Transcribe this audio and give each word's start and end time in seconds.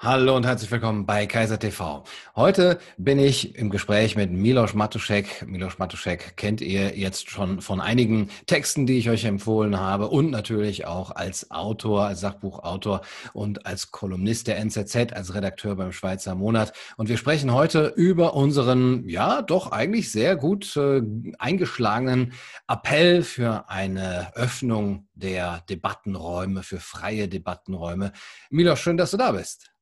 Hallo 0.00 0.36
und 0.36 0.46
herzlich 0.46 0.70
willkommen 0.70 1.06
bei 1.06 1.26
Kaiser 1.26 1.58
TV. 1.58 2.04
Heute 2.36 2.78
bin 2.98 3.18
ich 3.18 3.56
im 3.56 3.68
Gespräch 3.68 4.14
mit 4.14 4.30
Milos 4.30 4.72
Matuszek. 4.72 5.44
Milos 5.48 5.78
Matuszek 5.78 6.36
kennt 6.36 6.60
ihr 6.60 6.96
jetzt 6.96 7.30
schon 7.30 7.60
von 7.60 7.80
einigen 7.80 8.30
Texten, 8.46 8.86
die 8.86 8.96
ich 8.96 9.10
euch 9.10 9.24
empfohlen 9.24 9.80
habe 9.80 10.06
und 10.06 10.30
natürlich 10.30 10.86
auch 10.86 11.10
als 11.10 11.50
Autor, 11.50 12.04
als 12.06 12.20
Sachbuchautor 12.20 13.00
und 13.32 13.66
als 13.66 13.90
Kolumnist 13.90 14.46
der 14.46 14.58
NZZ, 14.58 15.12
als 15.14 15.34
Redakteur 15.34 15.74
beim 15.74 15.90
Schweizer 15.90 16.36
Monat. 16.36 16.72
Und 16.96 17.08
wir 17.08 17.16
sprechen 17.16 17.52
heute 17.52 17.92
über 17.96 18.34
unseren, 18.34 19.08
ja, 19.08 19.42
doch 19.42 19.72
eigentlich 19.72 20.12
sehr 20.12 20.36
gut 20.36 20.76
äh, 20.76 21.02
eingeschlagenen 21.40 22.34
Appell 22.68 23.24
für 23.24 23.68
eine 23.68 24.30
Öffnung 24.36 25.08
der 25.14 25.64
Debattenräume, 25.68 26.62
für 26.62 26.78
freie 26.78 27.26
Debattenräume. 27.26 28.12
Milos, 28.48 28.78
schön, 28.78 28.96
dass 28.96 29.10
du 29.10 29.16
da 29.16 29.32
bist. 29.32 29.72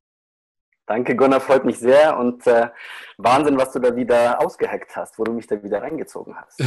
Danke, 0.87 1.17
Gunnar, 1.17 1.41
freut 1.41 1.65
mich 1.65 1.79
sehr 1.79 2.17
und 2.17 2.47
äh, 2.47 2.69
Wahnsinn, 3.17 3.57
was 3.57 3.73
du 3.73 3.79
da 3.79 3.93
wieder 3.93 4.41
ausgehackt 4.41 4.95
hast, 4.95 5.19
wo 5.19 5.25
du 5.25 5.33
mich 5.33 5.45
da 5.45 5.61
wieder 5.61 5.81
reingezogen 5.81 6.33
hast. 6.33 6.63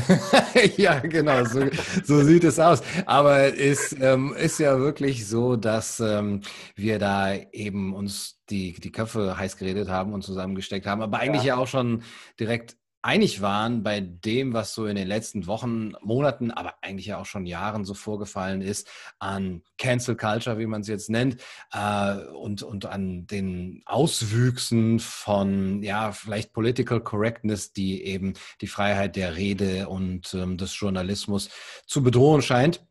ja, 0.76 0.98
genau, 0.98 1.42
so, 1.44 1.62
so, 2.04 2.20
sieht 2.20 2.44
es 2.44 2.60
aus. 2.60 2.82
Aber 3.06 3.58
es 3.58 3.96
ähm, 3.98 4.34
ist 4.36 4.58
ja 4.58 4.78
wirklich 4.78 5.26
so, 5.26 5.56
dass 5.56 6.00
ähm, 6.00 6.42
wir 6.74 6.98
da 6.98 7.32
eben 7.34 7.94
uns 7.94 8.38
die, 8.50 8.74
die 8.74 8.92
Köpfe 8.92 9.38
heiß 9.38 9.56
geredet 9.56 9.88
haben 9.88 10.12
und 10.12 10.22
zusammengesteckt 10.22 10.86
haben, 10.86 11.00
aber 11.00 11.18
eigentlich 11.18 11.44
ja, 11.44 11.54
ja 11.54 11.62
auch 11.62 11.68
schon 11.68 12.02
direkt 12.38 12.76
einig 13.02 13.40
waren 13.40 13.82
bei 13.82 14.00
dem, 14.00 14.52
was 14.52 14.74
so 14.74 14.86
in 14.86 14.96
den 14.96 15.08
letzten 15.08 15.46
Wochen, 15.46 15.92
Monaten, 16.02 16.50
aber 16.50 16.74
eigentlich 16.82 17.06
ja 17.06 17.18
auch 17.18 17.26
schon 17.26 17.46
Jahren 17.46 17.84
so 17.84 17.94
vorgefallen 17.94 18.60
ist, 18.60 18.88
an 19.18 19.62
Cancel 19.78 20.16
Culture, 20.16 20.58
wie 20.58 20.66
man 20.66 20.82
es 20.82 20.88
jetzt 20.88 21.10
nennt, 21.10 21.36
äh, 21.72 22.16
und, 22.34 22.62
und 22.62 22.86
an 22.86 23.26
den 23.26 23.82
Auswüchsen 23.86 24.98
von, 24.98 25.82
ja, 25.82 26.12
vielleicht 26.12 26.52
Political 26.52 27.00
Correctness, 27.00 27.72
die 27.72 28.04
eben 28.04 28.34
die 28.60 28.66
Freiheit 28.66 29.16
der 29.16 29.36
Rede 29.36 29.88
und 29.88 30.34
ähm, 30.34 30.58
des 30.58 30.78
Journalismus 30.78 31.48
zu 31.86 32.02
bedrohen 32.02 32.42
scheint. 32.42 32.84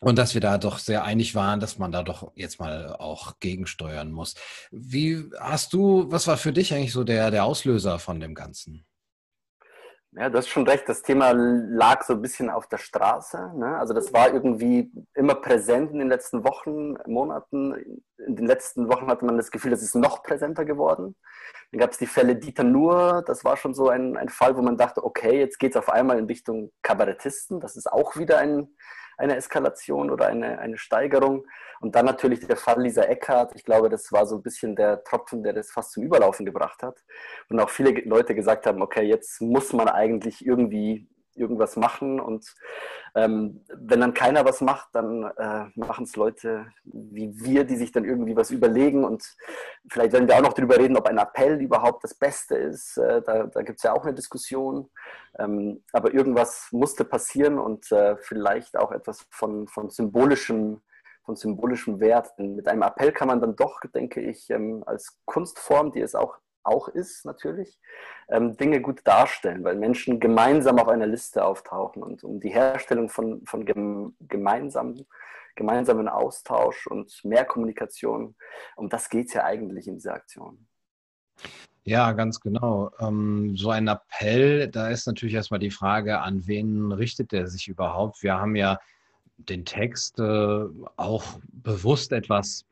Und 0.00 0.18
dass 0.18 0.34
wir 0.34 0.42
da 0.42 0.58
doch 0.58 0.78
sehr 0.78 1.04
einig 1.04 1.34
waren, 1.34 1.58
dass 1.58 1.78
man 1.78 1.90
da 1.90 2.02
doch 2.02 2.30
jetzt 2.34 2.60
mal 2.60 2.94
auch 2.96 3.40
gegensteuern 3.40 4.12
muss. 4.12 4.34
Wie 4.70 5.24
hast 5.40 5.72
du, 5.72 6.10
was 6.10 6.26
war 6.26 6.36
für 6.36 6.52
dich 6.52 6.74
eigentlich 6.74 6.92
so 6.92 7.02
der, 7.02 7.30
der 7.30 7.46
Auslöser 7.46 7.98
von 7.98 8.20
dem 8.20 8.34
Ganzen? 8.34 8.84
Ja, 10.18 10.30
du 10.30 10.38
hast 10.38 10.48
schon 10.48 10.66
recht. 10.66 10.88
Das 10.88 11.02
Thema 11.02 11.32
lag 11.32 12.02
so 12.02 12.14
ein 12.14 12.22
bisschen 12.22 12.48
auf 12.48 12.66
der 12.68 12.78
Straße. 12.78 13.52
Ne? 13.54 13.76
Also 13.76 13.92
das 13.92 14.14
war 14.14 14.32
irgendwie 14.32 14.90
immer 15.14 15.34
präsent 15.34 15.90
in 15.92 15.98
den 15.98 16.08
letzten 16.08 16.42
Wochen, 16.42 16.94
Monaten. 17.06 17.74
In 18.26 18.34
den 18.34 18.46
letzten 18.46 18.88
Wochen 18.88 19.08
hatte 19.08 19.26
man 19.26 19.36
das 19.36 19.50
Gefühl, 19.50 19.74
es 19.74 19.82
ist 19.82 19.94
noch 19.94 20.22
präsenter 20.22 20.64
geworden. 20.64 21.16
Dann 21.70 21.80
gab 21.80 21.90
es 21.90 21.98
die 21.98 22.06
Fälle 22.06 22.34
Dieter 22.34 22.64
Nuhr. 22.64 23.24
Das 23.26 23.44
war 23.44 23.58
schon 23.58 23.74
so 23.74 23.90
ein, 23.90 24.16
ein 24.16 24.30
Fall, 24.30 24.56
wo 24.56 24.62
man 24.62 24.78
dachte, 24.78 25.04
okay, 25.04 25.38
jetzt 25.38 25.58
geht 25.58 25.72
es 25.72 25.76
auf 25.76 25.90
einmal 25.90 26.18
in 26.18 26.24
Richtung 26.24 26.72
Kabarettisten. 26.82 27.60
Das 27.60 27.76
ist 27.76 27.92
auch 27.92 28.16
wieder 28.16 28.38
ein, 28.38 28.74
eine 29.16 29.36
Eskalation 29.36 30.10
oder 30.10 30.26
eine, 30.26 30.58
eine 30.58 30.78
Steigerung. 30.78 31.46
Und 31.80 31.94
dann 31.94 32.06
natürlich 32.06 32.46
der 32.46 32.56
Fall 32.56 32.82
Lisa 32.82 33.02
Eckhardt. 33.02 33.54
Ich 33.54 33.64
glaube, 33.64 33.88
das 33.88 34.10
war 34.12 34.26
so 34.26 34.36
ein 34.36 34.42
bisschen 34.42 34.76
der 34.76 35.04
Tropfen, 35.04 35.42
der 35.42 35.52
das 35.52 35.70
fast 35.70 35.92
zum 35.92 36.04
Überlaufen 36.04 36.46
gebracht 36.46 36.82
hat. 36.82 37.02
Und 37.48 37.60
auch 37.60 37.70
viele 37.70 37.90
Leute 38.02 38.34
gesagt 38.34 38.66
haben, 38.66 38.82
okay, 38.82 39.02
jetzt 39.02 39.40
muss 39.40 39.72
man 39.72 39.88
eigentlich 39.88 40.44
irgendwie 40.44 41.08
irgendwas 41.36 41.76
machen. 41.76 42.20
Und 42.20 42.54
ähm, 43.14 43.64
wenn 43.72 44.00
dann 44.00 44.14
keiner 44.14 44.44
was 44.44 44.60
macht, 44.60 44.88
dann 44.92 45.24
äh, 45.24 45.66
machen 45.74 46.04
es 46.04 46.16
Leute 46.16 46.66
wie 46.84 47.32
wir, 47.40 47.64
die 47.64 47.76
sich 47.76 47.92
dann 47.92 48.04
irgendwie 48.04 48.36
was 48.36 48.50
überlegen. 48.50 49.04
Und 49.04 49.36
vielleicht 49.90 50.12
werden 50.12 50.28
wir 50.28 50.36
auch 50.36 50.42
noch 50.42 50.54
darüber 50.54 50.78
reden, 50.78 50.96
ob 50.96 51.06
ein 51.06 51.18
Appell 51.18 51.60
überhaupt 51.60 52.04
das 52.04 52.14
Beste 52.14 52.56
ist. 52.56 52.96
Äh, 52.98 53.22
da 53.22 53.46
da 53.46 53.62
gibt 53.62 53.78
es 53.78 53.82
ja 53.82 53.92
auch 53.92 54.04
eine 54.04 54.14
Diskussion. 54.14 54.90
Ähm, 55.38 55.82
aber 55.92 56.12
irgendwas 56.14 56.68
musste 56.72 57.04
passieren 57.04 57.58
und 57.58 57.90
äh, 57.92 58.16
vielleicht 58.16 58.76
auch 58.76 58.92
etwas 58.92 59.26
von, 59.30 59.68
von 59.68 59.90
symbolischem 59.90 60.80
von 61.26 61.36
symbolischem 61.36 62.00
Wert. 62.00 62.32
Denn 62.38 62.54
mit 62.54 62.68
einem 62.68 62.82
Appell 62.82 63.12
kann 63.12 63.28
man 63.28 63.40
dann 63.40 63.56
doch, 63.56 63.80
denke 63.94 64.20
ich, 64.20 64.48
ähm, 64.48 64.82
als 64.86 65.18
Kunstform, 65.26 65.92
die 65.92 66.00
es 66.00 66.14
auch 66.14 66.38
auch 66.66 66.88
ist 66.88 67.24
natürlich, 67.24 67.78
ähm, 68.28 68.56
Dinge 68.56 68.80
gut 68.80 69.00
darstellen, 69.04 69.64
weil 69.64 69.76
Menschen 69.76 70.20
gemeinsam 70.20 70.78
auf 70.78 70.88
einer 70.88 71.06
Liste 71.06 71.44
auftauchen 71.44 72.02
und 72.02 72.24
um 72.24 72.40
die 72.40 72.50
Herstellung 72.50 73.08
von, 73.08 73.44
von 73.46 73.64
gem 73.64 74.16
gemeinsamen, 74.20 75.06
gemeinsamen 75.54 76.08
Austausch 76.08 76.86
und 76.86 77.24
mehr 77.24 77.44
Kommunikation, 77.44 78.34
um 78.76 78.88
das 78.88 79.08
geht 79.08 79.28
es 79.28 79.34
ja 79.34 79.44
eigentlich 79.44 79.88
in 79.88 79.94
dieser 79.94 80.14
Aktion. 80.14 80.66
Ja, 81.84 82.12
ganz 82.12 82.40
genau. 82.40 82.90
Ähm, 82.98 83.56
so 83.56 83.70
ein 83.70 83.86
Appell, 83.86 84.68
da 84.68 84.88
ist 84.88 85.06
natürlich 85.06 85.36
erstmal 85.36 85.60
die 85.60 85.70
Frage, 85.70 86.20
an 86.20 86.46
wen 86.46 86.90
richtet 86.90 87.32
er 87.32 87.46
sich 87.46 87.68
überhaupt? 87.68 88.24
Wir 88.24 88.34
haben 88.34 88.56
ja 88.56 88.80
den 89.38 89.64
Text 89.64 90.18
äh, 90.18 90.64
auch 90.96 91.24
bewusst 91.52 92.12
etwas 92.12 92.64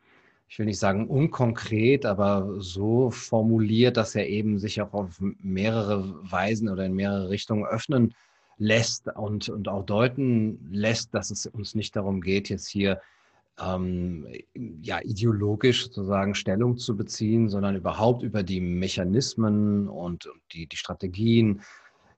ich 0.48 0.58
will 0.58 0.66
nicht 0.66 0.78
sagen 0.78 1.08
unkonkret, 1.08 2.06
aber 2.06 2.60
so 2.60 3.10
formuliert, 3.10 3.96
dass 3.96 4.14
er 4.14 4.28
eben 4.28 4.58
sich 4.58 4.80
auch 4.80 4.92
auf 4.92 5.20
mehrere 5.20 6.14
Weisen 6.30 6.68
oder 6.68 6.84
in 6.84 6.94
mehrere 6.94 7.28
Richtungen 7.28 7.64
öffnen 7.64 8.14
lässt 8.56 9.08
und, 9.08 9.48
und 9.48 9.68
auch 9.68 9.84
deuten 9.84 10.68
lässt, 10.70 11.14
dass 11.14 11.30
es 11.30 11.46
uns 11.46 11.74
nicht 11.74 11.96
darum 11.96 12.20
geht, 12.20 12.48
jetzt 12.48 12.68
hier 12.68 13.00
ähm, 13.60 14.26
ja, 14.82 15.00
ideologisch 15.02 15.84
sozusagen 15.84 16.34
Stellung 16.34 16.76
zu 16.76 16.96
beziehen, 16.96 17.48
sondern 17.48 17.76
überhaupt 17.76 18.22
über 18.22 18.42
die 18.42 18.60
Mechanismen 18.60 19.88
und 19.88 20.28
die, 20.52 20.66
die 20.66 20.76
Strategien 20.76 21.62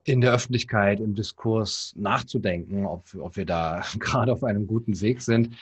in 0.05 0.21
der 0.21 0.33
Öffentlichkeit, 0.33 1.01
im 1.01 1.15
Diskurs 1.15 1.93
nachzudenken, 1.97 2.87
ob, 2.87 3.03
ob 3.19 3.37
wir 3.37 3.45
da 3.45 3.83
gerade 3.99 4.33
auf 4.33 4.45
einem 4.45 4.67
guten 4.67 5.01
Weg 5.01 5.21
sind. 5.21 5.57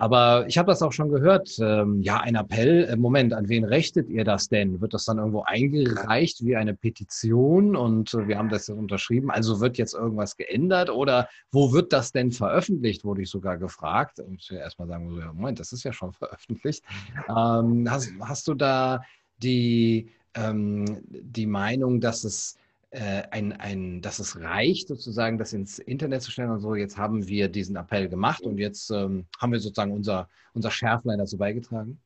Aber 0.00 0.46
ich 0.48 0.56
habe 0.56 0.70
das 0.70 0.80
auch 0.80 0.92
schon 0.92 1.10
gehört. 1.10 1.58
Ähm, 1.60 2.00
ja, 2.00 2.20
ein 2.20 2.34
Appell. 2.34 2.84
Äh, 2.84 2.96
Moment, 2.96 3.34
an 3.34 3.50
wen 3.50 3.64
richtet 3.64 4.08
ihr 4.08 4.24
das 4.24 4.48
denn? 4.48 4.80
Wird 4.80 4.94
das 4.94 5.04
dann 5.04 5.18
irgendwo 5.18 5.42
eingereicht 5.42 6.42
wie 6.42 6.56
eine 6.56 6.74
Petition 6.74 7.76
und 7.76 8.14
äh, 8.14 8.26
wir 8.26 8.38
haben 8.38 8.48
das 8.48 8.70
unterschrieben? 8.70 9.30
Also 9.30 9.60
wird 9.60 9.76
jetzt 9.76 9.92
irgendwas 9.92 10.38
geändert 10.38 10.88
oder 10.88 11.28
wo 11.50 11.74
wird 11.74 11.92
das 11.92 12.12
denn 12.12 12.32
veröffentlicht? 12.32 13.04
Wurde 13.04 13.20
ich 13.20 13.28
sogar 13.28 13.58
gefragt. 13.58 14.20
Und 14.20 14.40
ich 14.40 14.50
erstmal 14.50 14.88
sagen, 14.88 15.10
Moment, 15.34 15.60
das 15.60 15.72
ist 15.72 15.84
ja 15.84 15.92
schon 15.92 16.12
veröffentlicht. 16.14 16.82
Ähm, 17.28 17.86
hast, 17.90 18.10
hast 18.20 18.48
du 18.48 18.54
da 18.54 19.02
die, 19.36 20.08
ähm, 20.32 21.02
die 21.10 21.46
Meinung, 21.46 22.00
dass 22.00 22.24
es 22.24 22.56
äh, 22.90 23.22
ein, 23.30 23.52
ein, 23.52 24.02
dass 24.02 24.18
es 24.18 24.40
reicht, 24.40 24.88
sozusagen 24.88 25.38
das 25.38 25.52
ins 25.52 25.78
Internet 25.78 26.22
zu 26.22 26.30
stellen 26.30 26.50
und 26.50 26.60
so. 26.60 26.74
Jetzt 26.74 26.98
haben 26.98 27.26
wir 27.26 27.48
diesen 27.48 27.76
Appell 27.76 28.08
gemacht 28.08 28.42
und 28.42 28.58
jetzt 28.58 28.90
ähm, 28.90 29.26
haben 29.40 29.52
wir 29.52 29.60
sozusagen 29.60 29.92
unser, 29.92 30.28
unser 30.54 30.70
Schärflein 30.70 31.18
dazu 31.18 31.38
beigetragen. 31.38 32.00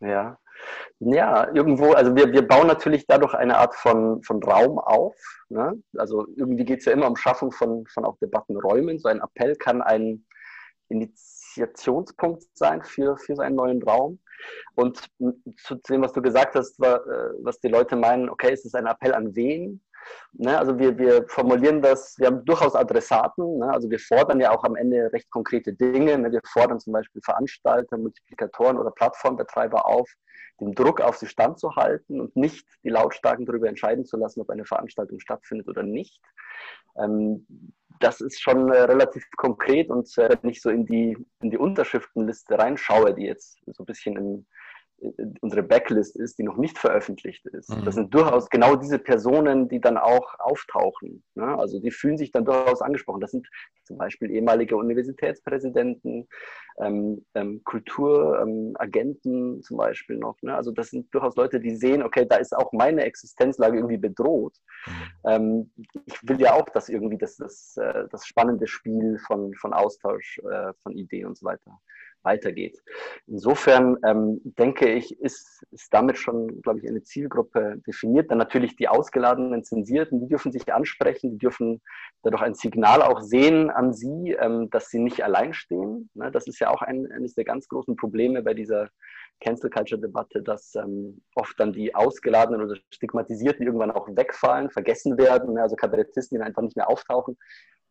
Ja, 0.00 0.38
ja, 1.00 1.52
irgendwo, 1.52 1.92
also 1.92 2.14
wir, 2.14 2.32
wir 2.32 2.46
bauen 2.46 2.66
natürlich 2.66 3.06
dadurch 3.06 3.34
eine 3.34 3.58
Art 3.58 3.74
von, 3.74 4.22
von 4.22 4.42
Raum 4.42 4.78
auf. 4.78 5.14
Ne? 5.48 5.82
Also 5.96 6.26
irgendwie 6.36 6.64
geht 6.64 6.80
es 6.80 6.84
ja 6.86 6.92
immer 6.92 7.08
um 7.08 7.16
Schaffung 7.16 7.52
von, 7.52 7.86
von 7.86 8.04
auch 8.04 8.16
Debattenräumen. 8.18 8.98
So 8.98 9.08
ein 9.08 9.20
Appell 9.20 9.56
kann 9.56 9.82
ein 9.82 10.24
Initiationspunkt 10.88 12.44
sein 12.54 12.82
für, 12.82 13.16
für 13.16 13.36
so 13.36 13.42
einen 13.42 13.56
neuen 13.56 13.82
Raum. 13.82 14.20
Und 14.74 15.04
zu 15.56 15.74
dem, 15.88 16.02
was 16.02 16.12
du 16.12 16.22
gesagt 16.22 16.54
hast, 16.54 16.78
äh, 16.82 16.98
was 17.42 17.60
die 17.60 17.68
Leute 17.68 17.96
meinen, 17.96 18.28
okay, 18.28 18.52
ist 18.52 18.66
es 18.66 18.74
ein 18.74 18.86
Appell 18.86 19.14
an 19.14 19.34
wen? 19.34 19.80
Ne, 20.32 20.58
also 20.58 20.78
wir, 20.78 20.98
wir 20.98 21.26
formulieren 21.28 21.80
das, 21.80 22.18
wir 22.18 22.26
haben 22.26 22.44
durchaus 22.44 22.74
Adressaten, 22.74 23.58
ne, 23.58 23.70
also 23.72 23.88
wir 23.90 23.98
fordern 23.98 24.40
ja 24.40 24.50
auch 24.50 24.64
am 24.64 24.76
Ende 24.76 25.12
recht 25.12 25.30
konkrete 25.30 25.72
Dinge. 25.72 26.18
Ne, 26.18 26.32
wir 26.32 26.40
fordern 26.44 26.80
zum 26.80 26.92
Beispiel 26.92 27.22
Veranstalter, 27.22 27.96
Multiplikatoren 27.96 28.78
oder 28.78 28.90
Plattformbetreiber 28.90 29.86
auf, 29.86 30.10
den 30.60 30.74
Druck 30.74 31.00
auf 31.00 31.16
sie 31.16 31.26
standzuhalten 31.26 32.20
und 32.20 32.36
nicht 32.36 32.66
die 32.84 32.90
Lautstarken 32.90 33.46
darüber 33.46 33.68
entscheiden 33.68 34.04
zu 34.04 34.16
lassen, 34.16 34.40
ob 34.40 34.50
eine 34.50 34.64
Veranstaltung 34.64 35.20
stattfindet 35.20 35.68
oder 35.68 35.82
nicht. 35.82 36.20
Ähm, 36.96 37.46
das 38.00 38.20
ist 38.20 38.40
schon 38.40 38.70
äh, 38.70 38.82
relativ 38.82 39.24
konkret 39.36 39.90
und 39.90 40.06
äh, 40.18 40.36
wenn 40.40 40.50
ich 40.50 40.60
so 40.60 40.70
in 40.70 40.84
die, 40.84 41.16
in 41.40 41.50
die 41.50 41.58
Unterschriftenliste 41.58 42.58
reinschaue, 42.58 43.14
die 43.14 43.24
jetzt 43.24 43.60
so 43.66 43.82
ein 43.82 43.86
bisschen 43.86 44.16
im, 44.16 44.46
unsere 45.40 45.62
Backlist 45.62 46.16
ist, 46.16 46.38
die 46.38 46.42
noch 46.42 46.56
nicht 46.56 46.78
veröffentlicht 46.78 47.46
ist. 47.46 47.70
Mhm. 47.70 47.84
Das 47.84 47.94
sind 47.94 48.14
durchaus 48.14 48.48
genau 48.48 48.76
diese 48.76 48.98
Personen, 48.98 49.68
die 49.68 49.80
dann 49.80 49.98
auch 49.98 50.38
auftauchen. 50.38 51.22
Ne? 51.34 51.58
Also 51.58 51.80
die 51.80 51.90
fühlen 51.90 52.16
sich 52.16 52.32
dann 52.32 52.44
durchaus 52.44 52.80
angesprochen. 52.80 53.20
Das 53.20 53.32
sind 53.32 53.48
zum 53.84 53.98
Beispiel 53.98 54.30
ehemalige 54.30 54.76
Universitätspräsidenten, 54.76 56.28
ähm, 56.78 57.24
ähm, 57.34 57.62
Kulturagenten 57.64 59.54
ähm, 59.56 59.62
zum 59.62 59.76
Beispiel 59.76 60.16
noch. 60.16 60.40
Ne? 60.42 60.54
Also 60.54 60.70
das 60.70 60.90
sind 60.90 61.12
durchaus 61.12 61.36
Leute, 61.36 61.60
die 61.60 61.74
sehen, 61.74 62.02
okay, 62.02 62.26
da 62.26 62.36
ist 62.36 62.56
auch 62.56 62.72
meine 62.72 63.04
Existenzlage 63.04 63.76
irgendwie 63.76 63.98
bedroht. 63.98 64.56
Mhm. 64.86 65.30
Ähm, 65.30 65.70
ich 66.06 66.18
will 66.22 66.40
ja 66.40 66.54
auch, 66.54 66.68
dass 66.70 66.88
irgendwie 66.88 67.18
das, 67.18 67.36
das, 67.36 67.76
äh, 67.76 68.04
das 68.10 68.26
spannende 68.26 68.66
Spiel 68.66 69.18
von, 69.26 69.54
von 69.54 69.74
Austausch, 69.74 70.38
äh, 70.38 70.72
von 70.82 70.92
Ideen 70.92 71.26
und 71.26 71.36
so 71.36 71.44
weiter 71.46 71.78
weitergeht. 72.24 72.82
Insofern 73.26 73.96
ähm, 74.04 74.40
denke 74.44 74.90
ich, 74.90 75.18
ist, 75.20 75.64
ist 75.70 75.92
damit 75.92 76.18
schon, 76.18 76.62
glaube 76.62 76.80
ich, 76.80 76.88
eine 76.88 77.02
Zielgruppe 77.02 77.80
definiert. 77.86 78.30
Dann 78.30 78.38
natürlich 78.38 78.76
die 78.76 78.88
ausgeladenen 78.88 79.64
Zensierten, 79.64 80.20
die 80.20 80.28
dürfen 80.28 80.52
sich 80.52 80.72
ansprechen, 80.72 81.32
die 81.32 81.38
dürfen 81.38 81.80
dadurch 82.22 82.42
ein 82.42 82.54
Signal 82.54 83.02
auch 83.02 83.20
sehen 83.20 83.70
an 83.70 83.92
sie, 83.92 84.36
ähm, 84.38 84.70
dass 84.70 84.88
sie 84.88 84.98
nicht 84.98 85.22
allein 85.22 85.52
stehen. 85.52 86.10
Ne? 86.14 86.30
Das 86.30 86.46
ist 86.46 86.58
ja 86.58 86.70
auch 86.70 86.82
ein, 86.82 87.10
eines 87.12 87.34
der 87.34 87.44
ganz 87.44 87.68
großen 87.68 87.96
Probleme 87.96 88.42
bei 88.42 88.54
dieser 88.54 88.88
Cancel 89.40 89.68
Culture 89.68 90.00
Debatte, 90.00 90.42
dass 90.42 90.74
ähm, 90.74 91.20
oft 91.34 91.58
dann 91.58 91.72
die 91.72 91.94
Ausgeladenen 91.94 92.62
oder 92.62 92.76
Stigmatisierten 92.90 93.66
irgendwann 93.66 93.90
auch 93.90 94.08
wegfallen, 94.08 94.70
vergessen 94.70 95.18
werden, 95.18 95.54
ne? 95.54 95.62
also 95.62 95.76
Kabarettisten, 95.76 96.38
die 96.38 96.44
einfach 96.44 96.62
nicht 96.62 96.76
mehr 96.76 96.88
auftauchen 96.88 97.36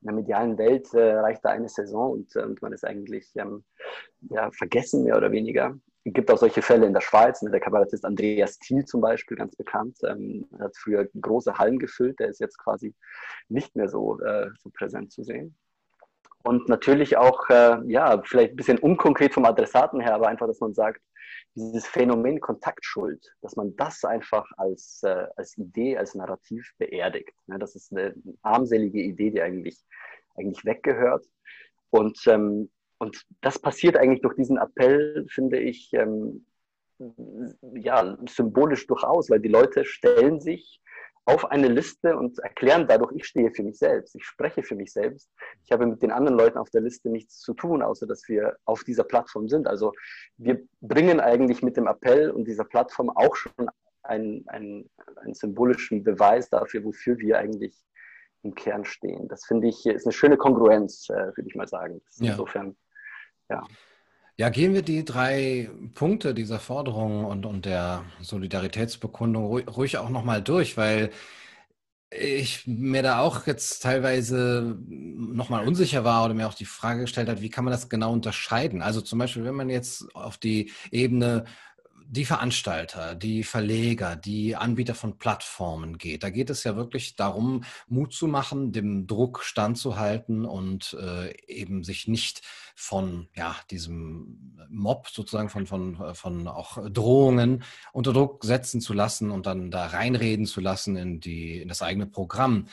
in 0.03 0.07
der 0.07 0.15
medialen 0.15 0.57
Welt 0.57 0.93
äh, 0.93 1.13
reicht 1.13 1.45
da 1.45 1.49
eine 1.49 1.69
Saison 1.69 2.11
und, 2.11 2.35
äh, 2.35 2.43
und 2.43 2.61
man 2.61 2.73
ist 2.73 2.85
eigentlich 2.85 3.31
ähm, 3.35 3.63
ja, 4.29 4.51
vergessen, 4.51 5.05
mehr 5.05 5.15
oder 5.15 5.31
weniger. 5.31 5.77
Es 6.03 6.11
gibt 6.13 6.29
auch 6.29 6.37
solche 6.37 6.61
Fälle 6.61 6.85
in 6.85 6.93
der 6.93 6.99
Schweiz. 6.99 7.41
Ne? 7.41 7.51
Der 7.51 7.61
Kabarettist 7.61 8.03
Andreas 8.03 8.59
Thiel 8.59 8.83
zum 8.83 8.99
Beispiel, 8.99 9.37
ganz 9.37 9.55
bekannt, 9.55 9.97
ähm, 10.05 10.45
hat 10.59 10.75
früher 10.75 11.07
große 11.19 11.57
Hallen 11.57 11.79
gefüllt. 11.79 12.19
Der 12.19 12.27
ist 12.27 12.41
jetzt 12.41 12.57
quasi 12.57 12.93
nicht 13.47 13.77
mehr 13.77 13.87
so, 13.87 14.19
äh, 14.19 14.49
so 14.61 14.69
präsent 14.69 15.13
zu 15.13 15.23
sehen. 15.23 15.55
Und 16.43 16.67
natürlich 16.67 17.15
auch, 17.15 17.49
äh, 17.49 17.77
ja, 17.85 18.21
vielleicht 18.25 18.51
ein 18.51 18.57
bisschen 18.57 18.79
unkonkret 18.79 19.33
vom 19.33 19.45
Adressaten 19.45 20.01
her, 20.01 20.15
aber 20.15 20.27
einfach, 20.27 20.47
dass 20.47 20.59
man 20.59 20.73
sagt, 20.73 21.01
dieses 21.55 21.85
Phänomen 21.85 22.39
Kontaktschuld, 22.39 23.35
dass 23.41 23.55
man 23.55 23.75
das 23.75 24.03
einfach 24.03 24.45
als, 24.57 25.01
äh, 25.03 25.27
als 25.35 25.57
Idee, 25.57 25.97
als 25.97 26.15
Narrativ 26.15 26.73
beerdigt. 26.77 27.33
Ne? 27.47 27.59
Das 27.59 27.75
ist 27.75 27.91
eine 27.91 28.15
armselige 28.41 29.01
Idee, 29.01 29.31
die 29.31 29.41
eigentlich, 29.41 29.79
eigentlich 30.35 30.65
weggehört. 30.65 31.25
Und, 31.89 32.19
ähm, 32.27 32.71
und 32.97 33.25
das 33.41 33.59
passiert 33.59 33.97
eigentlich 33.97 34.21
durch 34.21 34.35
diesen 34.35 34.57
Appell, 34.57 35.25
finde 35.29 35.59
ich, 35.59 35.91
ähm, 35.93 36.45
ja, 37.75 38.17
symbolisch 38.29 38.87
durchaus, 38.87 39.29
weil 39.29 39.39
die 39.39 39.49
Leute 39.49 39.83
stellen 39.85 40.39
sich 40.39 40.81
auf 41.25 41.45
eine 41.45 41.69
Liste 41.69 42.17
und 42.17 42.39
erklären 42.39 42.85
dadurch, 42.87 43.13
ich 43.15 43.25
stehe 43.25 43.49
für 43.51 43.63
mich 43.63 43.77
selbst, 43.77 44.15
ich 44.15 44.25
spreche 44.25 44.61
für 44.61 44.75
mich 44.75 44.91
selbst. 44.91 45.31
Ich 45.63 45.71
habe 45.71 45.85
mit 45.85 46.01
den 46.01 46.11
anderen 46.11 46.37
Leuten 46.37 46.57
auf 46.57 46.69
der 46.69 46.81
Liste 46.81 47.09
nichts 47.09 47.39
zu 47.39 47.53
tun, 47.53 47.81
außer 47.81 48.05
dass 48.05 48.27
wir 48.27 48.57
auf 48.65 48.83
dieser 48.83 49.05
Plattform 49.05 49.47
sind. 49.47 49.67
Also 49.67 49.93
wir 50.37 50.61
bringen 50.81 51.19
eigentlich 51.21 51.61
mit 51.61 51.77
dem 51.77 51.87
Appell 51.87 52.29
und 52.31 52.45
dieser 52.45 52.65
Plattform 52.65 53.09
auch 53.09 53.35
schon 53.35 53.69
einen, 54.03 54.45
einen, 54.49 54.89
einen 55.15 55.33
symbolischen 55.33 56.03
Beweis 56.03 56.49
dafür, 56.49 56.83
wofür 56.83 57.17
wir 57.19 57.37
eigentlich 57.37 57.73
im 58.43 58.53
Kern 58.53 58.83
stehen. 58.83 59.29
Das 59.29 59.45
finde 59.45 59.67
ich 59.67 59.85
ist 59.85 60.05
eine 60.05 60.11
schöne 60.11 60.35
Kongruenz, 60.35 61.09
äh, 61.09 61.13
würde 61.13 61.47
ich 61.47 61.55
mal 61.55 61.67
sagen. 61.67 62.01
Ja. 62.15 62.31
Insofern, 62.31 62.75
ja. 63.49 63.65
Ja, 64.37 64.49
gehen 64.49 64.73
wir 64.73 64.81
die 64.81 65.05
drei 65.05 65.69
Punkte 65.93 66.33
dieser 66.33 66.59
Forderung 66.59 67.25
und, 67.25 67.45
und 67.45 67.65
der 67.65 68.03
Solidaritätsbekundung 68.21 69.45
ruhig, 69.45 69.67
ruhig 69.67 69.97
auch 69.97 70.09
nochmal 70.09 70.41
durch, 70.41 70.75
weil 70.75 71.11
ich 72.11 72.67
mir 72.67 73.01
da 73.01 73.19
auch 73.19 73.47
jetzt 73.47 73.81
teilweise 73.81 74.77
nochmal 74.87 75.67
unsicher 75.67 76.03
war 76.03 76.25
oder 76.25 76.35
mir 76.35 76.47
auch 76.47 76.53
die 76.53 76.65
Frage 76.65 77.01
gestellt 77.01 77.27
hat, 77.27 77.41
wie 77.41 77.49
kann 77.49 77.65
man 77.65 77.71
das 77.71 77.89
genau 77.89 78.13
unterscheiden? 78.13 78.81
Also 78.83 79.01
zum 79.01 79.17
Beispiel, 79.19 79.43
wenn 79.45 79.55
man 79.55 79.69
jetzt 79.69 80.05
auf 80.15 80.37
die 80.37 80.71
Ebene 80.91 81.45
die 82.07 82.25
Veranstalter, 82.25 83.15
die 83.15 83.43
Verleger, 83.43 84.15
die 84.15 84.55
Anbieter 84.55 84.95
von 84.95 85.17
Plattformen 85.17 85.97
geht. 85.97 86.23
Da 86.23 86.29
geht 86.29 86.49
es 86.49 86.63
ja 86.63 86.75
wirklich 86.75 87.15
darum, 87.15 87.63
Mut 87.87 88.13
zu 88.13 88.27
machen, 88.27 88.71
dem 88.71 89.07
Druck 89.07 89.43
standzuhalten 89.43 90.45
und 90.45 90.95
äh, 90.99 91.33
eben 91.47 91.83
sich 91.83 92.07
nicht 92.07 92.41
von 92.75 93.27
ja, 93.35 93.55
diesem 93.71 94.57
Mob 94.69 95.09
sozusagen, 95.09 95.49
von, 95.49 95.65
von, 95.67 96.15
von 96.15 96.47
auch 96.47 96.77
Drohungen 96.89 97.63
unter 97.91 98.13
Druck 98.13 98.43
setzen 98.43 98.81
zu 98.81 98.93
lassen 98.93 99.31
und 99.31 99.45
dann 99.45 99.71
da 99.71 99.87
reinreden 99.87 100.45
zu 100.45 100.61
lassen 100.61 100.95
in, 100.95 101.19
die, 101.19 101.61
in 101.61 101.67
das 101.67 101.81
eigene 101.81 102.07
Programm. 102.07 102.67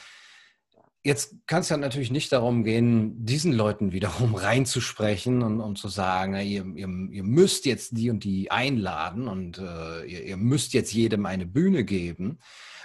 Jetzt 1.02 1.34
kann 1.46 1.60
es 1.60 1.70
ja 1.70 1.78
natürlich 1.78 2.10
nicht 2.10 2.30
darum 2.30 2.62
gehen, 2.62 3.24
diesen 3.24 3.52
Leuten 3.52 3.92
wiederum 3.92 4.34
reinzusprechen 4.36 5.42
und, 5.42 5.60
und 5.60 5.78
zu 5.78 5.88
sagen, 5.88 6.34
ihr, 6.34 6.66
ihr, 6.74 6.88
ihr, 7.10 7.22
müsst 7.22 7.64
jetzt 7.64 7.96
die 7.96 8.10
und 8.10 8.22
die 8.22 8.50
einladen 8.50 9.26
und 9.26 9.58
äh, 9.58 10.04
ihr, 10.04 10.24
ihr, 10.24 10.36
müsst 10.36 10.74
jetzt 10.74 10.92
jedem 10.92 11.24
eine 11.24 11.46
Bühne 11.46 11.84
geben. 11.84 12.38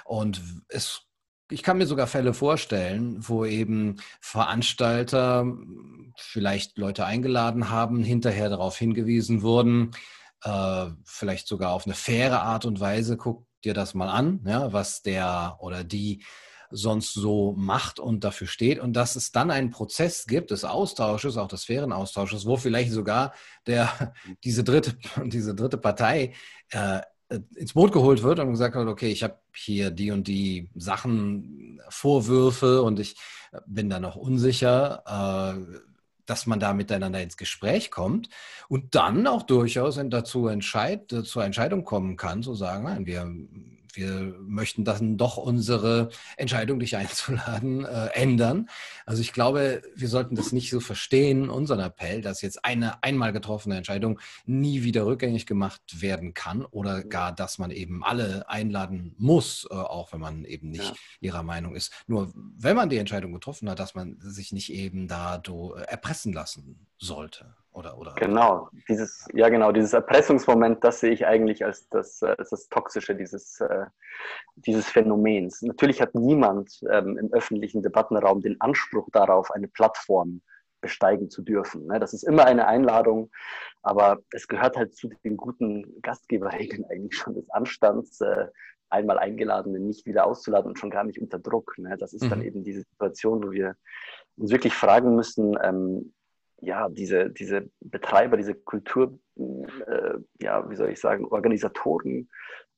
Und 0.06 0.42
es, 0.70 1.02
ich 1.52 1.62
kann 1.62 1.78
mir 1.78 1.88
sogar 1.88 2.08
Fälle 2.08 2.34
vorstellen, 2.34 3.18
wo 3.20 3.44
eben 3.44 3.98
Veranstalter 4.22 5.46
vielleicht 6.18 6.78
Leute 6.78 7.06
eingeladen 7.06 7.70
haben, 7.70 8.02
hinterher 8.02 8.50
darauf 8.50 8.78
hingewiesen 8.78 9.42
wurden, 9.42 9.92
äh, 10.44 10.86
vielleicht 11.04 11.48
sogar 11.48 11.72
auf 11.72 11.86
eine 11.86 11.96
faire 11.96 12.44
Art 12.44 12.66
und 12.66 12.80
Weise, 12.80 13.18
guck 13.18 13.46
dir 13.66 13.74
das 13.74 13.94
mal 13.94 14.10
an, 14.10 14.40
ja, 14.46 14.72
was 14.72 15.02
der 15.02 15.58
oder 15.60 15.84
die 15.84 16.24
sonst 16.76 17.14
so 17.14 17.54
macht 17.58 18.00
und 18.00 18.24
dafür 18.24 18.48
steht. 18.48 18.80
Und 18.80 18.94
dass 18.94 19.16
es 19.16 19.32
dann 19.32 19.50
einen 19.50 19.72
Prozess 19.72 20.26
gibt 20.26 20.52
des 20.52 20.66
Austausches, 20.66 21.38
auch 21.38 21.48
des 21.48 21.66
fairen 21.66 21.94
Austausches, 21.94 22.46
wo 22.46 22.58
vielleicht 22.58 22.92
sogar 22.92 23.34
der, 23.66 24.14
diese, 24.44 24.64
dritte, 24.64 24.98
diese 25.26 25.56
dritte 25.56 25.78
Partei 25.78 26.34
äh, 26.72 27.02
ins 27.56 27.74
Boot 27.74 27.92
geholt 27.92 28.22
wird 28.22 28.40
und 28.40 28.52
gesagt 28.52 28.76
wird, 28.76 28.88
okay, 28.88 29.10
ich 29.10 29.24
habe 29.24 29.40
hier 29.56 29.90
die 29.90 30.12
und 30.12 30.28
die 30.28 30.70
Sachen, 30.76 31.82
Vorwürfe 31.90 32.82
und 32.82 33.00
ich 33.00 33.16
bin 33.66 33.90
da 33.90 34.00
noch 34.00 34.16
unsicher, 34.16 35.56
äh, 35.58 35.80
dass 36.26 36.46
man 36.46 36.60
da 36.60 36.74
miteinander 36.74 37.22
ins 37.22 37.38
Gespräch 37.38 37.92
kommt 37.92 38.30
und 38.68 38.96
dann 38.96 39.28
auch 39.28 39.44
durchaus 39.44 40.00
dazu 40.10 40.48
entscheid, 40.48 41.14
zur 41.24 41.44
Entscheidung 41.44 41.84
kommen 41.84 42.18
kann, 42.18 42.44
zu 42.44 42.56
sagen, 42.56 42.84
nein, 42.84 43.06
wir 43.06 43.32
wir 43.96 44.36
möchten 44.40 44.84
dann 44.84 45.18
doch 45.18 45.38
unsere 45.38 46.10
Entscheidung, 46.38 46.80
dich 46.80 46.96
einzuladen, 46.96 47.86
äh, 47.86 48.08
ändern. 48.14 48.70
Also 49.06 49.22
ich 49.22 49.34
glaube, 49.34 49.82
wir 49.96 50.08
sollten 50.08 50.36
das 50.36 50.52
nicht 50.52 50.70
so 50.70 50.80
verstehen, 50.80 51.50
unseren 51.50 51.80
Appell, 51.80 52.22
dass 52.22 52.42
jetzt 52.42 52.64
eine 52.66 53.04
einmal 53.04 53.34
getroffene 53.34 53.78
Entscheidung 53.78 54.20
nie 54.46 54.84
wieder 54.84 55.06
rückgängig 55.06 55.46
gemacht 55.46 56.02
werden 56.02 56.34
kann 56.34 56.66
oder 56.66 57.04
gar, 57.04 57.34
dass 57.34 57.58
man 57.58 57.72
eben 57.72 58.04
alle 58.04 58.50
einladen 58.50 59.16
muss, 59.18 59.68
äh, 59.70 59.74
auch 59.74 60.14
wenn 60.14 60.20
man 60.20 60.46
eben 60.46 60.70
nicht 60.70 60.84
ja. 60.84 60.96
ihrer 61.22 61.44
Meinung 61.44 61.76
ist. 61.76 61.92
Nur 62.08 62.34
wenn 62.36 62.76
man 62.76 62.90
die 62.90 62.98
Entscheidung 62.98 63.34
getroffen 63.34 63.70
hat, 63.70 63.80
dass 63.80 63.96
man 63.96 64.18
sich 64.20 64.52
nicht 64.52 64.72
eben 64.72 65.08
da 65.08 65.36
äh, 65.36 65.82
erpressen 65.84 66.34
lassen 66.34 66.88
sollte. 66.98 67.56
Oder, 67.76 67.98
oder 67.98 68.14
genau, 68.14 68.70
dieses, 68.88 69.28
ja 69.34 69.50
genau, 69.50 69.74
dieses 69.74 69.92
Erpressungsmoment, 69.92 70.82
das 70.82 71.02
sehe 71.02 71.12
ich 71.12 71.28
eigentlich 71.28 71.66
als 71.66 71.90
das, 71.90 72.22
äh, 72.22 72.34
als 72.38 72.52
das 72.52 72.70
Toxische 72.70 73.16
dieses, 73.16 73.60
äh, 73.60 73.86
dieses 74.56 74.88
Phänomens. 74.88 75.62
Natürlich 75.62 76.02
hat 76.02 76.16
niemand 76.16 76.80
ähm, 76.90 77.18
im 77.18 77.34
öffentlichen 77.34 77.84
Debattenraum 77.84 78.42
den 78.42 78.62
Anspruch 78.62 79.10
darauf, 79.12 79.52
eine 79.52 79.68
Plattform 79.68 80.42
besteigen 80.80 81.30
zu 81.30 81.42
dürfen. 81.42 81.88
Ne? 81.88 82.00
Das 82.00 82.14
ist 82.14 82.24
immer 82.24 82.46
eine 82.46 82.66
Einladung, 82.66 83.30
aber 83.82 84.20
es 84.32 84.48
gehört 84.48 84.78
halt 84.78 84.96
zu 84.96 85.10
den 85.26 85.36
guten 85.36 86.02
Gastgeberregeln 86.02 86.86
eigentlich 86.90 87.18
schon 87.18 87.34
des 87.34 87.50
Anstands, 87.50 88.22
äh, 88.22 88.48
einmal 88.90 89.20
Eingeladene 89.20 89.80
nicht 89.82 90.06
wieder 90.06 90.26
auszuladen 90.28 90.70
und 90.70 90.80
schon 90.80 90.92
gar 90.92 91.04
nicht 91.04 91.20
unter 91.20 91.40
Druck. 91.40 91.78
Ne? 91.78 91.98
Das 91.98 92.14
ist 92.14 92.24
mhm. 92.24 92.30
dann 92.30 92.42
eben 92.42 92.64
diese 92.64 92.84
Situation, 92.84 93.44
wo 93.44 93.52
wir 93.52 93.76
uns 94.38 94.52
wirklich 94.52 94.74
fragen 94.74 95.16
müssen, 95.16 95.58
ähm, 95.62 96.14
ja, 96.62 96.90
diese, 96.90 97.30
diese 97.30 97.70
Betreiber, 97.82 98.38
diese 98.38 98.56
Kultur, 98.56 99.20
äh, 99.38 100.16
ja, 100.42 100.70
wie 100.70 100.76
soll 100.76 100.90
ich 100.90 101.00
sagen, 101.00 101.26
Organisatoren, 101.26 102.30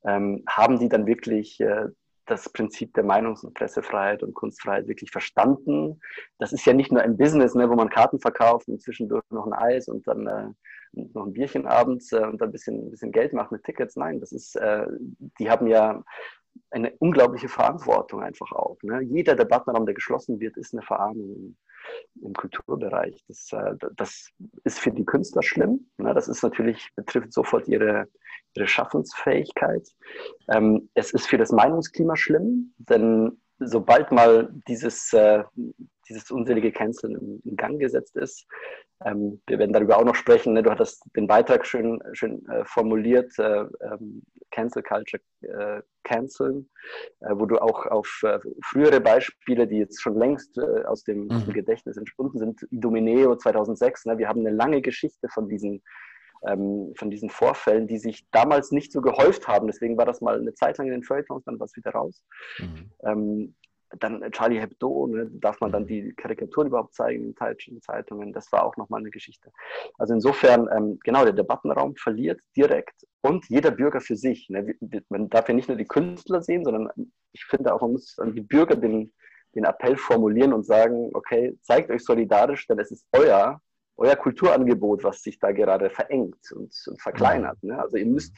ähm, 0.05 0.43
haben 0.47 0.79
die 0.79 0.89
dann 0.89 1.05
wirklich 1.05 1.59
äh, 1.59 1.87
das 2.25 2.49
Prinzip 2.49 2.93
der 2.93 3.05
Meinungs- 3.05 3.45
und 3.45 3.53
Pressefreiheit 3.53 4.23
und 4.23 4.33
Kunstfreiheit 4.33 4.87
wirklich 4.87 5.11
verstanden? 5.11 5.99
Das 6.39 6.53
ist 6.53 6.65
ja 6.65 6.73
nicht 6.73 6.91
nur 6.91 7.01
ein 7.01 7.17
Business, 7.17 7.55
ne, 7.55 7.69
wo 7.69 7.75
man 7.75 7.89
Karten 7.89 8.19
verkauft 8.19 8.67
und 8.67 8.81
zwischendurch 8.81 9.23
noch 9.29 9.45
ein 9.45 9.53
Eis 9.53 9.87
und 9.87 10.07
dann 10.07 10.27
äh, 10.27 10.49
noch 10.91 11.25
ein 11.25 11.33
Bierchen 11.33 11.65
abends 11.65 12.11
äh, 12.11 12.23
und 12.23 12.41
dann 12.41 12.49
ein 12.49 12.51
bisschen, 12.51 12.87
ein 12.87 12.91
bisschen 12.91 13.11
Geld 13.11 13.33
macht 13.33 13.51
mit 13.51 13.63
Tickets. 13.63 13.95
Nein, 13.95 14.19
das 14.19 14.31
ist, 14.31 14.55
äh, 14.55 14.87
die 15.39 15.49
haben 15.49 15.67
ja 15.67 16.03
eine 16.71 16.91
unglaubliche 16.97 17.49
Verantwortung 17.49 18.21
einfach 18.21 18.51
auch. 18.51 18.77
Ne? 18.81 19.01
Jeder 19.01 19.35
Debattenraum, 19.35 19.85
der 19.85 19.95
geschlossen 19.95 20.39
wird, 20.39 20.57
ist 20.57 20.73
eine 20.73 20.81
Verarmung 20.81 21.55
im 22.21 22.33
Kulturbereich. 22.33 23.23
Das, 23.27 23.51
äh, 23.51 23.75
das 23.95 24.31
ist 24.63 24.79
für 24.79 24.91
die 24.91 25.05
Künstler 25.05 25.43
schlimm. 25.43 25.89
Das 25.97 26.27
ist 26.27 26.43
natürlich, 26.43 26.89
betrifft 26.95 27.33
sofort 27.33 27.67
ihre, 27.67 28.07
ihre 28.55 28.67
Schaffensfähigkeit. 28.67 29.87
Ähm, 30.49 30.89
es 30.93 31.11
ist 31.11 31.27
für 31.27 31.37
das 31.37 31.51
Meinungsklima 31.51 32.15
schlimm, 32.15 32.73
denn 32.77 33.39
sobald 33.59 34.11
mal 34.11 34.49
dieses, 34.67 35.13
äh, 35.13 35.43
dieses 36.09 36.31
unselige 36.31 36.71
Canceln 36.71 37.41
in, 37.43 37.55
Gang 37.55 37.79
gesetzt 37.79 38.15
ist, 38.15 38.45
ähm, 39.05 39.41
wir 39.47 39.59
werden 39.59 39.73
darüber 39.73 39.97
auch 39.97 40.05
noch 40.05 40.15
sprechen, 40.15 40.53
ne? 40.53 40.63
du 40.63 40.71
hattest 40.71 41.03
den 41.15 41.27
Beitrag 41.27 41.65
schön, 41.65 42.01
schön 42.13 42.47
äh, 42.49 42.65
formuliert, 42.65 43.31
Cancel 44.51 44.81
Culture 44.81 45.21
äh, 45.41 45.81
canceln, 46.03 46.69
äh, 47.19 47.33
wo 47.33 47.45
du 47.45 47.57
auch 47.59 47.85
auf 47.85 48.21
äh, 48.23 48.39
frühere 48.65 49.01
Beispiele, 49.01 49.67
die 49.67 49.77
jetzt 49.77 50.01
schon 50.01 50.17
längst 50.17 50.57
äh, 50.57 50.83
aus, 50.85 51.03
dem, 51.03 51.25
mhm. 51.25 51.31
aus, 51.31 51.45
dem, 51.45 51.53
Gedächtnis 51.53 51.97
entspunden 51.97 52.39
sind, 52.39 52.65
Idomeneo 52.71 53.35
2006, 53.35 54.05
ne, 54.05 54.17
wir 54.17 54.27
haben 54.27 54.39
eine 54.39 54.55
lange 54.55 54.81
Geschichte 54.81 55.27
von 55.29 55.49
diesen, 55.49 55.83
ähm, 56.47 56.93
von 56.97 57.11
diesen 57.11 57.29
Vorfällen, 57.29 57.87
die 57.87 57.99
sich 57.99 58.25
damals 58.31 58.71
nicht 58.71 58.91
so 58.91 59.01
gehäuft 59.01 59.47
haben. 59.47 59.67
Deswegen 59.67 59.97
war 59.97 60.05
das 60.05 60.21
mal 60.21 60.39
eine 60.39 60.53
Zeit 60.53 60.77
lang 60.77 60.87
in 60.87 60.93
den 60.93 61.03
Feuilletons, 61.03 61.43
dann 61.45 61.59
war 61.59 61.65
es 61.65 61.75
wieder 61.75 61.91
raus. 61.91 62.23
Mhm. 62.59 62.91
Ähm, 63.03 63.55
dann 63.99 64.21
Charlie 64.31 64.59
Hebdo, 64.59 65.07
ne, 65.07 65.29
darf 65.31 65.59
man 65.61 65.71
dann 65.71 65.83
mhm. 65.83 65.87
die 65.87 66.13
Karikaturen 66.13 66.67
überhaupt 66.67 66.93
zeigen 66.93 67.25
in 67.25 67.35
deutschen 67.35 67.81
Zeitungen, 67.81 68.33
das 68.33 68.51
war 68.51 68.65
auch 68.65 68.77
nochmal 68.77 68.99
eine 68.99 69.11
Geschichte. 69.11 69.51
Also 69.97 70.13
insofern, 70.13 70.67
ähm, 70.75 70.99
genau, 71.03 71.23
der 71.23 71.33
Debattenraum 71.33 71.95
verliert 71.95 72.41
direkt 72.55 73.05
und 73.21 73.45
jeder 73.49 73.71
Bürger 73.71 74.01
für 74.01 74.15
sich. 74.15 74.49
Ne, 74.49 74.75
man 75.09 75.29
darf 75.29 75.47
ja 75.47 75.53
nicht 75.53 75.67
nur 75.67 75.77
die 75.77 75.85
Künstler 75.87 76.41
sehen, 76.41 76.63
sondern 76.63 76.89
ich 77.31 77.45
finde 77.45 77.73
auch, 77.73 77.81
man 77.81 77.93
muss 77.93 78.17
an 78.19 78.33
die 78.33 78.41
Bürger 78.41 78.75
den, 78.75 79.13
den 79.55 79.63
Appell 79.63 79.97
formulieren 79.97 80.53
und 80.53 80.65
sagen, 80.65 81.11
okay, 81.13 81.57
zeigt 81.61 81.89
euch 81.89 82.03
solidarisch, 82.03 82.67
denn 82.67 82.79
es 82.79 82.91
ist 82.91 83.07
euer, 83.13 83.61
euer 83.95 84.15
Kulturangebot, 84.15 85.03
was 85.03 85.21
sich 85.21 85.39
da 85.39 85.51
gerade 85.51 85.89
verengt 85.89 86.51
und, 86.51 86.73
und 86.87 87.01
verkleinert. 87.01 87.61
Ne? 87.63 87.79
Also 87.79 87.97
ihr 87.97 88.05
müsst 88.05 88.35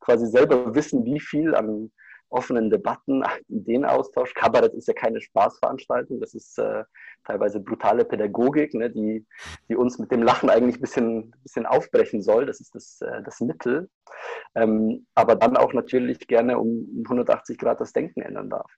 quasi 0.00 0.26
selber 0.26 0.74
wissen, 0.74 1.04
wie 1.04 1.20
viel 1.20 1.54
an 1.54 1.90
offenen 2.32 2.70
Debatten, 2.70 3.22
Ideenaustausch. 3.48 4.34
Kabarett 4.34 4.74
ist 4.74 4.88
ja 4.88 4.94
keine 4.94 5.20
Spaßveranstaltung, 5.20 6.20
das 6.20 6.34
ist 6.34 6.58
äh, 6.58 6.84
teilweise 7.24 7.60
brutale 7.60 8.04
Pädagogik, 8.04 8.74
ne, 8.74 8.90
die, 8.90 9.26
die 9.68 9.76
uns 9.76 9.98
mit 9.98 10.10
dem 10.10 10.22
Lachen 10.22 10.50
eigentlich 10.50 10.76
ein 10.76 10.80
bisschen, 10.80 11.34
bisschen 11.42 11.66
aufbrechen 11.66 12.22
soll. 12.22 12.46
Das 12.46 12.60
ist 12.60 12.74
das, 12.74 13.00
äh, 13.00 13.22
das 13.22 13.40
Mittel. 13.40 13.88
Ähm, 14.54 15.06
aber 15.14 15.36
dann 15.36 15.56
auch 15.56 15.72
natürlich 15.72 16.26
gerne 16.26 16.58
um 16.58 17.04
180 17.04 17.58
Grad 17.58 17.80
das 17.80 17.92
Denken 17.92 18.22
ändern 18.22 18.50
darf. 18.50 18.70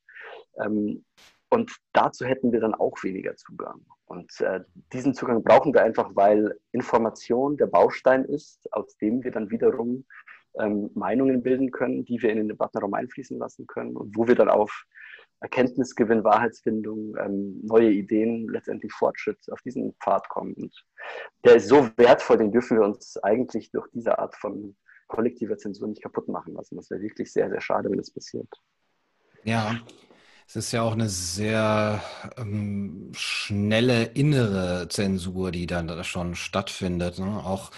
Ähm, 0.58 1.04
und 1.50 1.70
dazu 1.92 2.24
hätten 2.24 2.52
wir 2.52 2.60
dann 2.60 2.74
auch 2.74 3.02
weniger 3.04 3.36
Zugang. 3.36 3.84
Und 4.06 4.40
äh, 4.40 4.60
diesen 4.92 5.14
Zugang 5.14 5.42
brauchen 5.42 5.72
wir 5.72 5.82
einfach, 5.82 6.10
weil 6.14 6.58
Information 6.72 7.56
der 7.56 7.66
Baustein 7.66 8.24
ist, 8.24 8.72
aus 8.72 8.96
dem 8.98 9.22
wir 9.22 9.30
dann 9.30 9.50
wiederum 9.50 10.04
ähm, 10.58 10.90
Meinungen 10.94 11.42
bilden 11.42 11.70
können, 11.70 12.04
die 12.04 12.20
wir 12.22 12.30
in 12.30 12.38
den 12.38 12.48
Debattenraum 12.48 12.94
einfließen 12.94 13.38
lassen 13.38 13.66
können 13.66 13.96
und 13.96 14.16
wo 14.16 14.26
wir 14.28 14.34
dann 14.34 14.48
auf 14.48 14.84
Erkenntnisgewinn, 15.40 16.24
Wahrheitsfindung, 16.24 17.16
ähm, 17.18 17.60
neue 17.62 17.90
Ideen, 17.90 18.48
letztendlich 18.48 18.92
Fortschritt 18.92 19.38
auf 19.50 19.60
diesen 19.62 19.94
Pfad 20.02 20.28
kommen. 20.28 20.54
Und 20.54 20.84
der 21.44 21.56
ist 21.56 21.68
so 21.68 21.90
wertvoll, 21.96 22.38
den 22.38 22.52
dürfen 22.52 22.78
wir 22.78 22.84
uns 22.84 23.18
eigentlich 23.22 23.70
durch 23.70 23.88
diese 23.92 24.18
Art 24.18 24.36
von 24.36 24.76
kollektiver 25.06 25.58
Zensur 25.58 25.88
nicht 25.88 26.02
kaputt 26.02 26.28
machen 26.28 26.54
lassen. 26.54 26.76
Das 26.76 26.90
wäre 26.90 27.02
wirklich 27.02 27.32
sehr, 27.32 27.50
sehr 27.50 27.60
schade, 27.60 27.90
wenn 27.90 27.98
das 27.98 28.10
passiert. 28.10 28.48
Ja, 29.44 29.80
es 30.46 30.56
ist 30.56 30.72
ja 30.72 30.82
auch 30.82 30.92
eine 30.92 31.08
sehr 31.08 32.02
ähm, 32.38 33.10
schnelle 33.14 34.04
innere 34.14 34.88
Zensur, 34.88 35.50
die 35.50 35.66
dann 35.66 36.04
schon 36.04 36.34
stattfindet. 36.34 37.18
Ne? 37.18 37.42
Auch 37.44 37.70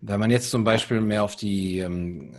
wenn 0.00 0.20
man 0.20 0.30
jetzt 0.30 0.50
zum 0.50 0.62
Beispiel 0.62 1.00
mehr 1.00 1.24
auf 1.24 1.34
die, 1.34 1.78
ähm, 1.80 2.36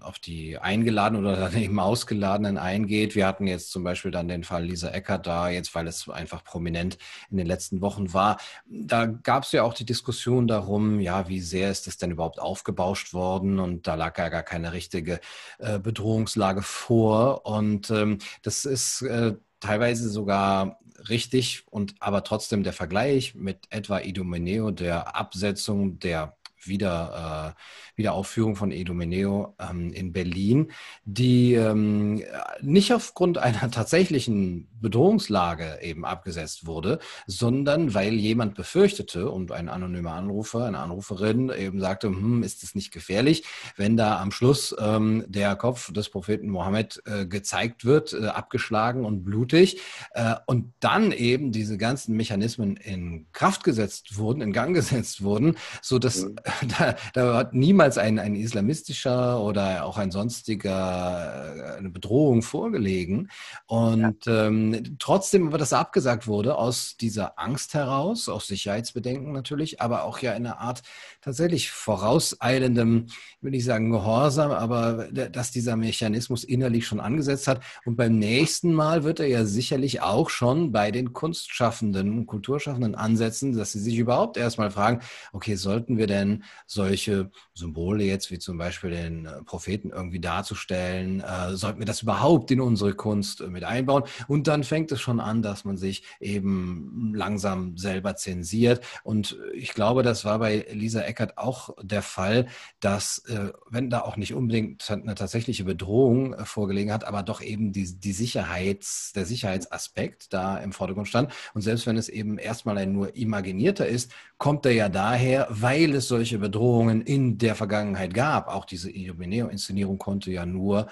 auf 0.00 0.18
die 0.18 0.58
eingeladenen 0.58 1.24
oder 1.24 1.36
dann 1.36 1.56
eben 1.62 1.78
ausgeladenen 1.78 2.58
eingeht, 2.58 3.14
wir 3.14 3.26
hatten 3.26 3.46
jetzt 3.46 3.70
zum 3.70 3.84
Beispiel 3.84 4.10
dann 4.10 4.26
den 4.26 4.42
Fall 4.42 4.64
Lisa 4.64 4.88
Eckert 4.88 5.26
da, 5.26 5.48
jetzt 5.48 5.74
weil 5.74 5.86
es 5.86 6.08
einfach 6.08 6.42
prominent 6.42 6.98
in 7.30 7.36
den 7.36 7.46
letzten 7.46 7.80
Wochen 7.80 8.12
war. 8.12 8.38
Da 8.66 9.06
gab 9.06 9.44
es 9.44 9.52
ja 9.52 9.62
auch 9.62 9.74
die 9.74 9.86
Diskussion 9.86 10.48
darum, 10.48 10.98
ja, 10.98 11.28
wie 11.28 11.40
sehr 11.40 11.70
ist 11.70 11.86
das 11.86 11.98
denn 11.98 12.10
überhaupt 12.10 12.40
aufgebauscht 12.40 13.14
worden? 13.14 13.60
Und 13.60 13.86
da 13.86 13.94
lag 13.94 14.18
ja 14.18 14.28
gar 14.28 14.42
keine 14.42 14.72
richtige 14.72 15.20
äh, 15.58 15.78
Bedrohungslage 15.78 16.62
vor. 16.62 17.46
Und 17.46 17.90
ähm, 17.90 18.18
das 18.42 18.64
ist 18.64 19.02
äh, 19.02 19.34
teilweise 19.60 20.08
sogar 20.08 20.78
richtig 21.08 21.64
und 21.70 21.94
aber 22.00 22.24
trotzdem 22.24 22.62
der 22.62 22.72
Vergleich 22.72 23.34
mit 23.34 23.66
etwa 23.70 24.00
Idomeneo, 24.00 24.70
der 24.70 25.16
Absetzung 25.16 25.98
der 26.00 26.36
wieder, 26.68 27.54
äh, 27.56 27.98
Wiederaufführung 27.98 28.56
von 28.56 28.70
Edomeneo 28.70 29.54
ähm, 29.58 29.92
in 29.92 30.12
Berlin, 30.12 30.70
die 31.04 31.54
ähm, 31.54 32.22
nicht 32.62 32.94
aufgrund 32.94 33.38
einer 33.38 33.70
tatsächlichen 33.70 34.68
Bedrohungslage 34.80 35.80
eben 35.82 36.04
abgesetzt 36.04 36.66
wurde, 36.66 37.00
sondern 37.26 37.94
weil 37.94 38.14
jemand 38.14 38.54
befürchtete 38.54 39.30
und 39.30 39.50
ein 39.50 39.68
anonymer 39.68 40.12
Anrufer, 40.12 40.64
eine 40.64 40.78
Anruferin 40.78 41.50
eben 41.50 41.80
sagte, 41.80 42.08
hm, 42.08 42.42
ist 42.42 42.62
es 42.62 42.74
nicht 42.74 42.92
gefährlich, 42.92 43.44
wenn 43.76 43.96
da 43.96 44.20
am 44.20 44.30
Schluss 44.30 44.74
ähm, 44.78 45.24
der 45.26 45.56
Kopf 45.56 45.92
des 45.92 46.08
Propheten 46.08 46.48
Mohammed 46.48 47.02
äh, 47.04 47.26
gezeigt 47.26 47.84
wird, 47.84 48.12
äh, 48.12 48.26
abgeschlagen 48.26 49.04
und 49.04 49.24
blutig 49.24 49.80
äh, 50.12 50.36
und 50.46 50.72
dann 50.80 51.10
eben 51.10 51.50
diese 51.50 51.76
ganzen 51.76 52.16
Mechanismen 52.16 52.76
in 52.76 53.26
Kraft 53.32 53.64
gesetzt 53.64 54.16
wurden, 54.16 54.40
in 54.40 54.52
Gang 54.52 54.74
gesetzt 54.74 55.22
wurden, 55.22 55.56
so 55.82 55.98
dass 55.98 56.24
mhm. 56.24 56.36
da, 56.78 56.96
da 57.12 57.36
hat 57.36 57.54
niemals 57.54 57.98
ein, 57.98 58.18
ein 58.18 58.34
islamistischer 58.34 59.40
oder 59.40 59.84
auch 59.84 59.98
ein 59.98 60.10
sonstiger 60.10 61.74
äh, 61.74 61.78
eine 61.78 61.90
Bedrohung 61.90 62.42
vorgelegen 62.42 63.30
und 63.66 64.26
ja. 64.26 64.46
ähm, 64.46 64.96
trotzdem 64.98 65.48
aber 65.48 65.58
das 65.58 65.72
abgesagt 65.72 66.26
wurde 66.26 66.56
aus 66.56 66.96
dieser 66.96 67.38
Angst 67.38 67.74
heraus, 67.74 68.28
aus 68.28 68.46
Sicherheitsbedenken 68.46 69.32
natürlich, 69.32 69.80
aber 69.80 70.04
auch 70.04 70.18
ja 70.18 70.32
in 70.32 70.46
einer 70.46 70.58
Art 70.58 70.82
tatsächlich 71.28 71.70
vorauseilendem, 71.70 73.06
will 73.42 73.54
ich 73.54 73.64
sagen 73.64 73.90
Gehorsam, 73.90 74.50
aber 74.50 75.08
dass 75.12 75.50
dieser 75.50 75.76
Mechanismus 75.76 76.42
innerlich 76.42 76.86
schon 76.86 77.00
angesetzt 77.00 77.48
hat. 77.48 77.62
Und 77.84 77.96
beim 77.96 78.18
nächsten 78.18 78.72
Mal 78.72 79.04
wird 79.04 79.20
er 79.20 79.26
ja 79.26 79.44
sicherlich 79.44 80.00
auch 80.00 80.30
schon 80.30 80.72
bei 80.72 80.90
den 80.90 81.12
Kunstschaffenden, 81.12 82.24
Kulturschaffenden 82.24 82.94
ansetzen, 82.94 83.54
dass 83.54 83.72
sie 83.72 83.78
sich 83.78 83.98
überhaupt 83.98 84.38
erstmal 84.38 84.70
fragen, 84.70 85.00
okay, 85.34 85.56
sollten 85.56 85.98
wir 85.98 86.06
denn 86.06 86.44
solche 86.66 87.30
Symbole 87.52 88.04
jetzt 88.04 88.30
wie 88.30 88.38
zum 88.38 88.56
Beispiel 88.56 88.90
den 88.90 89.26
äh, 89.26 89.42
Propheten 89.42 89.90
irgendwie 89.90 90.20
darzustellen, 90.20 91.20
äh, 91.20 91.54
sollten 91.56 91.80
wir 91.80 91.86
das 91.86 92.00
überhaupt 92.00 92.50
in 92.50 92.62
unsere 92.62 92.94
Kunst 92.94 93.42
äh, 93.42 93.48
mit 93.48 93.64
einbauen? 93.64 94.04
Und 94.28 94.46
dann 94.46 94.64
fängt 94.64 94.90
es 94.92 95.00
schon 95.02 95.20
an, 95.20 95.42
dass 95.42 95.66
man 95.66 95.76
sich 95.76 96.04
eben 96.20 97.12
langsam 97.14 97.76
selber 97.76 98.16
zensiert. 98.16 98.82
Und 99.04 99.36
ich 99.52 99.74
glaube, 99.74 100.02
das 100.02 100.24
war 100.24 100.38
bei 100.38 100.66
Lisa 100.72 101.02
Eckert 101.18 101.36
auch 101.36 101.70
der 101.82 102.02
Fall, 102.02 102.46
dass, 102.78 103.18
äh, 103.26 103.50
wenn 103.68 103.90
da 103.90 104.02
auch 104.02 104.16
nicht 104.16 104.34
unbedingt 104.34 104.88
eine 104.88 105.16
tatsächliche 105.16 105.64
Bedrohung 105.64 106.34
äh, 106.34 106.44
vorgelegen 106.44 106.92
hat, 106.92 107.04
aber 107.04 107.24
doch 107.24 107.40
eben 107.40 107.72
die, 107.72 107.98
die 107.98 108.12
Sicherheits, 108.12 109.12
der 109.14 109.26
Sicherheitsaspekt 109.26 110.32
da 110.32 110.58
im 110.58 110.72
Vordergrund 110.72 111.08
stand. 111.08 111.32
Und 111.54 111.62
selbst 111.62 111.86
wenn 111.86 111.96
es 111.96 112.08
eben 112.08 112.38
erstmal 112.38 112.78
ein 112.78 112.92
nur 112.92 113.16
imaginierter 113.16 113.86
ist, 113.86 114.12
kommt 114.38 114.64
er 114.64 114.72
ja 114.72 114.88
daher, 114.88 115.48
weil 115.50 115.94
es 115.96 116.06
solche 116.06 116.38
Bedrohungen 116.38 117.02
in 117.02 117.38
der 117.38 117.56
Vergangenheit 117.56 118.14
gab. 118.14 118.46
Auch 118.46 118.64
diese 118.64 118.90
Idomeneo-Inszenierung 118.90 119.98
konnte 119.98 120.30
ja 120.30 120.46
nur 120.46 120.86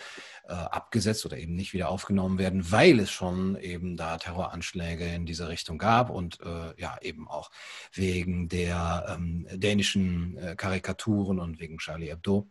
äh, 0.49 0.53
abgesetzt 0.53 1.27
oder 1.27 1.39
eben 1.39 1.55
nicht 1.55 1.73
wieder 1.73 1.89
aufgenommen 1.89 2.39
werden, 2.39 2.71
weil 2.71 3.01
es 3.01 3.11
schon 3.11 3.57
eben 3.57 3.97
da 3.97 4.17
Terroranschläge 4.19 5.05
in 5.05 5.27
diese 5.27 5.49
Richtung 5.49 5.79
gab 5.79 6.11
und 6.11 6.41
äh, 6.41 6.81
ja 6.81 6.99
eben 7.03 7.29
auch 7.29 7.51
wegen 7.93 8.49
der 8.49 9.07
ähm, 9.09 9.47
dänischen 9.53 10.37
äh, 10.39 10.57
Karikaturen 10.57 11.39
und 11.39 11.59
wegen 11.59 11.79
Charlie 11.79 12.11
Hebdo. 12.11 12.49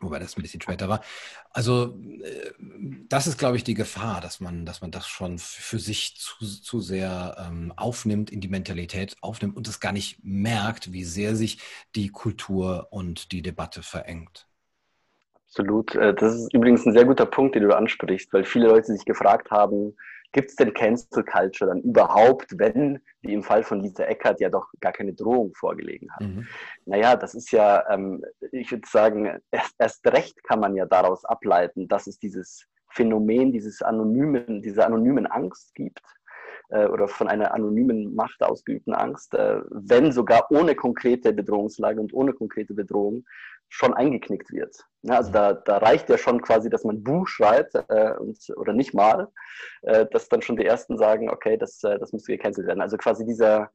Wobei 0.00 0.20
das 0.20 0.36
ein 0.36 0.42
bisschen 0.42 0.60
später 0.60 0.88
war. 0.88 1.02
Also 1.50 1.98
äh, 2.22 2.52
das 3.08 3.26
ist, 3.26 3.36
glaube 3.36 3.56
ich, 3.56 3.64
die 3.64 3.74
Gefahr, 3.74 4.20
dass 4.20 4.38
man, 4.38 4.64
dass 4.64 4.80
man 4.80 4.92
das 4.92 5.08
schon 5.08 5.38
für 5.38 5.80
sich 5.80 6.16
zu, 6.16 6.46
zu 6.46 6.80
sehr 6.80 7.36
ähm, 7.38 7.72
aufnimmt, 7.76 8.30
in 8.30 8.40
die 8.40 8.48
Mentalität 8.48 9.16
aufnimmt 9.22 9.56
und 9.56 9.66
es 9.66 9.80
gar 9.80 9.92
nicht 9.92 10.22
merkt, 10.22 10.92
wie 10.92 11.04
sehr 11.04 11.34
sich 11.34 11.58
die 11.96 12.08
Kultur 12.08 12.88
und 12.90 13.32
die 13.32 13.42
Debatte 13.42 13.82
verengt. 13.82 14.47
Absolut. 15.48 15.94
Äh, 15.94 16.14
das 16.14 16.34
ist 16.34 16.54
übrigens 16.54 16.84
ein 16.86 16.92
sehr 16.92 17.04
guter 17.04 17.26
Punkt, 17.26 17.54
den 17.54 17.64
du 17.64 17.74
ansprichst, 17.74 18.32
weil 18.32 18.44
viele 18.44 18.68
Leute 18.68 18.92
sich 18.92 19.04
gefragt 19.04 19.50
haben, 19.50 19.96
gibt 20.32 20.50
es 20.50 20.56
denn 20.56 20.74
Cancel 20.74 21.24
Culture 21.24 21.70
dann 21.70 21.80
überhaupt, 21.80 22.58
wenn, 22.58 23.00
wie 23.22 23.32
im 23.32 23.42
Fall 23.42 23.62
von 23.62 23.80
Lisa 23.80 24.04
Eckert, 24.04 24.40
ja 24.40 24.50
doch 24.50 24.66
gar 24.80 24.92
keine 24.92 25.14
Drohung 25.14 25.54
vorgelegen 25.54 26.10
hat? 26.12 26.20
Mhm. 26.20 26.46
Naja, 26.84 27.16
das 27.16 27.34
ist 27.34 27.50
ja, 27.50 27.82
ähm, 27.90 28.22
ich 28.52 28.70
würde 28.70 28.86
sagen, 28.86 29.38
erst, 29.50 29.74
erst 29.78 30.06
recht 30.06 30.44
kann 30.44 30.60
man 30.60 30.76
ja 30.76 30.84
daraus 30.84 31.24
ableiten, 31.24 31.88
dass 31.88 32.06
es 32.06 32.18
dieses 32.18 32.66
Phänomen, 32.90 33.52
dieses 33.52 33.80
anonymen, 33.80 34.60
diese 34.60 34.84
anonymen 34.84 35.26
Angst 35.26 35.74
gibt 35.74 36.02
äh, 36.68 36.86
oder 36.86 37.08
von 37.08 37.28
einer 37.28 37.54
anonymen 37.54 38.14
Macht 38.14 38.42
ausgeübten 38.42 38.92
Angst, 38.92 39.34
äh, 39.34 39.60
wenn 39.70 40.12
sogar 40.12 40.50
ohne 40.50 40.74
konkrete 40.74 41.32
Bedrohungslage 41.32 42.00
und 42.00 42.12
ohne 42.12 42.34
konkrete 42.34 42.74
Bedrohung 42.74 43.24
schon 43.68 43.94
eingeknickt 43.94 44.50
wird. 44.50 44.76
Ja, 45.02 45.16
also 45.16 45.30
da, 45.30 45.52
da 45.52 45.78
reicht 45.78 46.08
ja 46.08 46.18
schon 46.18 46.40
quasi, 46.42 46.70
dass 46.70 46.84
man 46.84 47.02
Buch 47.04 47.28
schreibt 47.28 47.74
äh, 47.74 48.14
und, 48.18 48.38
oder 48.56 48.72
nicht 48.72 48.94
mal, 48.94 49.28
äh, 49.82 50.06
dass 50.10 50.28
dann 50.28 50.42
schon 50.42 50.56
die 50.56 50.66
Ersten 50.66 50.98
sagen, 50.98 51.30
okay, 51.30 51.56
das, 51.56 51.82
äh, 51.84 51.98
das 51.98 52.12
müsste 52.12 52.32
gecancelt 52.32 52.66
werden. 52.66 52.80
Also 52.80 52.96
quasi 52.96 53.24
dieser, 53.24 53.70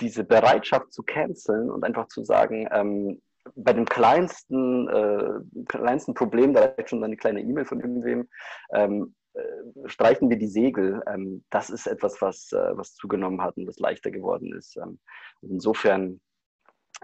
diese 0.00 0.24
Bereitschaft 0.24 0.92
zu 0.92 1.02
canceln 1.02 1.70
und 1.70 1.84
einfach 1.84 2.08
zu 2.08 2.24
sagen, 2.24 2.68
ähm, 2.72 3.22
bei 3.56 3.72
dem 3.72 3.84
kleinsten, 3.84 4.88
äh, 4.88 5.64
kleinsten 5.68 6.14
Problem, 6.14 6.54
da 6.54 6.60
reicht 6.64 6.90
schon 6.90 7.04
eine 7.04 7.16
kleine 7.16 7.40
E-Mail 7.40 7.64
von 7.64 7.80
irgendwem, 7.80 8.28
ähm, 8.72 9.14
äh, 9.34 9.88
streichen 9.88 10.30
wir 10.30 10.38
die 10.38 10.48
Segel. 10.48 11.02
Ähm, 11.06 11.44
das 11.50 11.70
ist 11.70 11.86
etwas, 11.86 12.22
was, 12.22 12.52
äh, 12.52 12.76
was 12.76 12.94
zugenommen 12.94 13.42
hat 13.42 13.56
und 13.56 13.66
was 13.66 13.78
leichter 13.78 14.10
geworden 14.10 14.54
ist. 14.54 14.76
Ähm, 14.76 14.98
insofern 15.42 16.20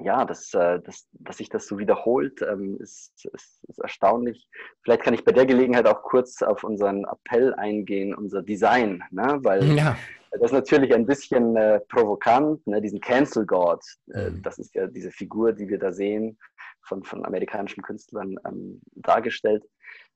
ja, 0.02 0.24
dass, 0.24 0.52
äh, 0.54 0.80
dass, 0.80 1.06
dass 1.12 1.38
sich 1.38 1.48
das 1.48 1.66
so 1.66 1.78
wiederholt, 1.78 2.42
ähm, 2.42 2.78
ist, 2.80 3.12
ist, 3.32 3.60
ist, 3.68 3.78
erstaunlich. 3.78 4.48
Vielleicht 4.82 5.02
kann 5.02 5.14
ich 5.14 5.24
bei 5.24 5.32
der 5.32 5.46
Gelegenheit 5.46 5.86
auch 5.86 6.02
kurz 6.02 6.42
auf 6.42 6.64
unseren 6.64 7.04
Appell 7.04 7.54
eingehen, 7.54 8.14
unser 8.14 8.42
Design, 8.42 9.02
ne? 9.10 9.38
weil 9.42 9.64
ja. 9.76 9.96
das 10.32 10.42
ist 10.42 10.52
natürlich 10.52 10.94
ein 10.94 11.06
bisschen 11.06 11.56
äh, 11.56 11.80
provokant, 11.88 12.66
ne? 12.66 12.80
diesen 12.80 13.00
Cancel 13.00 13.46
God, 13.46 13.82
äh, 14.12 14.30
mhm. 14.30 14.42
das 14.42 14.58
ist 14.58 14.74
ja 14.74 14.86
diese 14.86 15.10
Figur, 15.10 15.52
die 15.52 15.68
wir 15.68 15.78
da 15.78 15.92
sehen, 15.92 16.38
von, 16.82 17.04
von 17.04 17.24
amerikanischen 17.24 17.82
Künstlern 17.82 18.36
ähm, 18.46 18.80
dargestellt. 18.94 19.64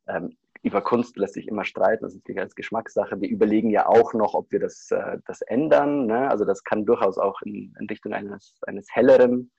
Ähm, 0.07 0.37
über 0.65 0.81
Kunst 0.81 1.17
lässt 1.19 1.35
sich 1.35 1.47
immer 1.47 1.65
streiten, 1.65 2.05
das 2.05 2.15
ist 2.15 2.23
natürlich 2.23 2.41
als 2.41 2.55
Geschmackssache. 2.55 3.21
Wir 3.21 3.29
überlegen 3.29 3.71
ja 3.71 3.87
auch 3.87 4.15
noch, 4.15 4.33
ob 4.33 4.51
wir 4.51 4.61
das, 4.61 4.91
äh, 4.91 5.19
das 5.27 5.43
ändern. 5.43 6.07
Ne? 6.07 6.29
Also 6.31 6.47
das 6.47 6.65
kann 6.65 6.87
durchaus 6.87 7.19
auch 7.19 7.43
in, 7.43 7.75
in 7.79 7.87
Richtung 7.87 8.15
eines, 8.15 8.57
eines 8.67 8.87
helleren 8.91 9.51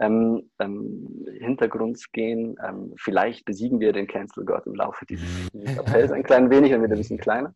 ähm, 0.00 0.48
ähm, 0.60 1.26
Hintergrunds 1.40 2.12
gehen. 2.12 2.56
Ähm, 2.64 2.94
vielleicht 2.96 3.46
besiegen 3.46 3.80
wir 3.80 3.92
den 3.92 4.06
Cancel 4.06 4.44
God 4.44 4.64
im 4.66 4.76
Laufe 4.76 5.04
dieses, 5.06 5.28
mhm. 5.52 5.60
dieses 5.60 5.78
Appells 5.80 6.12
ein 6.12 6.22
klein 6.22 6.50
wenig, 6.50 6.70
dann 6.70 6.82
wird 6.82 6.92
er 6.92 6.96
ein 6.96 7.00
bisschen 7.00 7.18
kleiner. 7.18 7.52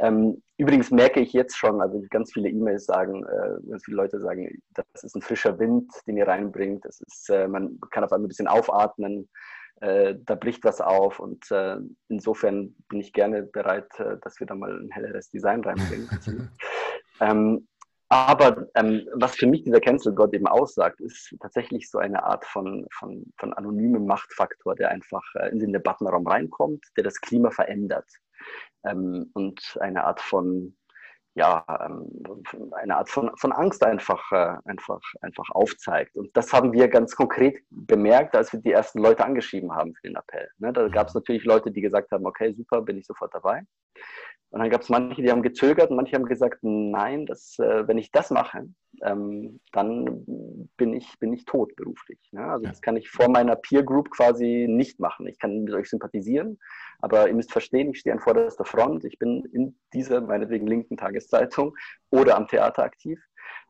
Ähm, 0.00 0.42
übrigens 0.58 0.90
merke 0.90 1.20
ich 1.20 1.32
jetzt 1.32 1.56
schon, 1.56 1.80
also 1.80 2.04
ganz 2.10 2.34
viele 2.34 2.50
E-Mails 2.50 2.84
sagen, 2.84 3.24
äh, 3.24 3.70
ganz 3.70 3.86
viele 3.86 3.96
Leute 3.96 4.20
sagen, 4.20 4.50
das 4.74 5.02
ist 5.02 5.16
ein 5.16 5.22
frischer 5.22 5.58
Wind, 5.58 5.90
den 6.06 6.18
ihr 6.18 6.28
reinbringt. 6.28 6.84
Das 6.84 7.00
ist, 7.00 7.30
äh, 7.30 7.48
man 7.48 7.80
kann 7.90 8.04
auf 8.04 8.12
einmal 8.12 8.26
ein 8.26 8.28
bisschen 8.28 8.48
aufatmen 8.48 9.30
äh, 9.80 10.14
da 10.24 10.34
bricht 10.34 10.64
was 10.64 10.80
auf 10.80 11.20
und 11.20 11.50
äh, 11.50 11.76
insofern 12.08 12.74
bin 12.88 13.00
ich 13.00 13.12
gerne 13.12 13.42
bereit, 13.42 13.88
äh, 13.98 14.16
dass 14.22 14.40
wir 14.40 14.46
da 14.46 14.54
mal 14.54 14.80
ein 14.80 14.90
helleres 14.90 15.30
Design 15.30 15.62
reinbringen. 15.62 16.08
ähm, 17.20 17.68
aber 18.10 18.68
ähm, 18.74 19.06
was 19.14 19.36
für 19.36 19.46
mich 19.46 19.64
dieser 19.64 19.80
Cancel 19.80 20.14
God 20.14 20.32
eben 20.32 20.46
aussagt, 20.46 21.00
ist 21.00 21.36
tatsächlich 21.40 21.90
so 21.90 21.98
eine 21.98 22.22
Art 22.22 22.46
von, 22.46 22.86
von, 22.90 23.30
von 23.36 23.52
anonymem 23.52 24.06
Machtfaktor, 24.06 24.74
der 24.74 24.90
einfach 24.90 25.22
äh, 25.34 25.50
in 25.50 25.58
den 25.58 25.72
Debattenraum 25.74 26.26
reinkommt, 26.26 26.82
der 26.96 27.04
das 27.04 27.20
Klima 27.20 27.50
verändert 27.50 28.06
ähm, 28.84 29.30
und 29.34 29.76
eine 29.80 30.04
Art 30.04 30.20
von 30.20 30.77
ja, 31.34 31.64
ähm, 31.80 32.08
eine 32.72 32.96
Art 32.96 33.08
von, 33.08 33.30
von 33.36 33.52
Angst 33.52 33.84
einfach, 33.84 34.32
äh, 34.32 34.56
einfach, 34.64 35.00
einfach 35.20 35.48
aufzeigt. 35.50 36.16
Und 36.16 36.36
das 36.36 36.52
haben 36.52 36.72
wir 36.72 36.88
ganz 36.88 37.14
konkret 37.14 37.60
bemerkt, 37.70 38.34
als 38.34 38.52
wir 38.52 38.60
die 38.60 38.72
ersten 38.72 38.98
Leute 38.98 39.24
angeschrieben 39.24 39.72
haben 39.72 39.94
für 39.94 40.08
den 40.08 40.16
Appell. 40.16 40.48
Ne, 40.58 40.72
da 40.72 40.88
gab 40.88 41.08
es 41.08 41.14
mhm. 41.14 41.20
natürlich 41.20 41.44
Leute, 41.44 41.70
die 41.70 41.80
gesagt 41.80 42.10
haben, 42.10 42.26
okay, 42.26 42.52
super, 42.54 42.82
bin 42.82 42.98
ich 42.98 43.06
sofort 43.06 43.32
dabei. 43.34 43.62
Und 44.50 44.60
dann 44.60 44.70
gab 44.70 44.80
es 44.80 44.88
manche, 44.88 45.20
die 45.20 45.30
haben 45.30 45.42
gezögert 45.42 45.90
und 45.90 45.96
manche 45.96 46.16
haben 46.16 46.24
gesagt, 46.24 46.60
nein, 46.62 47.26
das, 47.26 47.58
äh, 47.58 47.86
wenn 47.86 47.98
ich 47.98 48.10
das 48.10 48.30
mache, 48.30 48.66
ähm, 49.02 49.60
dann 49.72 50.24
bin 50.76 50.94
ich, 50.94 51.18
bin 51.18 51.32
ich 51.32 51.44
tot 51.44 51.76
beruflich. 51.76 52.18
Ne? 52.32 52.44
Also 52.44 52.64
ja. 52.64 52.70
das 52.70 52.80
kann 52.80 52.96
ich 52.96 53.10
vor 53.10 53.28
meiner 53.28 53.56
Peer 53.56 53.82
Group 53.82 54.10
quasi 54.10 54.66
nicht 54.68 55.00
machen. 55.00 55.26
Ich 55.26 55.38
kann 55.38 55.64
mit 55.64 55.74
euch 55.74 55.90
sympathisieren, 55.90 56.58
aber 57.00 57.28
ihr 57.28 57.34
müsst 57.34 57.52
verstehen, 57.52 57.90
ich 57.90 58.00
stehe 58.00 58.14
an 58.14 58.20
vorderster 58.20 58.64
Front. 58.64 59.04
Ich 59.04 59.18
bin 59.18 59.44
in 59.52 59.78
dieser, 59.92 60.20
meinetwegen 60.22 60.66
linken 60.66 60.96
Tageszeitung 60.96 61.76
oder 62.10 62.36
am 62.36 62.48
Theater 62.48 62.84
aktiv. 62.84 63.20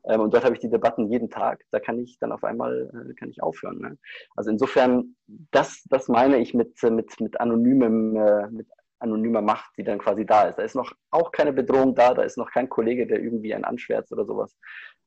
Ähm, 0.04 0.20
und 0.20 0.32
dort 0.32 0.44
habe 0.44 0.54
ich 0.54 0.60
die 0.60 0.70
Debatten 0.70 1.10
jeden 1.10 1.28
Tag. 1.28 1.64
Da 1.70 1.80
kann 1.80 1.98
ich 1.98 2.18
dann 2.20 2.32
auf 2.32 2.44
einmal 2.44 2.88
äh, 3.10 3.14
kann 3.14 3.30
ich 3.30 3.42
aufhören. 3.42 3.78
Ne? 3.78 3.98
Also 4.36 4.50
insofern, 4.50 5.16
das, 5.50 5.82
das 5.90 6.08
meine 6.08 6.38
ich 6.38 6.54
mit, 6.54 6.80
mit, 6.84 7.20
mit 7.20 7.40
anonymem, 7.40 8.16
äh, 8.16 8.48
mit 8.48 8.68
anonymer 9.00 9.42
Macht, 9.42 9.76
die 9.76 9.84
dann 9.84 9.98
quasi 9.98 10.26
da 10.26 10.48
ist. 10.48 10.56
Da 10.56 10.62
ist 10.62 10.74
noch 10.74 10.92
auch 11.10 11.30
keine 11.32 11.52
Bedrohung 11.52 11.94
da, 11.94 12.14
da 12.14 12.22
ist 12.22 12.36
noch 12.36 12.50
kein 12.50 12.68
Kollege, 12.68 13.06
der 13.06 13.20
irgendwie 13.20 13.54
einen 13.54 13.64
anschwärzt 13.64 14.12
oder 14.12 14.24
sowas. 14.24 14.56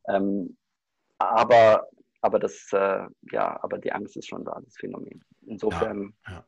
Ähm, 0.08 0.58
aber, 1.18 1.88
aber 2.22 2.40
das, 2.40 2.68
äh, 2.74 3.06
ja, 3.32 3.60
aber 3.62 3.78
die 3.78 3.92
Angst 3.92 4.18
ist 4.18 4.28
schon 4.28 4.46
da, 4.46 4.60
das 4.64 4.76
Phänomen. 4.78 5.24
Insofern 5.46 6.14
ja, 6.28 6.34
ja. 6.34 6.46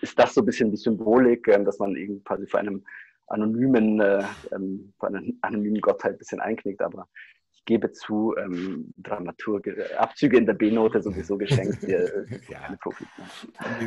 ist 0.00 0.18
das 0.18 0.34
so 0.34 0.42
ein 0.42 0.46
bisschen 0.46 0.70
die 0.70 0.76
Symbolik, 0.76 1.48
äh, 1.48 1.62
dass 1.64 1.78
man 1.78 1.96
eben 1.96 2.22
quasi 2.24 2.46
vor 2.46 2.60
einem 2.60 2.84
anonymen, 3.26 4.00
äh, 4.00 4.22
ähm, 4.52 4.92
vor 4.98 5.08
einem 5.08 5.38
anonymen 5.42 5.80
Gott 5.80 6.04
halt 6.04 6.16
ein 6.16 6.18
bisschen 6.18 6.40
einknickt, 6.40 6.82
aber 6.82 7.08
gebe 7.64 7.92
zu, 7.92 8.34
ähm, 8.36 8.92
Dramaturg, 8.98 9.68
Abzüge 9.98 10.36
in 10.36 10.46
der 10.46 10.54
B-Note 10.54 11.02
sowieso 11.02 11.36
geschenkt. 11.36 11.86
Wir, 11.86 12.26
ja. 12.50 12.76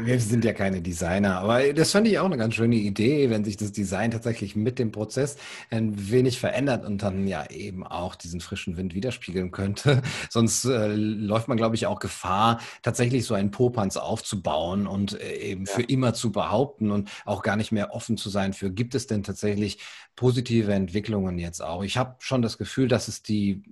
wir 0.04 0.20
sind 0.20 0.44
ja 0.46 0.54
keine 0.54 0.82
Designer, 0.82 1.40
aber 1.40 1.74
das 1.74 1.92
fand 1.92 2.08
ich 2.08 2.20
auch 2.20 2.26
eine 2.26 2.38
ganz 2.38 2.56
schöne 2.56 2.76
Idee, 2.76 3.30
wenn 3.30 3.44
sich 3.44 3.58
das 3.58 3.72
Design 3.72 4.12
tatsächlich 4.12 4.56
mit 4.56 4.80
dem 4.80 4.92
Prozess 4.92 5.38
ein 5.70 5.94
wenig 6.12 6.40
verändert 6.40 6.86
und 6.86 7.04
dann 7.04 7.28
ja 7.28 7.50
eben 7.50 7.86
auch 7.86 8.16
diesen 8.16 8.42
frischen 8.42 8.78
Wind 8.78 8.96
widerspiegeln 8.96 9.52
könnte. 9.52 10.02
Sonst 10.30 10.66
äh, 10.66 10.96
läuft 10.96 11.48
man, 11.48 11.58
glaube 11.58 11.76
ich, 11.76 11.86
auch 11.86 12.00
Gefahr, 12.00 12.60
tatsächlich 12.82 13.26
so 13.26 13.34
einen 13.34 13.52
Popanz 13.52 13.98
aufzubauen 13.98 14.88
und 14.88 15.20
äh, 15.20 15.36
eben 15.38 15.66
ja. 15.66 15.74
für 15.74 15.84
immer 15.84 16.14
zu 16.14 16.32
behaupten 16.32 16.92
und 16.92 17.10
auch 17.26 17.44
gar 17.44 17.56
nicht 17.56 17.72
mehr 17.72 17.94
offen 17.94 18.18
zu 18.18 18.30
sein 18.30 18.54
für, 18.54 18.72
gibt 18.72 18.96
es 18.96 19.08
denn 19.08 19.24
tatsächlich 19.24 19.80
positive 20.18 20.74
Entwicklungen 20.74 21.40
jetzt 21.40 21.62
auch? 21.62 21.84
Ich 21.84 21.96
habe 21.96 22.16
schon 22.20 22.42
das 22.42 22.58
Gefühl, 22.58 22.90
dass 22.90 23.08
es 23.08 23.24
die 23.24 23.64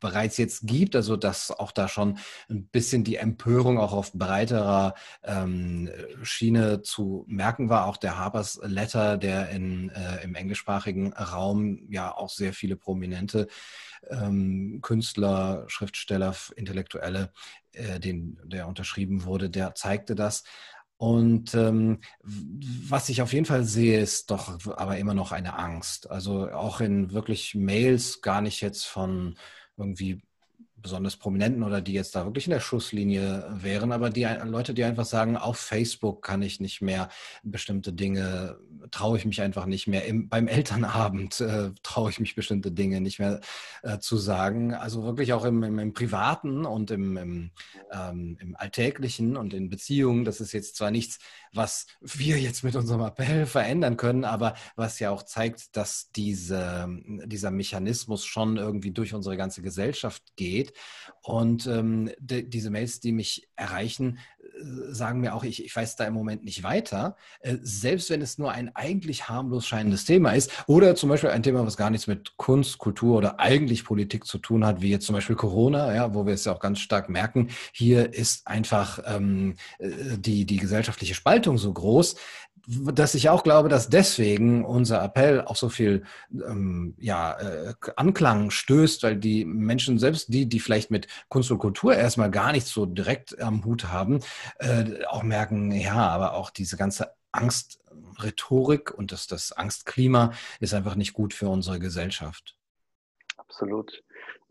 bereits 0.00 0.36
jetzt 0.36 0.66
gibt, 0.66 0.96
also 0.96 1.16
dass 1.16 1.50
auch 1.50 1.72
da 1.72 1.88
schon 1.88 2.18
ein 2.50 2.66
bisschen 2.66 3.04
die 3.04 3.16
Empörung 3.16 3.78
auch 3.78 3.92
auf 3.92 4.12
breiterer 4.12 4.94
ähm, 5.22 5.90
Schiene 6.22 6.82
zu 6.82 7.24
merken 7.28 7.68
war. 7.68 7.86
Auch 7.86 7.96
der 7.96 8.18
Harper's 8.18 8.60
Letter, 8.62 9.16
der 9.16 9.50
in, 9.50 9.90
äh, 9.90 10.24
im 10.24 10.34
englischsprachigen 10.34 11.12
Raum 11.12 11.86
ja 11.90 12.14
auch 12.14 12.30
sehr 12.30 12.52
viele 12.52 12.76
prominente 12.76 13.46
ähm, 14.10 14.80
Künstler, 14.82 15.64
Schriftsteller, 15.68 16.34
Intellektuelle, 16.56 17.30
äh, 17.72 18.00
den, 18.00 18.38
der 18.44 18.68
unterschrieben 18.68 19.24
wurde, 19.24 19.50
der 19.50 19.74
zeigte 19.74 20.14
das. 20.14 20.44
Und 20.96 21.54
ähm, 21.54 21.98
was 22.22 23.08
ich 23.08 23.20
auf 23.20 23.32
jeden 23.32 23.46
Fall 23.46 23.64
sehe, 23.64 24.00
ist 24.00 24.30
doch 24.30 24.58
aber 24.76 24.98
immer 24.98 25.14
noch 25.14 25.32
eine 25.32 25.58
Angst. 25.58 26.10
Also 26.10 26.50
auch 26.50 26.80
in 26.80 27.12
wirklich 27.12 27.54
Mails, 27.54 28.20
gar 28.22 28.40
nicht 28.40 28.60
jetzt 28.60 28.84
von 28.84 29.36
irgendwie 29.76 30.22
besonders 30.76 31.16
Prominenten 31.16 31.62
oder 31.62 31.80
die 31.80 31.94
jetzt 31.94 32.14
da 32.14 32.26
wirklich 32.26 32.46
in 32.46 32.52
der 32.52 32.60
Schusslinie 32.60 33.46
wären, 33.50 33.90
aber 33.90 34.10
die 34.10 34.24
Leute, 34.44 34.74
die 34.74 34.84
einfach 34.84 35.06
sagen, 35.06 35.36
auf 35.38 35.56
Facebook 35.56 36.22
kann 36.22 36.42
ich 36.42 36.60
nicht 36.60 36.82
mehr 36.82 37.08
bestimmte 37.42 37.92
Dinge, 37.94 38.58
traue 38.90 39.18
ich 39.18 39.24
mich 39.24 39.40
einfach 39.40 39.66
nicht 39.66 39.86
mehr. 39.86 40.04
Im, 40.06 40.28
beim 40.28 40.48
Elternabend 40.48 41.40
äh, 41.40 41.70
traue 41.82 42.10
ich 42.10 42.20
mich 42.20 42.34
bestimmte 42.34 42.72
Dinge 42.72 43.00
nicht 43.00 43.18
mehr 43.18 43.40
äh, 43.82 43.98
zu 43.98 44.16
sagen. 44.16 44.74
Also 44.74 45.04
wirklich 45.04 45.32
auch 45.32 45.44
im, 45.44 45.62
im, 45.62 45.78
im 45.78 45.92
Privaten 45.92 46.64
und 46.66 46.90
im, 46.90 47.16
ähm, 47.16 48.36
im 48.40 48.56
Alltäglichen 48.56 49.36
und 49.36 49.54
in 49.54 49.68
Beziehungen. 49.68 50.24
Das 50.24 50.40
ist 50.40 50.52
jetzt 50.52 50.76
zwar 50.76 50.90
nichts, 50.90 51.18
was 51.52 51.86
wir 52.00 52.38
jetzt 52.38 52.64
mit 52.64 52.76
unserem 52.76 53.02
Appell 53.02 53.46
verändern 53.46 53.96
können, 53.96 54.24
aber 54.24 54.54
was 54.76 54.98
ja 54.98 55.10
auch 55.10 55.22
zeigt, 55.22 55.76
dass 55.76 56.10
diese, 56.12 56.88
dieser 57.24 57.50
Mechanismus 57.50 58.24
schon 58.24 58.56
irgendwie 58.56 58.90
durch 58.90 59.14
unsere 59.14 59.36
ganze 59.36 59.62
Gesellschaft 59.62 60.22
geht 60.36 60.72
und 61.22 61.66
ähm, 61.66 62.10
de, 62.18 62.42
diese 62.42 62.70
Mails, 62.70 63.00
die 63.00 63.12
mich 63.12 63.48
erreichen, 63.56 64.18
äh, 64.40 64.92
sagen 64.92 65.20
mir 65.20 65.34
auch, 65.34 65.44
ich, 65.44 65.64
ich 65.64 65.74
weiß 65.74 65.96
da 65.96 66.04
im 66.04 66.14
Moment 66.14 66.44
nicht 66.44 66.62
weiter, 66.62 67.16
äh, 67.40 67.56
selbst 67.62 68.10
wenn 68.10 68.22
es 68.22 68.38
nur 68.38 68.52
ein 68.52 68.73
eigentlich 68.74 69.28
harmlos 69.28 69.66
scheinendes 69.66 70.04
Thema 70.04 70.32
ist 70.32 70.50
oder 70.66 70.94
zum 70.94 71.08
Beispiel 71.08 71.30
ein 71.30 71.42
Thema, 71.42 71.66
was 71.66 71.76
gar 71.76 71.90
nichts 71.90 72.06
mit 72.06 72.36
Kunst, 72.36 72.78
Kultur 72.78 73.16
oder 73.16 73.40
eigentlich 73.40 73.84
Politik 73.84 74.26
zu 74.26 74.38
tun 74.38 74.64
hat, 74.64 74.80
wie 74.80 74.90
jetzt 74.90 75.06
zum 75.06 75.14
Beispiel 75.14 75.36
Corona, 75.36 75.94
ja, 75.94 76.14
wo 76.14 76.26
wir 76.26 76.34
es 76.34 76.44
ja 76.44 76.52
auch 76.52 76.60
ganz 76.60 76.80
stark 76.80 77.08
merken, 77.08 77.48
hier 77.72 78.12
ist 78.14 78.46
einfach 78.46 79.00
ähm, 79.06 79.56
äh, 79.78 79.88
die, 80.18 80.44
die 80.46 80.56
gesellschaftliche 80.56 81.14
Spaltung 81.14 81.58
so 81.58 81.72
groß, 81.72 82.16
dass 82.66 83.14
ich 83.14 83.28
auch 83.28 83.42
glaube, 83.42 83.68
dass 83.68 83.88
deswegen 83.88 84.64
unser 84.64 85.02
Appell 85.02 85.42
auch 85.42 85.56
so 85.56 85.68
viel 85.68 86.04
ähm, 86.32 86.94
ja, 86.98 87.38
äh, 87.38 87.74
Anklang 87.96 88.50
stößt, 88.50 89.02
weil 89.02 89.16
die 89.16 89.44
Menschen 89.44 89.98
selbst, 89.98 90.32
die, 90.32 90.48
die 90.48 90.60
vielleicht 90.60 90.90
mit 90.90 91.06
Kunst 91.28 91.50
und 91.50 91.58
Kultur 91.58 91.94
erstmal 91.94 92.30
gar 92.30 92.52
nicht 92.52 92.66
so 92.66 92.86
direkt 92.86 93.40
am 93.40 93.64
Hut 93.64 93.88
haben, 93.88 94.20
äh, 94.58 95.04
auch 95.08 95.22
merken, 95.22 95.72
ja, 95.72 96.08
aber 96.08 96.34
auch 96.34 96.50
diese 96.50 96.76
ganze 96.76 97.10
Angstrhetorik 98.14 98.92
und 98.96 99.12
das, 99.12 99.26
das 99.26 99.52
Angstklima 99.52 100.32
ist 100.60 100.74
einfach 100.74 100.94
nicht 100.94 101.12
gut 101.12 101.34
für 101.34 101.48
unsere 101.48 101.78
Gesellschaft. 101.78 102.56
Absolut. 103.36 104.02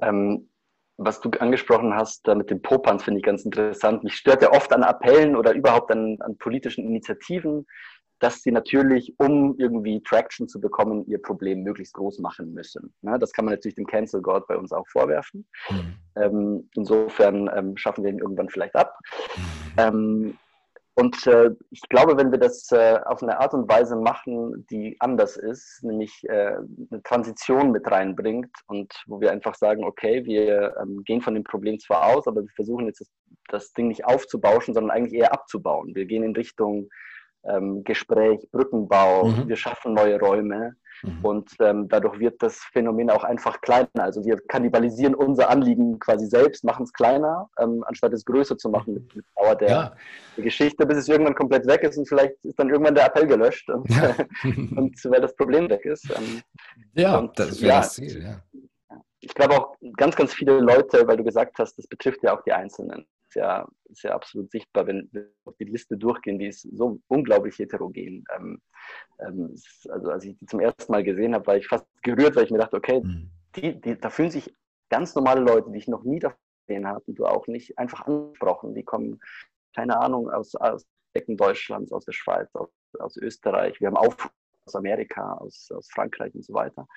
Ähm, 0.02 0.50
was 0.98 1.22
du 1.22 1.30
angesprochen 1.40 1.96
hast 1.96 2.28
da 2.28 2.36
mit 2.36 2.50
dem 2.50 2.62
Popanz, 2.62 3.04
finde 3.04 3.20
ich 3.20 3.26
ganz 3.26 3.44
interessant. 3.46 4.04
Mich 4.04 4.16
stört 4.16 4.42
ja 4.42 4.52
oft 4.52 4.72
an 4.74 4.84
Appellen 4.84 5.36
oder 5.36 5.54
überhaupt 5.54 5.92
an, 5.92 6.18
an 6.20 6.38
politischen 6.38 6.86
Initiativen, 6.86 7.66
dass 8.20 8.42
sie 8.42 8.52
natürlich, 8.52 9.16
um 9.18 9.56
irgendwie 9.58 10.02
Traction 10.04 10.48
zu 10.48 10.62
bekommen, 10.62 11.06
ihr 11.08 11.22
Problem 11.22 11.64
möglichst 11.64 11.94
groß 11.96 12.20
machen 12.20 12.54
müssen. 12.54 12.94
Ne? 13.02 13.18
Das 13.20 13.34
kann 13.34 13.46
man 13.46 13.56
natürlich 13.56 13.76
dem 13.76 13.88
Cancel 13.88 14.22
God 14.22 14.48
bei 14.48 14.56
uns 14.56 14.72
auch 14.72 14.88
vorwerfen. 14.88 15.46
Mhm. 15.70 15.96
Ähm, 16.16 16.70
insofern 16.76 17.50
ähm, 17.54 17.76
schaffen 17.76 18.04
wir 18.04 18.12
ihn 18.12 18.20
irgendwann 18.20 18.50
vielleicht 18.50 18.76
ab. 18.76 18.98
Mhm. 19.36 19.74
Ähm, 19.78 20.38
und 20.96 21.26
äh, 21.26 21.50
ich 21.72 21.82
glaube, 21.90 22.18
wenn 22.18 22.32
wir 22.32 22.38
das 22.38 22.72
äh, 22.72 23.00
auf 23.06 23.24
eine 23.24 23.40
Art 23.40 23.56
und 23.56 23.68
Weise 23.68 23.96
machen, 23.96 24.68
die 24.70 24.96
anders 25.00 25.38
ist, 25.38 25.80
nämlich 25.82 26.24
äh, 26.30 26.56
eine 26.92 27.02
Transition 27.04 27.72
mit 27.72 27.90
reinbringt 27.90 28.52
und 28.68 28.94
wo 29.08 29.20
wir 29.20 29.32
einfach 29.32 29.56
sagen, 29.56 29.84
okay, 29.86 30.24
wir 30.24 30.76
ähm, 30.80 31.02
gehen 31.04 31.22
von 31.22 31.34
dem 31.34 31.44
Problem 31.44 31.80
zwar 31.80 32.06
aus, 32.16 32.28
aber 32.28 32.42
wir 32.42 32.52
versuchen 32.56 32.86
jetzt 32.86 33.02
das, 33.02 33.10
das, 33.48 33.74
Ding 33.74 33.88
nicht 33.88 34.06
aufzubauschen, 34.06 34.76
sondern 34.76 34.92
eigentlich 34.92 35.20
eher 35.20 35.34
abzubauen. 35.34 35.96
Wir 35.96 36.06
gehen 36.06 36.24
in 36.24 36.36
Richtung 36.36 36.90
ähm, 37.44 37.84
Gespräch, 37.84 38.48
Brückenbau, 38.52 39.26
mhm. 39.26 39.48
wir 39.48 39.56
schaffen 39.56 39.96
neue 39.96 40.20
Räume. 40.20 40.76
Mhm. 41.04 41.26
Und 41.26 41.52
ähm, 41.60 41.88
dadurch 41.90 42.20
wird 42.20 42.42
das 42.42 42.60
Phänomen 42.72 43.10
auch 43.10 43.24
einfach 43.24 43.60
kleiner. 43.62 43.88
Also 43.96 44.24
wir 44.26 44.38
kannibalisieren 44.48 45.14
unser 45.14 45.50
Anliegen 45.50 46.00
quasi 46.00 46.26
selbst, 46.28 46.64
machen 46.64 46.84
es 46.84 46.94
kleiner, 46.94 47.50
ähm, 47.60 47.84
anstatt 47.86 48.14
es 48.14 48.24
größer 48.26 48.58
zu 48.58 48.70
machen 48.70 48.96
mit, 48.96 49.16
mit 49.16 49.26
Dauer 49.36 49.56
der, 49.56 49.70
ja. 49.70 49.96
der, 50.38 50.44
Geschichte, 50.44 50.86
bis 50.86 50.98
es 50.98 51.10
irgendwann 51.10 51.36
komplett 51.36 51.68
weg 51.68 51.84
ist 51.84 51.98
und 51.98 52.08
vielleicht 52.08 52.34
ist 52.44 52.58
dann 52.58 52.70
irgendwann 52.70 52.96
der 52.96 53.08
Appell 53.08 53.28
gelöscht 53.28 53.70
und, 53.70 53.90
ja. 53.90 54.16
und 54.44 54.96
weil 55.06 55.22
das 55.22 55.36
Problem 55.36 55.70
weg 55.70 55.86
ist. 55.86 56.10
Ähm, 56.10 56.42
ja, 56.94 57.18
und, 57.18 57.38
das 57.38 57.62
wäre 57.62 57.70
ja, 57.70 57.80
das 57.80 57.94
Ziel, 57.94 58.24
ja. 58.24 58.42
Ich 59.20 59.34
glaube 59.34 59.56
auch 59.56 59.76
ganz, 59.96 60.16
ganz 60.16 60.34
viele 60.34 60.60
Leute, 60.60 61.08
weil 61.08 61.18
du 61.18 61.24
gesagt 61.24 61.58
hast, 61.60 61.78
das 61.78 61.88
betrifft 61.88 62.24
ja 62.24 62.36
auch 62.36 62.44
die 62.44 62.52
Einzelnen 62.52 63.06
ist 63.34 63.36
ja, 63.36 63.68
ist 63.86 64.04
ja 64.04 64.14
absolut 64.14 64.52
sichtbar, 64.52 64.86
wenn 64.88 65.10
wir 65.12 65.30
auf 65.46 65.56
die 65.58 65.66
Liste 65.66 65.98
durchgehen, 65.98 66.38
die 66.38 66.48
ist 66.48 66.62
so 66.74 67.00
unglaublich 67.08 67.58
heterogen. 67.58 68.24
Ähm, 68.36 68.62
ähm, 69.20 69.56
also 69.90 70.10
als 70.10 70.26
ich 70.26 70.38
die 70.38 70.46
zum 70.46 70.60
ersten 70.60 70.92
Mal 70.92 71.04
gesehen 71.04 71.34
habe, 71.34 71.48
war 71.48 71.58
ich 71.58 71.68
fast 71.68 71.86
gerührt, 72.04 72.36
weil 72.36 72.46
ich 72.46 72.52
mir 72.52 72.60
dachte, 72.60 72.78
okay, 72.78 73.02
mhm. 73.02 73.32
die, 73.56 73.80
die, 73.82 74.00
da 74.00 74.10
fühlen 74.10 74.32
sich 74.32 74.54
ganz 74.90 75.16
normale 75.16 75.42
Leute, 75.42 75.72
die 75.72 75.80
ich 75.80 75.88
noch 75.88 76.04
nie 76.04 76.20
davon 76.20 76.38
gesehen 76.68 76.88
habe 76.88 77.04
und 77.08 77.16
du 77.18 77.26
auch 77.26 77.48
nicht, 77.48 77.78
einfach 77.78 78.06
angesprochen. 78.06 78.76
Die 78.76 78.84
kommen, 78.84 79.20
keine 79.76 80.00
Ahnung, 80.00 80.30
aus, 80.30 80.56
aus 80.56 80.86
Ecken 81.14 81.38
Deutschlands, 81.38 81.92
aus 81.92 82.06
der 82.06 82.14
Schweiz, 82.14 82.50
aus, 82.54 82.70
aus 83.00 83.18
Österreich. 83.18 83.80
Wir 83.80 83.88
haben 83.88 83.98
auch 83.98 84.16
aus 84.66 84.76
Amerika, 84.76 85.34
aus, 85.34 85.70
aus 85.72 85.90
Frankreich 85.92 86.34
und 86.36 86.46
so 86.46 86.54
weiter. 86.54 86.88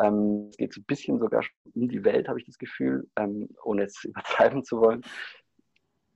Ähm, 0.00 0.48
es 0.50 0.56
geht 0.56 0.74
so 0.74 0.80
ein 0.80 0.84
bisschen 0.84 1.18
sogar 1.18 1.44
um 1.74 1.88
die 1.88 2.04
Welt, 2.04 2.28
habe 2.28 2.40
ich 2.40 2.46
das 2.46 2.58
Gefühl, 2.58 3.08
ähm, 3.16 3.48
ohne 3.62 3.82
jetzt 3.82 4.04
übertreiben 4.04 4.64
zu 4.64 4.80
wollen 4.80 5.02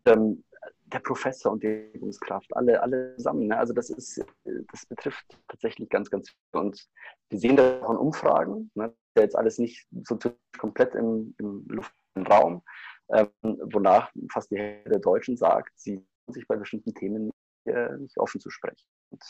ähm, 0.06 0.44
der 0.86 1.00
Professor 1.00 1.52
und 1.52 1.62
die 1.62 1.90
Übungskraft, 1.92 2.54
alle, 2.56 2.82
alle 2.82 3.14
zusammen. 3.16 3.46
Ne? 3.46 3.56
Also 3.56 3.72
das 3.72 3.90
ist, 3.90 4.24
das 4.44 4.86
betrifft 4.86 5.24
tatsächlich 5.48 5.88
ganz, 5.88 6.10
ganz 6.10 6.30
viel. 6.30 6.60
Und 6.60 6.88
wir 7.28 7.38
sehen 7.38 7.56
das 7.56 7.82
auch 7.82 7.90
in 7.90 7.96
Umfragen, 7.96 8.70
ne? 8.74 8.92
ja 9.16 9.22
jetzt 9.22 9.36
alles 9.36 9.58
nicht 9.58 9.86
so 10.02 10.18
komplett 10.58 10.94
im, 10.94 11.34
im 11.38 11.64
luftleeren 11.68 12.32
Raum, 12.32 12.62
ähm, 13.10 13.28
wonach 13.42 14.10
fast 14.32 14.50
die 14.50 14.58
Hälfte 14.58 14.90
der 14.90 14.98
Deutschen 15.00 15.36
sagt, 15.36 15.72
sie 15.78 16.04
sich 16.28 16.46
bei 16.46 16.56
bestimmten 16.56 16.94
Themen 16.94 17.26
nicht, 17.26 17.76
äh, 17.76 17.96
nicht 17.96 18.18
offen 18.18 18.40
zu 18.40 18.50
sprechen. 18.50 18.86
Und 19.10 19.22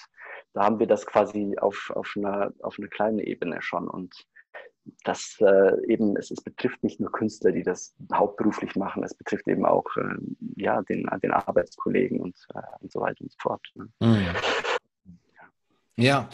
da 0.53 0.65
haben 0.65 0.79
wir 0.79 0.87
das 0.87 1.07
quasi 1.07 1.57
auf, 1.59 1.91
auf, 1.95 2.13
einer, 2.17 2.53
auf 2.61 2.79
einer 2.79 2.89
kleinen 2.89 3.19
Ebene 3.19 3.63
schon. 3.63 3.89
Und 3.89 4.27
dass 5.05 5.37
äh, 5.41 5.87
eben 5.87 6.17
es, 6.17 6.31
es, 6.31 6.41
betrifft 6.41 6.83
nicht 6.83 7.01
nur 7.01 7.11
Künstler, 7.13 7.53
die 7.53 7.63
das 7.63 7.95
hauptberuflich 8.13 8.77
machen, 8.77 9.03
es 9.05 9.15
betrifft 9.15 9.49
eben 9.49 9.65
auch 9.65 9.85
äh, 9.97 10.17
ja, 10.57 10.83
den, 10.83 11.09
den 11.23 11.33
Arbeitskollegen 11.33 12.21
und, 12.21 12.37
äh, 12.55 12.61
und 12.81 12.93
so 12.93 13.01
weiter 13.01 13.23
und 13.23 13.33
so 13.33 13.39
fort. 13.41 13.63
Ne? 13.75 13.89
Mhm. 14.01 14.27
Ja, 14.27 14.35
ja, 15.97 16.29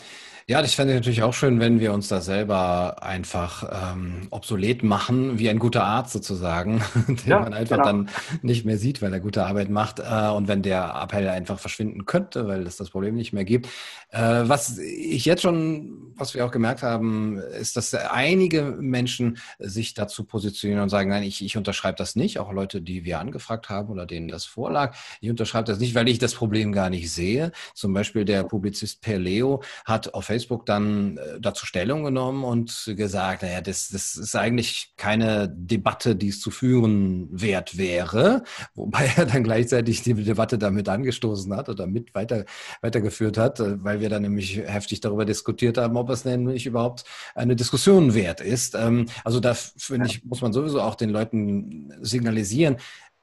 das 0.62 0.74
fände 0.74 0.92
ich 0.92 1.00
natürlich 1.00 1.24
auch 1.24 1.34
schön, 1.34 1.58
wenn 1.58 1.80
wir 1.80 1.92
uns 1.92 2.06
da 2.06 2.20
selber 2.20 3.02
einfach 3.02 3.92
ähm, 3.92 4.28
obsolet 4.30 4.84
machen, 4.84 5.40
wie 5.40 5.50
ein 5.50 5.58
guter 5.58 5.82
Arzt 5.82 6.12
sozusagen, 6.12 6.84
den 7.08 7.18
ja, 7.26 7.40
man 7.40 7.52
einfach 7.52 7.78
genau. 7.78 7.86
dann 7.86 8.10
nicht 8.42 8.64
mehr 8.64 8.78
sieht, 8.78 9.02
weil 9.02 9.12
er 9.12 9.18
gute 9.18 9.44
Arbeit 9.44 9.70
macht 9.70 9.98
äh, 9.98 10.28
und 10.28 10.46
wenn 10.46 10.62
der 10.62 10.94
Appell 11.02 11.26
einfach 11.26 11.58
verschwinden 11.58 12.04
könnte, 12.04 12.46
weil 12.46 12.64
es 12.64 12.76
das 12.76 12.90
Problem 12.90 13.16
nicht 13.16 13.32
mehr 13.32 13.44
gibt. 13.44 13.66
Äh, 14.10 14.44
was 14.44 14.78
ich 14.78 15.24
jetzt 15.24 15.42
schon, 15.42 16.12
was 16.14 16.34
wir 16.34 16.46
auch 16.46 16.52
gemerkt 16.52 16.84
haben, 16.84 17.38
ist, 17.38 17.76
dass 17.76 17.92
einige 17.92 18.62
Menschen 18.78 19.38
sich 19.58 19.94
dazu 19.94 20.22
positionieren 20.22 20.80
und 20.80 20.90
sagen, 20.90 21.10
nein, 21.10 21.24
ich, 21.24 21.44
ich 21.44 21.56
unterschreibe 21.56 21.98
das 21.98 22.14
nicht, 22.14 22.38
auch 22.38 22.52
Leute, 22.52 22.82
die 22.82 23.04
wir 23.04 23.18
angefragt 23.18 23.68
haben 23.68 23.88
oder 23.88 24.06
denen 24.06 24.28
das 24.28 24.44
vorlag. 24.44 24.96
Ich 25.20 25.28
unterschreibe 25.28 25.64
das 25.64 25.80
nicht, 25.80 25.96
weil 25.96 26.06
ich 26.06 26.20
das 26.20 26.34
Problem 26.34 26.70
gar 26.70 26.88
nicht 26.88 27.10
sehe. 27.10 27.50
Zum 27.74 27.92
Beispiel 27.92 28.24
der 28.24 28.44
Publizist 28.44 29.00
Per 29.00 29.18
Leo 29.18 29.60
hat 29.84 30.14
auf 30.14 30.26
Facebook 30.26 30.35
dann 30.68 31.16
äh, 31.16 31.40
dazu 31.40 31.66
Stellung 31.66 32.04
genommen 32.04 32.44
und 32.44 32.92
gesagt, 32.96 33.42
naja, 33.42 33.60
das, 33.60 33.88
das 33.88 34.16
ist 34.16 34.36
eigentlich 34.36 34.92
keine 34.96 35.48
Debatte, 35.48 36.16
die 36.16 36.28
es 36.28 36.40
zu 36.40 36.50
führen 36.50 37.28
wert 37.30 37.78
wäre, 37.78 38.42
wobei 38.74 39.10
er 39.16 39.26
dann 39.26 39.42
gleichzeitig 39.42 40.02
die 40.02 40.14
Debatte 40.14 40.58
damit 40.58 40.88
angestoßen 40.88 41.54
hat 41.54 41.68
oder 41.68 41.86
mit 41.86 42.14
weiter, 42.14 42.44
weitergeführt 42.82 43.38
hat, 43.38 43.60
äh, 43.60 43.82
weil 43.82 44.00
wir 44.00 44.08
dann 44.08 44.22
nämlich 44.22 44.58
heftig 44.58 45.00
darüber 45.00 45.24
diskutiert 45.24 45.78
haben, 45.78 45.96
ob 45.96 46.10
es 46.10 46.24
nämlich 46.24 46.66
überhaupt 46.66 47.04
eine 47.34 47.56
Diskussion 47.56 48.14
wert 48.14 48.40
ist. 48.40 48.74
Ähm, 48.74 49.06
also 49.24 49.40
da 49.40 49.54
finde 49.54 50.06
ich, 50.06 50.24
muss 50.24 50.42
man 50.42 50.52
sowieso 50.52 50.80
auch 50.80 50.94
den 50.94 51.10
Leuten 51.10 51.92
signalisieren, 52.00 52.76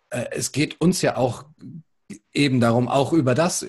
äh, 0.09 0.25
es 0.31 0.51
geht 0.51 0.79
uns 0.79 1.01
ja 1.01 1.17
auch 1.17 1.45
eben 2.33 2.59
darum, 2.59 2.87
auch 2.87 3.13
über 3.13 3.35
das 3.35 3.65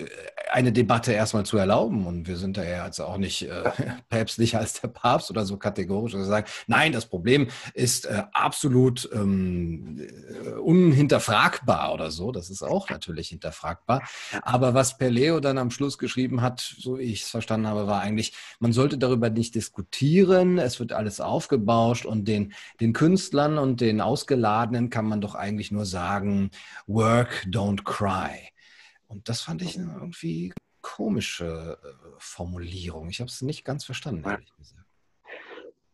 eine 0.55 0.71
Debatte 0.71 1.11
erstmal 1.11 1.45
zu 1.45 1.57
erlauben. 1.57 2.05
Und 2.07 2.27
wir 2.27 2.37
sind 2.37 2.55
da 2.55 2.63
ja 2.63 2.85
jetzt 2.85 3.01
auch 3.01 3.17
nicht 3.17 3.43
äh, 3.43 3.71
päpstlicher 4.09 4.59
als 4.59 4.79
der 4.79 4.87
Papst 4.87 5.29
oder 5.29 5.45
so 5.45 5.57
kategorisch. 5.57 6.15
Also 6.15 6.25
sagen, 6.25 6.47
nein, 6.67 6.93
das 6.93 7.07
Problem 7.07 7.47
ist 7.73 8.05
äh, 8.05 8.23
absolut 8.31 9.09
ähm, 9.13 9.99
äh, 9.99 10.51
unhinterfragbar 10.51 11.93
oder 11.93 12.09
so. 12.09 12.31
Das 12.31 12.49
ist 12.49 12.63
auch 12.63 12.89
natürlich 12.89 13.29
hinterfragbar. 13.29 14.03
Aber 14.43 14.73
was 14.73 14.97
Perleo 14.97 15.41
dann 15.41 15.57
am 15.57 15.71
Schluss 15.71 15.97
geschrieben 15.97 16.41
hat, 16.41 16.61
so 16.61 16.99
wie 16.99 17.03
ich 17.03 17.23
es 17.23 17.29
verstanden 17.29 17.67
habe, 17.67 17.87
war 17.87 17.99
eigentlich, 18.01 18.33
man 18.59 18.71
sollte 18.71 18.97
darüber 18.97 19.29
nicht 19.29 19.55
diskutieren. 19.55 20.57
Es 20.57 20.79
wird 20.79 20.93
alles 20.93 21.19
aufgebauscht 21.19 22.05
und 22.05 22.29
den, 22.29 22.53
den 22.79 22.93
Künstlern 22.93 23.57
und 23.57 23.81
den 23.81 23.99
Ausgeladenen 23.99 24.89
kann 24.89 25.05
man 25.05 25.19
doch 25.19 25.35
eigentlich 25.35 25.71
nur 25.71 25.85
sagen, 25.85 26.51
work, 26.87 27.45
don't 27.49 27.83
cry. 27.83 28.54
Und 29.07 29.29
das 29.29 29.41
fand 29.41 29.61
ich 29.61 29.77
eine 29.77 29.93
irgendwie 29.93 30.53
komische 30.81 31.77
äh, 31.83 31.87
Formulierung. 32.19 33.09
Ich 33.09 33.19
habe 33.19 33.29
es 33.29 33.41
nicht 33.41 33.65
ganz 33.65 33.85
verstanden, 33.85 34.23
ehrlich 34.29 34.55
gesagt. 34.55 34.85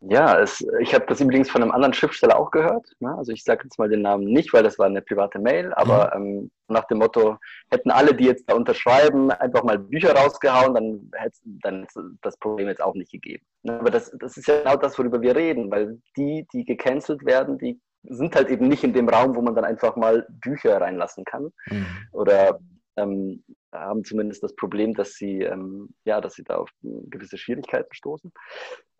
Ja, 0.04 0.40
es, 0.40 0.66
ich 0.80 0.94
habe 0.94 1.06
das 1.06 1.20
übrigens 1.20 1.48
von 1.48 1.62
einem 1.62 1.70
anderen 1.70 1.94
Schriftsteller 1.94 2.36
auch 2.36 2.50
gehört. 2.50 2.84
Ne? 2.98 3.14
Also 3.16 3.30
ich 3.30 3.44
sage 3.44 3.62
jetzt 3.64 3.78
mal 3.78 3.88
den 3.88 4.02
Namen 4.02 4.24
nicht, 4.24 4.52
weil 4.52 4.64
das 4.64 4.78
war 4.78 4.86
eine 4.86 5.00
private 5.00 5.38
Mail, 5.38 5.72
aber 5.74 6.18
mhm. 6.18 6.40
ähm, 6.40 6.50
nach 6.68 6.84
dem 6.88 6.98
Motto, 6.98 7.38
hätten 7.70 7.90
alle, 7.90 8.14
die 8.14 8.24
jetzt 8.24 8.48
da 8.48 8.54
unterschreiben, 8.54 9.30
einfach 9.30 9.62
mal 9.62 9.78
Bücher 9.78 10.12
rausgehauen, 10.14 10.74
dann 10.74 11.10
hätte 11.14 11.38
dann 11.44 11.86
das 12.22 12.36
Problem 12.38 12.66
jetzt 12.66 12.82
auch 12.82 12.94
nicht 12.94 13.12
gegeben. 13.12 13.44
Ne? 13.62 13.78
Aber 13.78 13.90
das, 13.90 14.10
das 14.18 14.36
ist 14.36 14.48
ja 14.48 14.58
genau 14.58 14.76
das, 14.76 14.98
worüber 14.98 15.20
wir 15.20 15.36
reden, 15.36 15.70
weil 15.70 16.00
die, 16.16 16.48
die 16.52 16.64
gecancelt 16.64 17.24
werden, 17.24 17.58
die 17.58 17.80
sind 18.02 18.34
halt 18.34 18.48
eben 18.48 18.66
nicht 18.66 18.82
in 18.82 18.92
dem 18.92 19.08
Raum, 19.08 19.36
wo 19.36 19.42
man 19.42 19.54
dann 19.54 19.64
einfach 19.64 19.94
mal 19.94 20.26
Bücher 20.28 20.80
reinlassen 20.80 21.24
kann 21.24 21.52
mhm. 21.70 21.86
oder 22.10 22.58
ähm, 22.96 23.44
haben 23.72 24.04
zumindest 24.04 24.42
das 24.42 24.54
Problem, 24.54 24.94
dass 24.94 25.14
sie, 25.14 25.42
ähm, 25.42 25.94
ja, 26.04 26.20
dass 26.20 26.34
sie 26.34 26.44
da 26.44 26.56
auf 26.56 26.70
gewisse 26.82 27.38
Schwierigkeiten 27.38 27.92
stoßen. 27.94 28.32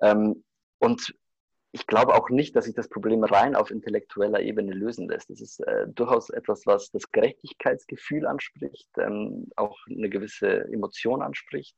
Ähm, 0.00 0.44
und 0.78 1.14
ich 1.74 1.86
glaube 1.86 2.14
auch 2.14 2.28
nicht, 2.28 2.54
dass 2.54 2.66
sich 2.66 2.74
das 2.74 2.88
Problem 2.88 3.24
rein 3.24 3.56
auf 3.56 3.70
intellektueller 3.70 4.40
Ebene 4.40 4.72
lösen 4.72 5.08
lässt. 5.08 5.30
Das 5.30 5.40
ist 5.40 5.60
äh, 5.60 5.86
durchaus 5.88 6.28
etwas, 6.28 6.66
was 6.66 6.90
das 6.90 7.10
Gerechtigkeitsgefühl 7.12 8.26
anspricht, 8.26 8.88
ähm, 8.98 9.50
auch 9.56 9.78
eine 9.88 10.10
gewisse 10.10 10.64
Emotion 10.70 11.22
anspricht. 11.22 11.74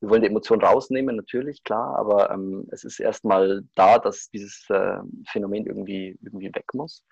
Wir 0.00 0.10
wollen 0.10 0.22
die 0.22 0.28
Emotion 0.28 0.60
rausnehmen, 0.60 1.14
natürlich, 1.14 1.62
klar, 1.62 1.96
aber 1.96 2.30
ähm, 2.32 2.66
es 2.72 2.82
ist 2.82 2.98
erstmal 2.98 3.62
da, 3.76 3.98
dass 3.98 4.28
dieses 4.30 4.68
äh, 4.70 4.98
Phänomen 5.28 5.66
irgendwie, 5.66 6.18
irgendwie 6.20 6.52
weg 6.52 6.66
muss. 6.74 7.04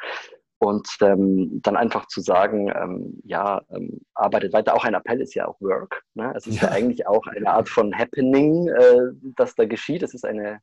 Und 0.58 0.88
ähm, 1.02 1.60
dann 1.62 1.76
einfach 1.76 2.06
zu 2.06 2.22
sagen, 2.22 2.72
ähm, 2.74 3.20
ja, 3.24 3.60
ähm, 3.70 4.00
arbeitet 4.14 4.54
weiter. 4.54 4.74
Auch 4.74 4.84
ein 4.84 4.94
Appell 4.94 5.20
ist 5.20 5.34
ja 5.34 5.46
auch 5.46 5.60
Work. 5.60 6.02
Ne? 6.14 6.32
Es 6.34 6.46
ist 6.46 6.62
ja. 6.62 6.68
ja 6.68 6.74
eigentlich 6.74 7.06
auch 7.06 7.26
eine 7.26 7.50
Art 7.50 7.68
von 7.68 7.96
Happening, 7.96 8.68
äh, 8.68 9.12
das 9.36 9.54
da 9.54 9.66
geschieht. 9.66 10.02
Es 10.02 10.14
ist 10.14 10.24
eine, 10.24 10.60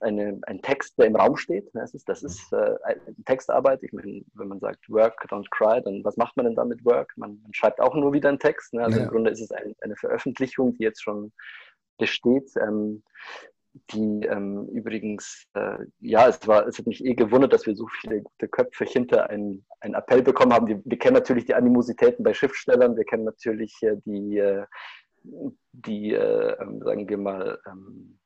eine, 0.00 0.38
ein 0.46 0.62
Text, 0.62 0.96
der 0.98 1.06
im 1.06 1.16
Raum 1.16 1.36
steht. 1.36 1.68
Das 1.74 1.94
ist, 1.94 2.08
das 2.08 2.22
ist 2.22 2.52
äh, 2.52 2.76
Textarbeit. 3.24 3.82
Ich 3.82 3.92
meine, 3.92 4.22
wenn 4.34 4.48
man 4.48 4.60
sagt 4.60 4.88
Work, 4.88 5.26
don't 5.28 5.48
cry, 5.50 5.82
dann 5.82 6.04
was 6.04 6.16
macht 6.16 6.36
man 6.36 6.46
denn 6.46 6.54
damit 6.54 6.84
Work? 6.84 7.12
Man, 7.16 7.40
man 7.42 7.52
schreibt 7.52 7.80
auch 7.80 7.96
nur 7.96 8.12
wieder 8.12 8.28
einen 8.28 8.38
Text. 8.38 8.72
Ne? 8.72 8.84
Also 8.84 8.98
ja. 8.98 9.04
im 9.04 9.10
Grunde 9.10 9.30
ist 9.30 9.40
es 9.40 9.50
ein, 9.50 9.74
eine 9.80 9.96
Veröffentlichung, 9.96 10.74
die 10.74 10.84
jetzt 10.84 11.02
schon 11.02 11.32
besteht. 11.98 12.52
Ähm, 12.56 13.02
die 13.90 14.26
ähm, 14.26 14.66
übrigens, 14.68 15.46
äh, 15.54 15.78
ja, 16.00 16.28
es 16.28 16.46
war, 16.46 16.66
es 16.66 16.78
hat 16.78 16.86
mich 16.86 17.04
eh 17.04 17.14
gewundert, 17.14 17.52
dass 17.52 17.66
wir 17.66 17.76
so 17.76 17.86
viele 18.00 18.22
gute 18.22 18.48
Köpfe 18.48 18.84
hinter 18.84 19.30
einen, 19.30 19.64
einen 19.80 19.94
Appell 19.94 20.22
bekommen 20.22 20.52
haben. 20.52 20.66
Die, 20.66 20.80
wir 20.84 20.98
kennen 20.98 21.14
natürlich 21.14 21.46
die 21.46 21.54
Animositäten 21.54 22.24
bei 22.24 22.34
Schriftstellern, 22.34 22.96
wir 22.96 23.04
kennen 23.04 23.24
natürlich 23.24 23.74
äh, 23.82 23.96
die, 24.04 24.38
äh, 24.38 24.64
die 25.72 26.12
äh, 26.12 26.56
ähm, 26.60 26.80
sagen 26.82 27.08
wir 27.08 27.18
mal, 27.18 27.58
ähm, 27.66 28.18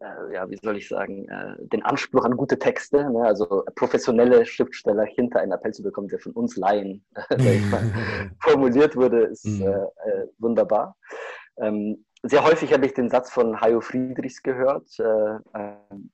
äh, 0.00 0.34
ja, 0.34 0.48
wie 0.50 0.58
soll 0.62 0.76
ich 0.76 0.88
sagen, 0.88 1.28
äh, 1.28 1.54
den 1.58 1.82
Anspruch 1.84 2.24
an 2.24 2.36
gute 2.36 2.58
Texte, 2.58 3.10
ne? 3.10 3.22
also 3.22 3.64
professionelle 3.74 4.44
Schriftsteller 4.46 5.04
hinter 5.04 5.40
einen 5.40 5.52
Appell 5.52 5.72
zu 5.72 5.82
bekommen, 5.82 6.08
der 6.08 6.18
von 6.18 6.32
uns 6.32 6.56
Laien 6.56 7.04
formuliert 8.40 8.96
wurde, 8.96 9.24
ist 9.24 9.46
mhm. 9.46 9.62
äh, 9.62 10.26
wunderbar. 10.38 10.96
Ähm, 11.60 12.04
sehr 12.22 12.44
häufig 12.44 12.72
habe 12.72 12.86
ich 12.86 12.94
den 12.94 13.10
Satz 13.10 13.30
von 13.30 13.60
Hajo 13.60 13.80
Friedrichs 13.80 14.42
gehört, 14.42 14.98
äh, 14.98 15.38
ein 15.52 16.10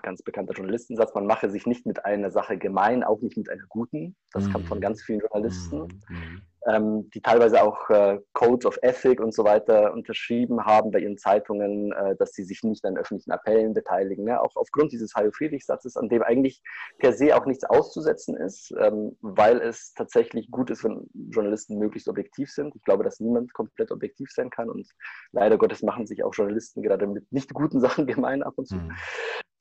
ganz 0.00 0.22
bekannter 0.22 0.54
Journalistensatz, 0.54 1.14
man 1.14 1.26
mache 1.26 1.50
sich 1.50 1.66
nicht 1.66 1.86
mit 1.86 2.04
einer 2.04 2.30
Sache 2.30 2.56
gemein, 2.56 3.04
auch 3.04 3.20
nicht 3.20 3.36
mit 3.36 3.50
einer 3.50 3.66
guten. 3.68 4.16
Das 4.32 4.44
mhm. 4.44 4.52
kam 4.52 4.64
von 4.64 4.80
ganz 4.80 5.02
vielen 5.02 5.20
Journalisten. 5.20 5.88
Mhm 6.08 6.42
ähm, 6.66 7.10
die 7.10 7.20
teilweise 7.20 7.62
auch 7.62 7.90
äh, 7.90 8.20
Codes 8.32 8.66
of 8.66 8.78
Ethic 8.82 9.20
und 9.20 9.34
so 9.34 9.44
weiter 9.44 9.92
unterschrieben 9.92 10.64
haben 10.64 10.90
bei 10.90 11.00
ihren 11.00 11.18
Zeitungen, 11.18 11.92
äh, 11.92 12.16
dass 12.16 12.32
sie 12.32 12.44
sich 12.44 12.62
nicht 12.62 12.84
an 12.84 12.96
öffentlichen 12.96 13.32
Appellen 13.32 13.74
beteiligen. 13.74 14.24
Ne? 14.24 14.40
Auch 14.40 14.54
aufgrund 14.54 14.92
dieses 14.92 15.14
Hajo-Friedrich-Satzes, 15.14 15.96
an 15.96 16.08
dem 16.08 16.22
eigentlich 16.22 16.62
per 16.98 17.12
se 17.12 17.36
auch 17.36 17.46
nichts 17.46 17.64
auszusetzen 17.64 18.36
ist, 18.36 18.72
ähm, 18.78 19.16
weil 19.20 19.60
es 19.60 19.92
tatsächlich 19.94 20.50
gut 20.50 20.70
ist, 20.70 20.84
wenn 20.84 21.08
Journalisten 21.14 21.78
möglichst 21.78 22.08
objektiv 22.08 22.50
sind. 22.50 22.74
Ich 22.76 22.82
glaube, 22.84 23.04
dass 23.04 23.20
niemand 23.20 23.52
komplett 23.54 23.90
objektiv 23.90 24.30
sein 24.30 24.50
kann 24.50 24.70
und 24.70 24.88
leider 25.32 25.58
Gottes 25.58 25.82
machen 25.82 26.06
sich 26.06 26.22
auch 26.22 26.34
Journalisten 26.34 26.82
gerade 26.82 27.06
mit 27.06 27.30
nicht 27.32 27.52
guten 27.54 27.80
Sachen 27.80 28.06
gemein 28.06 28.42
ab 28.42 28.54
und 28.56 28.66
zu. 28.66 28.76
Mhm. 28.76 28.92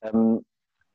Ähm, 0.02 0.46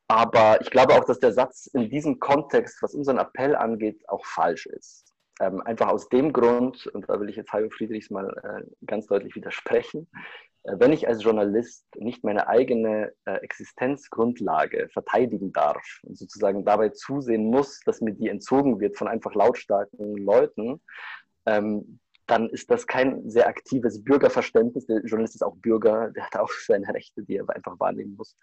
aber 0.09 0.61
ich 0.61 0.71
glaube 0.71 0.93
auch, 0.93 1.03
dass 1.03 1.19
der 1.19 1.33
Satz 1.33 1.67
in 1.73 1.89
diesem 1.89 2.19
Kontext, 2.19 2.81
was 2.81 2.93
unseren 2.93 3.17
Appell 3.17 3.55
angeht, 3.55 4.01
auch 4.07 4.25
falsch 4.25 4.65
ist. 4.67 5.06
Ähm, 5.39 5.61
einfach 5.61 5.89
aus 5.89 6.09
dem 6.09 6.33
Grund, 6.33 6.87
und 6.87 7.07
da 7.07 7.19
will 7.19 7.29
ich 7.29 7.35
jetzt 7.35 7.53
Hajo 7.53 7.69
Friedrichs 7.69 8.09
mal 8.09 8.27
äh, 8.43 8.85
ganz 8.85 9.05
deutlich 9.05 9.35
widersprechen, 9.35 10.07
äh, 10.63 10.73
wenn 10.79 10.93
ich 10.93 11.07
als 11.07 11.23
Journalist 11.23 11.85
nicht 11.95 12.23
meine 12.23 12.47
eigene 12.47 13.13
äh, 13.25 13.35
Existenzgrundlage 13.35 14.89
verteidigen 14.89 15.53
darf 15.53 15.99
und 16.03 16.17
sozusagen 16.17 16.65
dabei 16.65 16.89
zusehen 16.89 17.45
muss, 17.51 17.81
dass 17.85 18.01
mir 18.01 18.13
die 18.13 18.29
entzogen 18.29 18.79
wird 18.79 18.97
von 18.97 19.07
einfach 19.07 19.35
lautstarken 19.35 20.17
Leuten, 20.17 20.81
ähm, 21.45 21.99
dann 22.27 22.49
ist 22.49 22.69
das 22.69 22.85
kein 22.85 23.29
sehr 23.29 23.47
aktives 23.47 24.03
Bürgerverständnis. 24.03 24.85
Der 24.85 25.01
Journalist 25.01 25.35
ist 25.35 25.41
auch 25.41 25.55
Bürger, 25.57 26.11
der 26.11 26.25
hat 26.25 26.35
auch 26.35 26.49
seine 26.67 26.93
Rechte, 26.93 27.23
die 27.23 27.37
er 27.37 27.49
einfach 27.49 27.79
wahrnehmen 27.79 28.15
muss. 28.15 28.37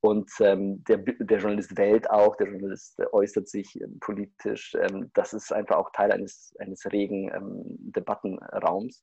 Und 0.00 0.30
ähm, 0.40 0.84
der, 0.84 0.98
der, 0.98 1.38
Journalist 1.38 1.76
wählt 1.76 2.10
auch, 2.10 2.36
der 2.36 2.48
Journalist 2.48 3.00
äußert 3.12 3.48
sich 3.48 3.80
ähm, 3.80 3.98
politisch. 4.00 4.74
Ähm, 4.74 5.10
das 5.14 5.32
ist 5.32 5.52
einfach 5.52 5.76
auch 5.76 5.90
Teil 5.92 6.12
eines, 6.12 6.54
eines 6.58 6.84
regen 6.92 7.30
ähm, 7.34 7.62
Debattenraums. 7.78 9.02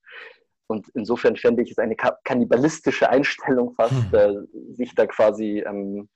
Und 0.67 0.87
insofern 0.93 1.35
fände 1.35 1.63
ich 1.63 1.71
es 1.71 1.79
eine 1.79 1.97
kannibalistische 2.23 3.09
Einstellung 3.09 3.73
fast, 3.73 4.11
hm. 4.11 4.13
äh, 4.13 4.75
sich 4.75 4.95
da 4.95 5.05
quasi 5.05 5.59
ähm, 5.65 6.07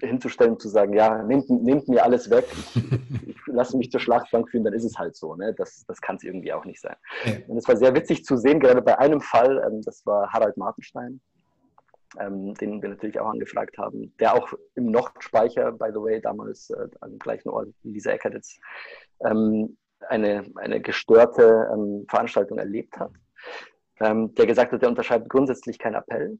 hinzustellen 0.00 0.52
und 0.52 0.60
zu 0.60 0.68
sagen, 0.68 0.92
ja, 0.92 1.22
nehmt, 1.22 1.48
nehmt 1.50 1.88
mir 1.88 2.04
alles 2.04 2.30
weg, 2.30 2.46
ich, 3.26 3.36
lasse 3.46 3.76
mich 3.76 3.90
zur 3.90 4.00
Schlachtbank 4.00 4.50
führen, 4.50 4.64
dann 4.64 4.74
ist 4.74 4.84
es 4.84 4.98
halt 4.98 5.16
so. 5.16 5.34
Ne? 5.34 5.54
Das, 5.54 5.84
das 5.86 6.00
kann 6.00 6.16
es 6.16 6.24
irgendwie 6.24 6.52
auch 6.52 6.64
nicht 6.64 6.80
sein. 6.80 6.96
Ja. 7.24 7.32
Und 7.48 7.58
es 7.58 7.68
war 7.68 7.76
sehr 7.76 7.94
witzig 7.94 8.24
zu 8.24 8.36
sehen, 8.36 8.60
gerade 8.60 8.82
bei 8.82 8.98
einem 8.98 9.20
Fall, 9.20 9.62
ähm, 9.66 9.82
das 9.82 10.04
war 10.06 10.32
Harald 10.32 10.56
Martenstein, 10.56 11.20
ähm, 12.18 12.54
den 12.54 12.82
wir 12.82 12.88
natürlich 12.88 13.20
auch 13.20 13.30
angefragt 13.30 13.78
haben, 13.78 14.14
der 14.18 14.34
auch 14.34 14.52
im 14.74 14.86
Nordspeicher, 14.86 15.72
by 15.72 15.88
the 15.92 16.00
way, 16.00 16.20
damals 16.20 16.70
äh, 16.70 16.88
am 17.00 17.18
gleichen 17.18 17.50
Ort 17.50 17.68
wie 17.82 17.92
Lisa 17.92 18.10
Eckertz, 18.10 18.58
ähm, 19.24 19.76
eine, 20.08 20.50
eine 20.56 20.80
gestörte 20.80 21.68
ähm, 21.72 22.06
Veranstaltung 22.08 22.58
erlebt 22.58 22.98
hat, 22.98 23.12
ähm, 24.00 24.34
der 24.34 24.46
gesagt 24.46 24.72
hat, 24.72 24.82
er 24.82 24.88
unterschreibt 24.88 25.28
grundsätzlich 25.28 25.78
keinen 25.78 25.94
Appell. 25.94 26.38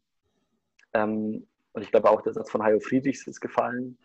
Ähm, 0.94 1.46
und 1.72 1.82
ich 1.82 1.90
glaube 1.90 2.10
auch, 2.10 2.22
der 2.22 2.32
Satz 2.32 2.50
von 2.50 2.62
Hajo 2.62 2.80
Friedrichs 2.80 3.26
ist 3.26 3.40
gefallen. 3.40 3.98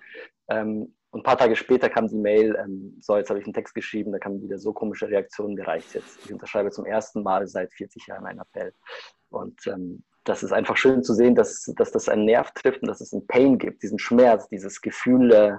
Ähm, 0.50 0.94
und 1.12 1.22
ein 1.22 1.24
paar 1.24 1.38
Tage 1.38 1.56
später 1.56 1.90
kam 1.90 2.08
die 2.08 2.18
Mail, 2.18 2.58
ähm, 2.62 2.98
so, 3.00 3.16
jetzt 3.16 3.30
habe 3.30 3.40
ich 3.40 3.46
einen 3.46 3.54
Text 3.54 3.74
geschrieben, 3.74 4.12
da 4.12 4.20
kam 4.20 4.42
wieder 4.42 4.60
so 4.60 4.74
komische 4.74 5.08
Reaktionen, 5.08 5.56
gereicht 5.56 5.94
jetzt. 5.94 6.26
Ich 6.26 6.34
unterschreibe 6.34 6.72
zum 6.72 6.86
ersten 6.86 7.24
Mal 7.24 7.48
seit 7.48 7.74
40 7.74 8.08
Jahren 8.08 8.26
einen 8.26 8.40
Appell. 8.40 8.74
Und 9.30 9.66
ähm, 9.68 10.04
das 10.26 10.44
ist 10.44 10.52
einfach 10.52 10.76
schön 10.76 11.04
zu 11.04 11.14
sehen, 11.14 11.36
dass, 11.36 11.72
dass 11.78 11.92
das 11.92 12.10
einen 12.10 12.26
Nerv 12.26 12.52
trifft 12.52 12.82
und 12.82 12.90
dass 12.90 13.00
es 13.00 13.14
einen 13.14 13.26
Pain 13.28 13.58
gibt, 13.58 13.84
diesen 13.84 14.00
Schmerz, 14.00 14.50
dieses 14.50 14.82
Gefühl, 14.82 15.32
äh, 15.32 15.58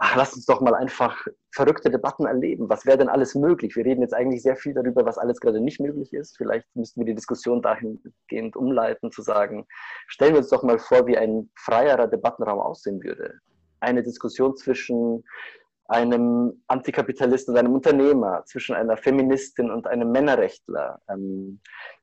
ach, 0.00 0.16
lass 0.16 0.34
uns 0.34 0.46
doch 0.46 0.62
mal 0.62 0.74
einfach 0.74 1.26
verrückte 1.52 1.90
Debatten 1.90 2.24
erleben. 2.24 2.70
Was 2.70 2.86
wäre 2.86 2.96
denn 2.96 3.10
alles 3.10 3.34
möglich? 3.34 3.76
Wir 3.76 3.84
reden 3.84 4.00
jetzt 4.00 4.14
eigentlich 4.14 4.42
sehr 4.42 4.56
viel 4.56 4.72
darüber, 4.72 5.04
was 5.04 5.18
alles 5.18 5.40
gerade 5.40 5.60
nicht 5.60 5.78
möglich 5.78 6.14
ist. 6.14 6.38
Vielleicht 6.38 6.66
müssten 6.74 7.00
wir 7.00 7.04
die 7.04 7.14
Diskussion 7.14 7.60
dahingehend 7.60 8.56
umleiten, 8.56 9.12
zu 9.12 9.20
sagen, 9.20 9.66
stellen 10.08 10.32
wir 10.32 10.38
uns 10.38 10.48
doch 10.48 10.62
mal 10.62 10.78
vor, 10.78 11.06
wie 11.06 11.18
ein 11.18 11.50
freierer 11.54 12.06
Debattenraum 12.06 12.60
aussehen 12.60 13.02
würde. 13.04 13.40
Eine 13.80 14.02
Diskussion 14.02 14.56
zwischen 14.56 15.22
einem 15.86 16.62
Antikapitalisten 16.68 17.52
und 17.52 17.58
einem 17.58 17.74
Unternehmer, 17.74 18.42
zwischen 18.46 18.74
einer 18.74 18.96
Feministin 18.96 19.70
und 19.70 19.86
einem 19.86 20.10
Männerrechtler, 20.12 21.00
ähm, 21.10 21.60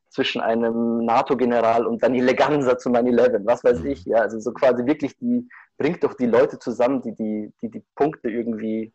zwischen 0.09 0.39
einem 0.39 1.03
NATO-General 1.03 1.85
und 1.87 2.03
Daniele 2.03 2.35
Ganser 2.35 2.77
zu 2.77 2.89
9-11, 2.89 3.41
was 3.45 3.63
weiß 3.63 3.83
ich, 3.85 4.05
ja, 4.05 4.17
also 4.17 4.39
so 4.39 4.51
quasi 4.51 4.85
wirklich 4.85 5.17
die, 5.17 5.47
bringt 5.77 6.03
doch 6.03 6.15
die 6.15 6.25
Leute 6.25 6.59
zusammen, 6.59 7.01
die 7.01 7.13
die, 7.13 7.53
die, 7.61 7.69
die 7.69 7.83
Punkte 7.95 8.29
irgendwie, 8.29 8.93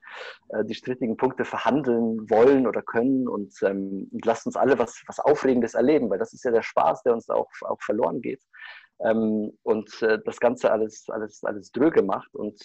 äh, 0.48 0.64
die 0.64 0.74
strittigen 0.74 1.16
Punkte 1.16 1.44
verhandeln 1.44 2.28
wollen 2.28 2.66
oder 2.66 2.82
können 2.82 3.28
und, 3.28 3.54
ähm, 3.62 4.08
und 4.12 4.24
lasst 4.24 4.46
uns 4.46 4.56
alle 4.56 4.78
was, 4.78 5.02
was 5.06 5.20
Aufregendes 5.20 5.74
erleben, 5.74 6.10
weil 6.10 6.18
das 6.18 6.32
ist 6.32 6.44
ja 6.44 6.50
der 6.50 6.62
Spaß, 6.62 7.02
der 7.04 7.14
uns 7.14 7.30
auch, 7.30 7.48
auch 7.62 7.80
verloren 7.82 8.20
geht. 8.20 8.42
Ähm, 9.00 9.52
und 9.62 10.02
äh, 10.02 10.18
das 10.24 10.40
Ganze 10.40 10.70
alles, 10.72 11.06
alles, 11.08 11.42
alles 11.44 11.72
dröge 11.72 12.02
macht 12.02 12.34
und 12.34 12.60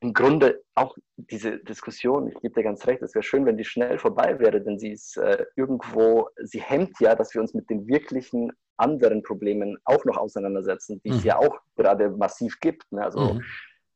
im 0.00 0.12
Grunde 0.12 0.60
auch 0.74 0.96
diese 1.16 1.58
Diskussion, 1.58 2.26
ich 2.26 2.34
gebe 2.40 2.54
dir 2.54 2.64
ganz 2.64 2.86
recht, 2.88 3.02
es 3.02 3.14
wäre 3.14 3.22
schön, 3.22 3.46
wenn 3.46 3.56
die 3.56 3.64
schnell 3.64 3.98
vorbei 3.98 4.40
wäre, 4.40 4.60
denn 4.60 4.78
sie 4.78 4.90
ist 4.90 5.16
äh, 5.16 5.44
irgendwo, 5.54 6.28
sie 6.42 6.60
hemmt 6.60 6.98
ja, 6.98 7.14
dass 7.14 7.34
wir 7.34 7.40
uns 7.40 7.54
mit 7.54 7.70
den 7.70 7.86
wirklichen 7.86 8.50
anderen 8.82 9.22
Problemen 9.22 9.78
auch 9.84 10.04
noch 10.04 10.16
auseinandersetzen, 10.16 11.00
die 11.04 11.10
mhm. 11.10 11.16
es 11.16 11.24
ja 11.24 11.38
auch 11.38 11.56
gerade 11.76 12.10
massiv 12.10 12.58
gibt. 12.60 12.90
Ne? 12.92 13.02
Also 13.02 13.34
mhm. 13.34 13.42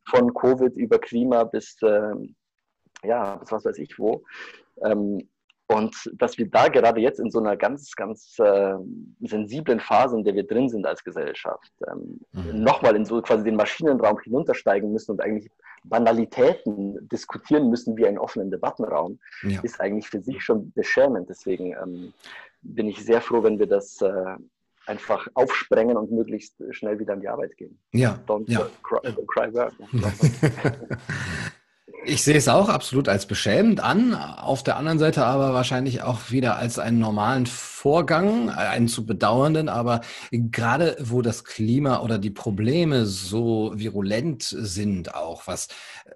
von 0.09 0.33
Covid 0.35 0.75
über 0.77 0.99
Klima 0.99 1.45
bis, 1.45 1.77
äh, 1.83 2.15
ja, 3.05 3.37
bis 3.37 3.53
was 3.53 3.65
weiß 3.65 3.79
ich 3.79 3.99
wo. 3.99 4.25
Ähm, 4.83 5.29
und 5.69 5.97
dass 6.15 6.39
wir 6.39 6.49
da 6.49 6.69
gerade 6.69 7.01
jetzt 7.01 7.19
in 7.19 7.31
so 7.31 7.41
einer 7.41 7.57
ganz, 7.57 7.91
ganz 7.97 8.39
äh, 8.39 8.77
sensiblen 9.21 9.81
Phase, 9.81 10.17
in 10.17 10.23
der 10.23 10.35
wir 10.35 10.47
drin 10.47 10.69
sind 10.69 10.87
als 10.87 11.03
Gesellschaft, 11.03 11.73
ähm, 11.91 12.21
mhm. 12.33 12.63
nochmal 12.63 12.95
in 12.95 13.05
so 13.05 13.21
quasi 13.21 13.43
den 13.43 13.57
Maschinenraum 13.57 14.21
hinuntersteigen 14.21 14.93
müssen 14.93 15.13
und 15.13 15.21
eigentlich 15.21 15.51
Banalitäten 15.83 17.09
diskutieren 17.09 17.69
müssen 17.69 17.97
wie 17.97 18.07
einen 18.07 18.19
offenen 18.19 18.51
Debattenraum, 18.51 19.19
ja. 19.43 19.61
ist 19.63 19.81
eigentlich 19.81 20.09
für 20.09 20.21
sich 20.21 20.43
schon 20.43 20.73
beschämend. 20.73 21.29
Deswegen 21.29 21.73
ähm, 21.73 22.13
bin 22.63 22.89
ich 22.89 23.05
sehr 23.05 23.21
froh, 23.21 23.43
wenn 23.43 23.59
wir 23.59 23.67
das 23.67 24.01
äh, 24.03 24.37
einfach 24.87 25.27
aufsprengen 25.35 25.97
und 25.97 26.11
möglichst 26.11 26.55
schnell 26.71 26.99
wieder 26.99 27.15
an 27.15 27.21
die 27.21 27.29
Arbeit 27.29 27.57
gehen. 27.57 27.79
Ja. 27.93 28.19
Don't 28.27 28.51
ja. 28.51 28.67
Cry, 28.83 28.99
don't 29.09 29.27
cry 29.27 29.53
work. 29.55 29.73
Ich 32.05 32.23
sehe 32.23 32.37
es 32.37 32.47
auch 32.47 32.69
absolut 32.69 33.09
als 33.09 33.27
beschämend 33.27 33.81
an, 33.81 34.15
auf 34.15 34.63
der 34.63 34.77
anderen 34.77 35.01
Seite 35.01 35.25
aber 35.25 35.55
wahrscheinlich 35.55 36.03
auch 36.03 36.31
wieder 36.31 36.57
als 36.57 36.79
einen 36.79 37.01
normalen 37.01 37.47
Vorgang, 37.87 38.51
einen 38.51 38.89
zu 38.89 39.07
bedauernden, 39.07 39.69
aber 39.69 40.01
gerade 40.33 40.97
wo 40.99 41.23
das 41.23 41.45
Klima 41.45 42.01
oder 42.01 42.19
die 42.19 42.33
Probleme 42.33 43.07
so 43.07 43.71
virulent 43.77 44.43
sind, 44.43 45.15
auch 45.15 45.47
was, 45.47 45.69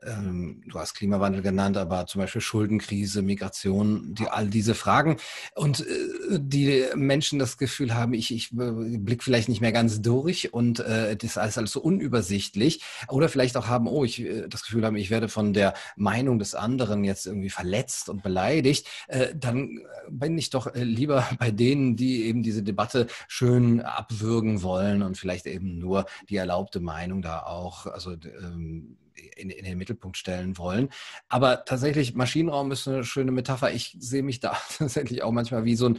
ähm, 0.03 0.65
du 0.67 0.81
hast 0.81 0.95
Klimawandel 0.95 1.43
genannt, 1.43 1.77
aber 1.77 2.07
zum 2.07 2.23
Beispiel 2.23 2.41
Schuldenkrise, 2.41 3.23
Migration, 3.23 4.17
die, 4.17 4.27
all 4.27 4.49
diese 4.49 4.75
Fragen 4.75 5.19
und 5.55 5.87
äh, 5.87 6.41
die 6.41 6.87
Menschen 6.97 7.39
das 7.39 7.57
Gefühl 7.57 7.95
haben, 7.95 8.15
ich, 8.15 8.35
ich 8.35 8.49
blick 8.51 9.23
vielleicht 9.23 9.49
nicht 9.49 9.61
mehr 9.61 9.71
ganz 9.71 10.03
durch 10.03 10.53
und 10.53 10.81
äh, 10.81 11.15
das 11.15 11.31
ist 11.31 11.39
alles, 11.39 11.57
alles 11.57 11.71
so 11.71 11.81
unübersichtlich 11.81 12.83
oder 13.07 13.29
vielleicht 13.29 13.57
auch 13.57 13.69
haben, 13.69 13.87
oh, 13.87 14.03
ich 14.03 14.21
äh, 14.23 14.49
das 14.49 14.65
Gefühl 14.65 14.85
haben, 14.85 14.97
ich 14.97 15.11
werde 15.11 15.29
von 15.29 15.53
der 15.53 15.75
Meinung 15.95 16.41
des 16.41 16.57
anderen 16.57 17.05
jetzt 17.05 17.27
irgendwie 17.27 17.49
verletzt 17.49 18.09
und 18.09 18.25
beleidigt, 18.25 18.89
äh, 19.07 19.29
dann 19.37 19.79
bin 20.09 20.37
ich 20.37 20.51
doch 20.51 20.75
äh, 20.75 20.83
lieber 20.83 21.29
bei 21.39 21.53
denen, 21.61 21.97
die 21.97 22.25
eben 22.25 22.43
diese 22.43 22.63
Debatte 22.63 23.07
schön 23.29 23.81
abwürgen 23.81 24.63
wollen 24.63 25.03
und 25.03 25.19
vielleicht 25.19 25.47
eben 25.47 25.79
nur 25.79 26.07
die 26.29 26.37
erlaubte 26.37 26.81
Meinung 26.81 27.23
da 27.23 27.41
auch, 27.43 27.87
also 27.87 28.13
ähm, 28.13 28.97
in, 29.37 29.51
in, 29.51 29.65
den 29.65 29.79
Mittelpunkt 29.79 30.17
stellen 30.17 30.59
wollen. 30.59 30.89
Aber 31.29 31.65
tatsächlich, 31.65 32.15
Maschinenraum 32.15 32.73
ist 32.73 32.89
eine 32.89 33.05
schöne 33.05 33.33
Metapher. 33.33 33.73
Ich 33.73 33.97
sehe 33.99 34.23
mich 34.23 34.41
da 34.41 34.57
tatsächlich 34.79 35.23
auch 35.23 35.33
manchmal 35.33 35.65
wie 35.65 35.77
so 35.77 35.87
ein 35.87 35.99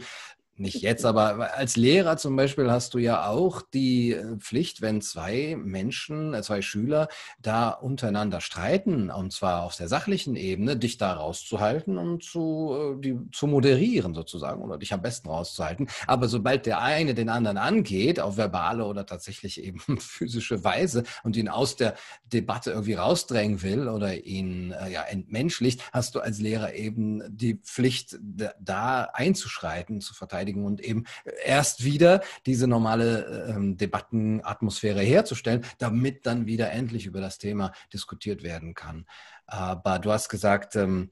nicht 0.56 0.82
jetzt, 0.82 1.06
aber 1.06 1.56
als 1.56 1.76
Lehrer 1.76 2.18
zum 2.18 2.36
Beispiel 2.36 2.70
hast 2.70 2.92
du 2.92 2.98
ja 2.98 3.26
auch 3.26 3.62
die 3.62 4.12
äh, 4.12 4.36
Pflicht, 4.36 4.82
wenn 4.82 5.00
zwei 5.00 5.56
Menschen, 5.58 6.34
äh, 6.34 6.42
zwei 6.42 6.60
Schüler 6.60 7.08
da 7.40 7.70
untereinander 7.70 8.42
streiten, 8.42 9.10
und 9.10 9.32
zwar 9.32 9.62
auf 9.62 9.76
der 9.76 9.88
sachlichen 9.88 10.36
Ebene, 10.36 10.76
dich 10.76 10.98
da 10.98 11.14
rauszuhalten 11.14 11.96
und 11.96 12.22
zu, 12.22 12.96
äh, 12.98 13.00
die, 13.00 13.18
zu 13.32 13.46
moderieren 13.46 14.14
sozusagen 14.14 14.62
oder 14.62 14.76
dich 14.76 14.92
am 14.92 15.00
besten 15.00 15.30
rauszuhalten. 15.30 15.88
Aber 16.06 16.28
sobald 16.28 16.66
der 16.66 16.82
eine 16.82 17.14
den 17.14 17.30
anderen 17.30 17.56
angeht, 17.56 18.20
auf 18.20 18.36
verbale 18.36 18.84
oder 18.84 19.06
tatsächlich 19.06 19.62
eben 19.62 19.80
physische 19.98 20.62
Weise 20.64 21.04
und 21.22 21.34
ihn 21.34 21.48
aus 21.48 21.76
der 21.76 21.94
Debatte 22.26 22.72
irgendwie 22.72 22.94
rausdrängen 22.94 23.62
will 23.62 23.88
oder 23.88 24.22
ihn 24.22 24.74
ja 24.90 25.02
entmenschlicht, 25.02 25.82
hast 25.92 26.14
du 26.14 26.20
als 26.20 26.38
Lehrer 26.40 26.74
eben 26.74 27.22
die 27.28 27.54
Pflicht, 27.54 28.18
da 28.60 29.04
einzuschreiten, 29.14 30.00
zu 30.00 30.14
verteidigen 30.14 30.41
verteidigen 30.42 30.64
und 30.64 30.80
eben 30.80 31.04
erst 31.44 31.84
wieder 31.84 32.22
diese 32.46 32.66
normale 32.66 33.46
ähm, 33.48 33.76
Debattenatmosphäre 33.76 35.00
herzustellen, 35.00 35.64
damit 35.78 36.26
dann 36.26 36.46
wieder 36.46 36.70
endlich 36.70 37.06
über 37.06 37.20
das 37.20 37.38
Thema 37.38 37.72
diskutiert 37.92 38.42
werden 38.42 38.74
kann. 38.74 39.06
Aber 39.46 39.98
du 39.98 40.10
hast 40.10 40.28
gesagt, 40.28 40.76
ähm, 40.76 41.10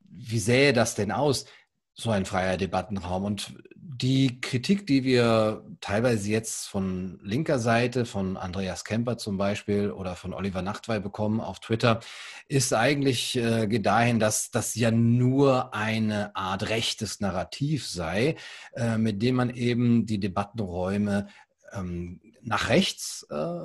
wie 0.00 0.38
sähe 0.38 0.72
das 0.72 0.94
denn 0.94 1.10
aus? 1.10 1.46
So 1.94 2.10
ein 2.10 2.24
freier 2.24 2.56
Debattenraum. 2.56 3.24
Und 3.24 3.54
die 3.76 4.40
Kritik, 4.40 4.86
die 4.86 5.04
wir 5.04 5.64
teilweise 5.80 6.28
jetzt 6.28 6.66
von 6.66 7.20
linker 7.22 7.60
Seite, 7.60 8.06
von 8.06 8.36
Andreas 8.36 8.84
Kemper 8.84 9.18
zum 9.18 9.36
Beispiel 9.36 9.92
oder 9.92 10.16
von 10.16 10.34
Oliver 10.34 10.62
Nachtwey 10.62 10.98
bekommen 10.98 11.40
auf 11.40 11.60
Twitter, 11.60 12.00
ist 12.48 12.74
eigentlich 12.74 13.36
äh, 13.36 13.68
geht 13.68 13.86
dahin, 13.86 14.18
dass 14.18 14.50
das 14.50 14.74
ja 14.74 14.90
nur 14.90 15.72
eine 15.74 16.34
Art 16.34 16.68
rechtes 16.68 17.20
Narrativ 17.20 17.86
sei, 17.86 18.34
äh, 18.74 18.98
mit 18.98 19.22
dem 19.22 19.36
man 19.36 19.50
eben 19.50 20.06
die 20.06 20.18
Debattenräume 20.18 21.28
ähm, 21.72 22.20
nach 22.42 22.68
rechts 22.68 23.24
äh, 23.30 23.60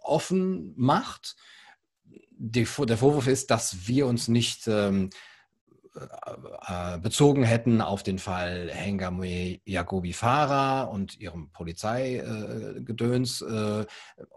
offen 0.00 0.74
macht. 0.76 1.36
Die, 2.38 2.64
der 2.78 2.98
Vorwurf 2.98 3.26
ist, 3.26 3.50
dass 3.50 3.88
wir 3.88 4.06
uns 4.06 4.28
nicht 4.28 4.68
ähm, 4.68 5.08
äh, 5.08 5.08
äh, 5.08 5.35
bezogen 7.02 7.44
hätten 7.44 7.80
auf 7.80 8.02
den 8.02 8.18
Fall 8.18 8.68
Hengame 8.72 9.60
Jacobi 9.64 10.12
Farah 10.12 10.82
und 10.82 11.20
ihrem 11.20 11.52
Polizeigedöns 11.52 13.42
äh, 13.42 13.86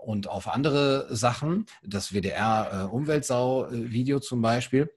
und 0.02 0.28
auf 0.28 0.48
andere 0.48 1.08
Sachen, 1.16 1.66
das 1.84 2.14
WDR-Umweltsau-Video 2.14 4.20
zum 4.20 4.42
Beispiel, 4.42 4.92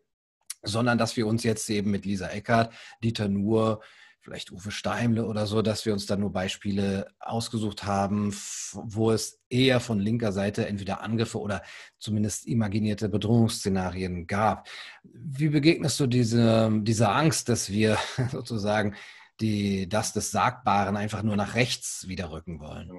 sondern 0.62 0.98
dass 0.98 1.16
wir 1.16 1.26
uns 1.26 1.42
jetzt 1.42 1.68
eben 1.70 1.90
mit 1.90 2.04
Lisa 2.04 2.28
Eckert, 2.28 2.72
Dieter 3.02 3.28
Nuhr, 3.28 3.80
vielleicht 4.22 4.52
Uwe 4.52 4.70
Steimle 4.70 5.26
oder 5.26 5.46
so, 5.46 5.62
dass 5.62 5.84
wir 5.84 5.92
uns 5.92 6.06
da 6.06 6.16
nur 6.16 6.32
Beispiele 6.32 7.08
ausgesucht 7.18 7.84
haben, 7.84 8.32
wo 8.72 9.10
es 9.10 9.40
eher 9.50 9.80
von 9.80 9.98
linker 9.98 10.32
Seite 10.32 10.66
entweder 10.66 11.02
Angriffe 11.02 11.40
oder 11.40 11.62
zumindest 11.98 12.46
imaginierte 12.46 13.08
Bedrohungsszenarien 13.08 14.26
gab. 14.26 14.68
Wie 15.02 15.48
begegnest 15.48 15.98
du 15.98 16.06
diese, 16.06 16.70
dieser 16.82 17.14
Angst, 17.14 17.48
dass 17.48 17.70
wir 17.70 17.98
sozusagen 18.30 18.94
die, 19.40 19.88
das 19.88 20.12
des 20.12 20.30
Sagbaren 20.30 20.96
einfach 20.96 21.22
nur 21.22 21.36
nach 21.36 21.54
rechts 21.56 22.06
wieder 22.06 22.30
rücken 22.30 22.60
wollen? 22.60 22.90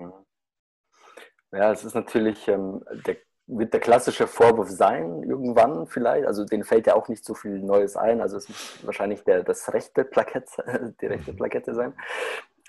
Ja, 1.51 1.71
es 1.71 1.85
ist 1.85 1.93
natürlich 1.93 2.47
ähm, 2.47 2.83
der 3.05 3.17
wird 3.47 3.73
der 3.73 3.81
klassische 3.81 4.27
Vorwurf 4.27 4.69
sein, 4.69 5.23
irgendwann 5.23 5.87
vielleicht. 5.87 6.25
Also 6.25 6.45
denen 6.45 6.63
fällt 6.63 6.87
ja 6.87 6.95
auch 6.95 7.09
nicht 7.09 7.25
so 7.25 7.33
viel 7.33 7.59
Neues 7.59 7.97
ein. 7.97 8.21
Also 8.21 8.37
es 8.37 8.47
muss 8.47 8.79
wahrscheinlich 8.83 9.23
der, 9.23 9.43
das 9.43 9.73
rechte 9.73 10.05
Plakett, 10.05 10.49
die 11.01 11.07
rechte 11.07 11.33
mhm. 11.33 11.37
Plakette 11.37 11.73
sein. 11.73 11.93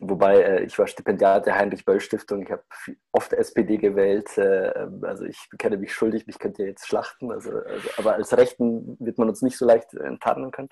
Wobei 0.00 0.42
äh, 0.42 0.64
ich 0.64 0.76
war 0.78 0.88
Stipendiat 0.88 1.46
der 1.46 1.54
Heinrich-Böll-Stiftung. 1.56 2.42
Ich 2.42 2.50
habe 2.50 2.64
oft 3.12 3.32
SPD 3.32 3.76
gewählt. 3.78 4.36
Äh, 4.36 4.88
also 5.02 5.24
ich 5.24 5.48
bekenne 5.50 5.76
mich 5.76 5.94
schuldig, 5.94 6.26
mich 6.26 6.40
könnt 6.40 6.58
ihr 6.58 6.66
jetzt 6.66 6.86
schlachten. 6.86 7.30
Also, 7.30 7.50
also, 7.50 7.88
aber 7.98 8.14
als 8.14 8.36
Rechten 8.36 8.96
wird 8.98 9.18
man 9.18 9.28
uns 9.28 9.42
nicht 9.42 9.56
so 9.56 9.64
leicht 9.64 9.94
enttarnen 9.94 10.50
können. 10.50 10.68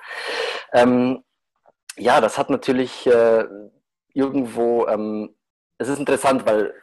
Ähm, 0.72 1.22
ja, 1.96 2.20
das 2.20 2.38
hat 2.38 2.50
natürlich 2.50 3.06
äh, 3.06 3.44
irgendwo, 4.12 4.86
ähm, 4.88 5.36
es 5.78 5.88
ist 5.88 5.98
interessant, 5.98 6.44
weil 6.44 6.74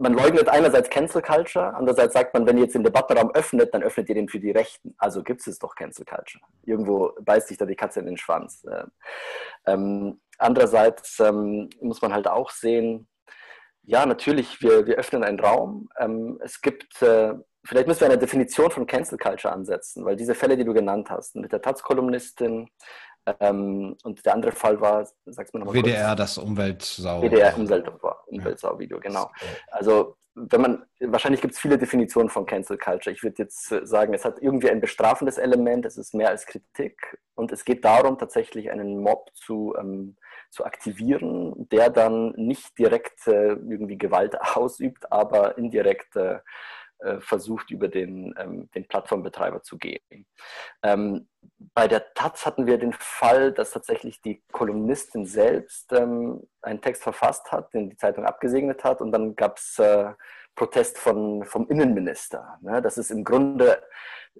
man 0.00 0.14
leugnet 0.14 0.48
einerseits 0.48 0.88
Cancel 0.88 1.20
Culture, 1.20 1.74
andererseits 1.74 2.14
sagt 2.14 2.32
man, 2.32 2.46
wenn 2.46 2.56
ihr 2.56 2.64
jetzt 2.64 2.74
den 2.74 2.82
Debattenraum 2.82 3.30
öffnet, 3.32 3.74
dann 3.74 3.82
öffnet 3.82 4.08
ihr 4.08 4.14
den 4.14 4.28
für 4.28 4.40
die 4.40 4.50
Rechten. 4.50 4.94
Also 4.96 5.22
gibt 5.22 5.46
es 5.46 5.58
doch 5.58 5.74
Cancel 5.74 6.06
Culture. 6.06 6.42
Irgendwo 6.64 7.12
beißt 7.20 7.48
sich 7.48 7.58
da 7.58 7.66
die 7.66 7.76
Katze 7.76 8.00
in 8.00 8.06
den 8.06 8.16
Schwanz. 8.16 8.64
Ähm, 9.66 10.18
andererseits 10.38 11.20
ähm, 11.20 11.68
muss 11.82 12.00
man 12.00 12.14
halt 12.14 12.28
auch 12.28 12.50
sehen, 12.50 13.08
ja, 13.82 14.06
natürlich, 14.06 14.62
wir, 14.62 14.86
wir 14.86 14.96
öffnen 14.96 15.22
einen 15.22 15.38
Raum. 15.38 15.90
Ähm, 15.98 16.38
es 16.42 16.62
gibt, 16.62 17.02
äh, 17.02 17.34
vielleicht 17.64 17.86
müssen 17.86 18.00
wir 18.00 18.06
eine 18.06 18.18
Definition 18.18 18.70
von 18.70 18.86
Cancel 18.86 19.18
Culture 19.18 19.52
ansetzen, 19.52 20.06
weil 20.06 20.16
diese 20.16 20.34
Fälle, 20.34 20.56
die 20.56 20.64
du 20.64 20.72
genannt 20.72 21.10
hast, 21.10 21.36
mit 21.36 21.52
der 21.52 21.60
Taz-Kolumnistin, 21.60 22.70
ähm, 23.40 23.96
und 24.02 24.24
der 24.24 24.34
andere 24.34 24.52
Fall 24.52 24.80
war, 24.80 25.06
sag's 25.26 25.52
mir 25.52 25.60
nochmal 25.60 25.74
WDR, 25.74 26.08
kurz. 26.08 26.18
das 26.18 26.38
Umweltsau. 26.38 27.22
WDR, 27.22 27.56
Umweltsau-Video, 28.26 29.00
genau. 29.00 29.30
Also, 29.70 30.16
wenn 30.34 30.60
man, 30.60 30.86
wahrscheinlich 31.00 31.40
gibt 31.40 31.54
es 31.54 31.60
viele 31.60 31.76
Definitionen 31.76 32.30
von 32.30 32.46
Cancel 32.46 32.78
Culture. 32.78 33.14
Ich 33.14 33.22
würde 33.22 33.42
jetzt 33.42 33.68
sagen, 33.82 34.14
es 34.14 34.24
hat 34.24 34.40
irgendwie 34.40 34.70
ein 34.70 34.80
bestrafendes 34.80 35.38
Element, 35.38 35.84
es 35.84 35.96
ist 35.96 36.14
mehr 36.14 36.28
als 36.28 36.46
Kritik 36.46 37.18
und 37.34 37.52
es 37.52 37.64
geht 37.64 37.84
darum, 37.84 38.16
tatsächlich 38.16 38.70
einen 38.70 39.02
Mob 39.02 39.30
zu, 39.34 39.74
ähm, 39.78 40.16
zu 40.50 40.64
aktivieren, 40.64 41.68
der 41.70 41.90
dann 41.90 42.30
nicht 42.36 42.78
direkt 42.78 43.26
äh, 43.26 43.52
irgendwie 43.52 43.98
Gewalt 43.98 44.40
ausübt, 44.54 45.10
aber 45.10 45.58
indirekt 45.58 46.16
äh, 46.16 46.38
versucht, 47.20 47.70
über 47.70 47.88
den, 47.88 48.34
ähm, 48.38 48.68
den 48.74 48.86
Plattformbetreiber 48.86 49.62
zu 49.62 49.78
gehen. 49.78 50.26
Ähm, 50.82 51.28
bei 51.74 51.88
der 51.88 52.12
Taz 52.14 52.46
hatten 52.46 52.66
wir 52.66 52.78
den 52.78 52.92
Fall, 52.92 53.52
dass 53.52 53.70
tatsächlich 53.70 54.20
die 54.20 54.42
Kolumnistin 54.52 55.26
selbst 55.26 55.92
ähm, 55.92 56.46
einen 56.62 56.80
Text 56.80 57.02
verfasst 57.02 57.52
hat, 57.52 57.72
den 57.74 57.90
die 57.90 57.96
Zeitung 57.96 58.24
abgesegnet 58.24 58.84
hat 58.84 59.00
und 59.00 59.12
dann 59.12 59.36
gab 59.36 59.58
es 59.58 59.78
äh, 59.78 60.12
Protest 60.54 60.98
von, 60.98 61.44
vom 61.44 61.68
Innenminister. 61.68 62.58
Ne? 62.60 62.82
Das 62.82 62.98
ist 62.98 63.10
im 63.10 63.24
Grunde, 63.24 63.82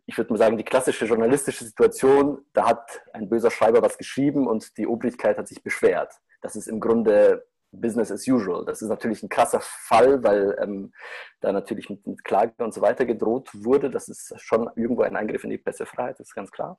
ich 0.07 0.19
würde 0.19 0.33
mal 0.33 0.39
sagen, 0.39 0.59
die 0.59 0.65
klassische 0.65 1.07
journalistische 1.07 1.65
Situation, 1.65 2.45
da 2.53 2.67
hat 2.69 3.03
ein 3.13 3.29
böser 3.29 3.51
Schreiber 3.51 3.81
was 3.83 3.97
geschrieben 3.97 4.47
und 4.47 4.77
die 4.77 4.87
Obrigkeit 4.87 5.39
hat 5.39 5.49
sich 5.49 5.63
beschwert. 5.63 6.13
Das 6.43 6.57
ist 6.57 6.67
im 6.67 6.81
Grunde 6.81 7.47
Business 7.73 8.11
as 8.11 8.27
usual. 8.27 8.65
Das 8.65 8.83
ist 8.83 8.89
natürlich 8.89 9.23
ein 9.23 9.29
krasser 9.29 9.61
Fall, 9.61 10.23
weil 10.23 10.57
ähm, 10.61 10.93
da 11.41 11.53
natürlich 11.53 11.89
mit, 11.89 12.07
mit, 12.07 12.25
Klage 12.25 12.53
und 12.59 12.75
so 12.75 12.81
weiter 12.81 13.05
gedroht 13.07 13.51
wurde. 13.53 13.91
Das 13.91 14.09
ist 14.09 14.35
schon 14.41 14.69
irgendwo 14.77 15.03
ein 15.03 15.17
Eingriff 15.17 15.45
in 15.45 15.51
die 15.51 15.59
Pressefreiheit, 15.59 16.19
das 16.19 16.29
ist 16.29 16.35
ganz 16.35 16.51
klar. 16.51 16.79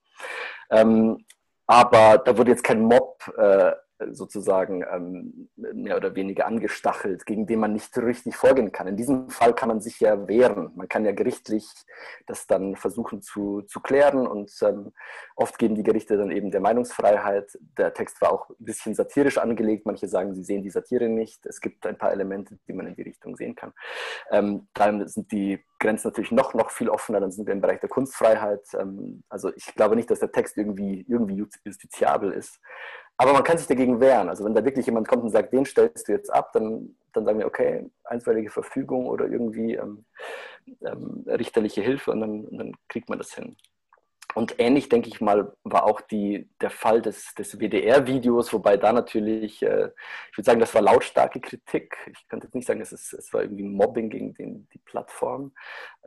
Ähm, 0.70 1.26
aber 1.68 2.18
da 2.18 2.38
wurde 2.38 2.52
jetzt 2.52 2.64
kein 2.64 2.82
Mob 2.82 3.24
äh, 3.38 3.72
sozusagen 4.12 4.84
ähm, 4.92 5.50
mehr 5.56 5.98
oder 5.98 6.16
weniger 6.16 6.48
angestachelt, 6.48 7.26
gegen 7.26 7.48
den 7.48 7.60
man 7.60 7.74
nicht 7.74 7.98
richtig 7.98 8.36
vorgehen 8.36 8.72
kann. 8.72 8.88
In 8.88 8.98
diesem 8.98 9.30
Fall 9.30 9.54
kann 9.54 9.70
man 9.70 9.82
sich 9.82 10.00
ja 10.00 10.28
wehren. 10.28 10.72
Man 10.76 10.88
kann 10.88 11.06
ja 11.06 11.12
gerichtlich 11.12 11.68
das 12.26 12.48
dann 12.48 12.76
versuchen 12.76 13.22
zu, 13.22 13.62
zu 13.64 13.80
klären 13.80 14.28
und 14.28 14.52
ähm, 14.62 14.92
oft 15.36 15.58
geben 15.58 15.76
die 15.76 15.84
Gerichte 15.84 16.18
dann 16.18 16.32
eben 16.32 16.52
der 16.52 16.62
Meinungsfreiheit. 16.62 17.58
Der 17.78 17.94
Text 17.94 18.22
war 18.22 18.32
auch 18.32 18.50
ein 18.50 18.56
bisschen 18.60 18.96
satirisch 18.96 19.38
angelegt. 19.38 19.86
Manche 19.86 20.08
sagen, 20.08 20.34
sie 20.34 20.44
sehen 20.44 20.64
die 20.64 20.70
Satire 20.70 21.10
nicht. 21.10 21.46
Es 21.46 21.62
gibt 21.62 21.86
ein 21.86 21.98
paar 21.98 22.12
Elemente, 22.12 22.58
die 22.68 22.74
man 22.74 22.88
in 22.88 22.96
die 22.96 23.04
Richtung 23.04 23.36
sehen 23.36 23.56
kann. 23.56 23.74
Ähm, 24.32 24.68
dann 24.74 25.08
sind 25.08 25.32
die 25.32 25.64
Grenzen 25.80 26.08
natürlich 26.08 26.32
noch, 26.32 26.54
noch 26.54 26.72
viel 26.72 26.90
offener. 26.90 27.20
Dann 27.20 27.32
sind 27.32 27.48
wir 27.48 27.54
im 27.54 27.62
Bereich 27.62 27.80
der 27.80 27.90
Kunstfreiheit. 27.90 28.66
Ähm, 28.80 29.24
also 29.30 29.52
ich 29.56 29.66
glaube 29.76 29.96
nicht, 29.96 30.10
dass 30.10 30.20
der 30.20 30.32
Text 30.32 30.58
irgendwie, 30.58 31.06
irgendwie 31.08 31.46
justiziabel 31.66 32.32
ist. 32.32 32.60
Aber 33.22 33.34
man 33.34 33.44
kann 33.44 33.60
sich 33.60 33.68
dagegen 33.68 34.00
wehren. 34.00 34.30
Also 34.30 34.44
wenn 34.44 34.56
da 34.56 34.66
wirklich 34.66 34.88
jemand 34.88 35.08
kommt 35.08 35.22
und 35.22 35.30
sagt, 35.30 35.54
den 35.54 35.64
stellst 35.64 36.08
du 36.08 36.12
jetzt 36.12 36.34
ab, 36.34 36.54
dann, 36.54 36.96
dann 37.14 37.24
sagen 37.24 37.38
wir, 37.38 37.46
okay, 37.46 37.88
einstweilige 38.04 38.50
Verfügung 38.50 39.06
oder 39.06 39.28
irgendwie 39.28 39.76
ähm, 39.76 40.06
ähm, 40.84 41.24
richterliche 41.28 41.84
Hilfe 41.84 42.10
und 42.10 42.22
dann, 42.22 42.48
dann 42.50 42.72
kriegt 42.88 43.10
man 43.10 43.20
das 43.20 43.36
hin. 43.36 43.56
Und 44.34 44.56
ähnlich, 44.60 44.88
denke 44.90 45.10
ich 45.10 45.20
mal, 45.20 45.54
war 45.64 45.84
auch 45.84 46.02
die, 46.02 46.50
der 46.62 46.70
Fall 46.70 47.02
des, 47.02 47.34
des 47.36 47.60
WDR-Videos, 47.60 48.54
wobei 48.54 48.78
da 48.78 48.94
natürlich, 48.94 49.62
äh, 49.62 49.92
ich 50.32 50.38
würde 50.38 50.46
sagen, 50.46 50.60
das 50.60 50.74
war 50.74 50.82
lautstarke 50.82 51.42
Kritik. 51.42 51.98
Ich 52.12 52.28
könnte 52.28 52.48
jetzt 52.48 52.56
nicht 52.56 52.68
sagen, 52.68 52.82
es, 52.82 52.92
ist, 52.92 53.14
es 53.14 53.34
war 53.34 53.42
irgendwie 53.42 53.64
Mobbing 53.64 54.10
gegen 54.10 54.34
den, 54.34 54.68
die 54.74 54.80
Plattform. 54.80 55.54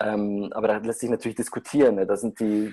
Ähm, 0.00 0.50
aber 0.54 0.68
da 0.68 0.76
lässt 0.78 1.00
sich 1.00 1.10
natürlich 1.10 1.36
diskutieren. 1.36 1.96
Ne? 1.96 2.06
Da 2.06 2.16
sind 2.16 2.40
die, 2.40 2.72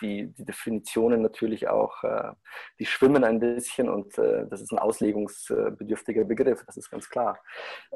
die, 0.00 0.32
die 0.32 0.44
Definitionen 0.44 1.22
natürlich 1.22 1.68
auch, 1.68 2.04
äh, 2.04 2.32
die 2.78 2.86
schwimmen 2.86 3.24
ein 3.24 3.40
bisschen 3.40 3.88
und 3.88 4.16
äh, 4.18 4.46
das 4.48 4.60
ist 4.60 4.72
ein 4.72 4.78
auslegungsbedürftiger 4.78 6.24
Begriff, 6.24 6.64
das 6.64 6.76
ist 6.76 6.90
ganz 6.90 7.08
klar. 7.08 7.38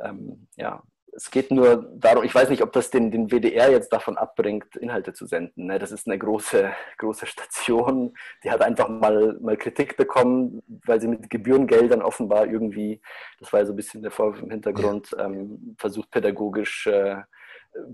Ähm, 0.02 0.48
ja, 0.56 0.82
es 1.16 1.30
geht 1.30 1.50
nur 1.50 1.90
darum, 1.94 2.24
ich 2.24 2.34
weiß 2.34 2.50
nicht, 2.50 2.62
ob 2.62 2.72
das 2.72 2.90
den, 2.90 3.10
den 3.10 3.30
WDR 3.30 3.70
jetzt 3.70 3.92
davon 3.92 4.18
abbringt, 4.18 4.76
Inhalte 4.76 5.14
zu 5.14 5.26
senden. 5.26 5.66
Ne? 5.66 5.78
Das 5.78 5.90
ist 5.90 6.06
eine 6.06 6.18
große, 6.18 6.70
große 6.98 7.26
Station, 7.26 8.14
die 8.44 8.50
hat 8.50 8.62
einfach 8.62 8.88
mal, 8.88 9.36
mal 9.40 9.56
Kritik 9.56 9.96
bekommen, 9.96 10.62
weil 10.84 11.00
sie 11.00 11.08
mit 11.08 11.30
Gebührengeldern 11.30 12.02
offenbar 12.02 12.46
irgendwie, 12.46 13.00
das 13.40 13.52
war 13.52 13.60
ja 13.60 13.66
so 13.66 13.72
ein 13.72 13.76
bisschen 13.76 14.02
der 14.02 14.10
Vorwurf 14.10 14.42
im 14.42 14.50
Hintergrund, 14.50 15.16
ähm, 15.18 15.74
versucht 15.78 16.10
pädagogisch 16.10 16.86
äh, 16.86 17.16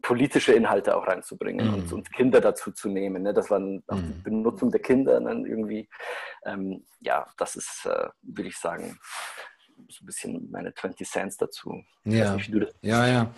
politische 0.01 0.53
Inhalte 0.53 0.97
auch 0.97 1.07
reinzubringen 1.07 1.67
mhm. 1.67 1.75
und, 1.75 1.93
und, 1.93 2.13
Kinder 2.13 2.41
dazu 2.41 2.71
zu 2.71 2.89
nehmen. 2.89 3.23
Ne? 3.23 3.35
Das 3.35 3.51
war 3.51 3.59
auch 3.59 3.97
die 3.97 4.15
mhm. 4.15 4.23
Benutzung 4.23 4.71
der 4.71 4.81
Kinder 4.81 5.21
dann 5.21 5.45
irgendwie. 5.45 5.89
Ähm, 6.45 6.85
ja, 7.01 7.27
das 7.37 7.57
ist, 7.57 7.87
äh, 7.87 8.09
würde 8.23 8.49
ich 8.49 8.59
sagen, 8.59 8.99
so 9.93 10.03
ein 10.03 10.07
bisschen 10.07 10.49
meine 10.51 10.75
20 10.75 11.09
Cents 11.09 11.37
dazu. 11.37 11.83
Ja. 12.05 12.37
Nicht, 12.37 12.51
ja, 12.83 13.07
ja. 13.07 13.35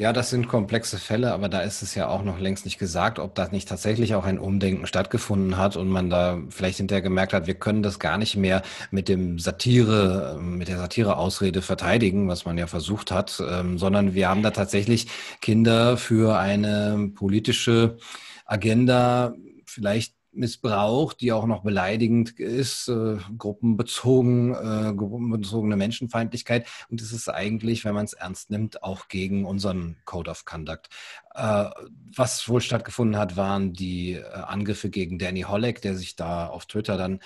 Ja, 0.00 0.14
das 0.14 0.30
sind 0.30 0.48
komplexe 0.48 0.96
Fälle, 0.96 1.30
aber 1.34 1.50
da 1.50 1.60
ist 1.60 1.82
es 1.82 1.94
ja 1.94 2.08
auch 2.08 2.22
noch 2.22 2.38
längst 2.38 2.64
nicht 2.64 2.78
gesagt, 2.78 3.18
ob 3.18 3.34
da 3.34 3.46
nicht 3.48 3.68
tatsächlich 3.68 4.14
auch 4.14 4.24
ein 4.24 4.38
Umdenken 4.38 4.86
stattgefunden 4.86 5.58
hat 5.58 5.76
und 5.76 5.90
man 5.90 6.08
da 6.08 6.40
vielleicht 6.48 6.78
hinterher 6.78 7.02
gemerkt 7.02 7.34
hat, 7.34 7.46
wir 7.46 7.52
können 7.52 7.82
das 7.82 7.98
gar 7.98 8.16
nicht 8.16 8.34
mehr 8.34 8.62
mit 8.90 9.10
dem 9.10 9.38
Satire, 9.38 10.40
mit 10.40 10.68
der 10.68 10.78
Satire-Ausrede 10.78 11.60
verteidigen, 11.60 12.28
was 12.28 12.46
man 12.46 12.56
ja 12.56 12.66
versucht 12.66 13.10
hat, 13.10 13.42
ähm, 13.46 13.76
sondern 13.76 14.14
wir 14.14 14.30
haben 14.30 14.42
da 14.42 14.52
tatsächlich 14.52 15.06
Kinder 15.42 15.98
für 15.98 16.38
eine 16.38 17.10
politische 17.14 17.98
Agenda 18.46 19.34
vielleicht 19.66 20.14
missbraucht, 20.32 21.20
die 21.20 21.32
auch 21.32 21.46
noch 21.46 21.62
beleidigend 21.62 22.38
ist, 22.38 22.88
äh, 22.88 23.18
gruppenbezogen, 23.36 24.54
äh, 24.54 24.94
gruppenbezogene 24.94 25.76
Menschenfeindlichkeit. 25.76 26.66
Und 26.88 27.00
es 27.00 27.12
ist 27.12 27.28
eigentlich, 27.28 27.84
wenn 27.84 27.94
man 27.94 28.04
es 28.04 28.12
ernst 28.12 28.50
nimmt, 28.50 28.82
auch 28.82 29.08
gegen 29.08 29.44
unseren 29.44 29.96
Code 30.04 30.30
of 30.30 30.44
Conduct. 30.44 30.88
Äh, 31.34 31.66
was 32.14 32.48
wohl 32.48 32.60
stattgefunden 32.60 33.18
hat, 33.18 33.36
waren 33.36 33.72
die 33.72 34.14
äh, 34.14 34.24
Angriffe 34.24 34.90
gegen 34.90 35.18
Danny 35.18 35.42
Holleck, 35.42 35.82
der 35.82 35.96
sich 35.96 36.16
da 36.16 36.46
auf 36.46 36.66
Twitter 36.66 36.96
dann 36.96 37.20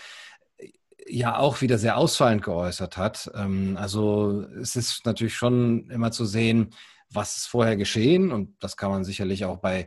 äh, 0.57 0.69
ja 1.07 1.39
auch 1.39 1.61
wieder 1.61 1.79
sehr 1.79 1.99
ausfallend 1.99 2.43
geäußert 2.43 2.97
hat. 2.97 3.31
Ähm, 3.35 3.77
also 3.79 4.47
es 4.61 4.77
ist 4.77 5.05
natürlich 5.05 5.37
schon 5.37 5.91
immer 5.91 6.11
zu 6.11 6.25
sehen, 6.25 6.71
was 7.11 7.37
ist 7.37 7.47
vorher 7.47 7.77
geschehen 7.77 8.33
und 8.33 8.57
das 8.61 8.77
kann 8.77 8.91
man 8.91 9.05
sicherlich 9.05 9.45
auch 9.45 9.59
bei 9.59 9.87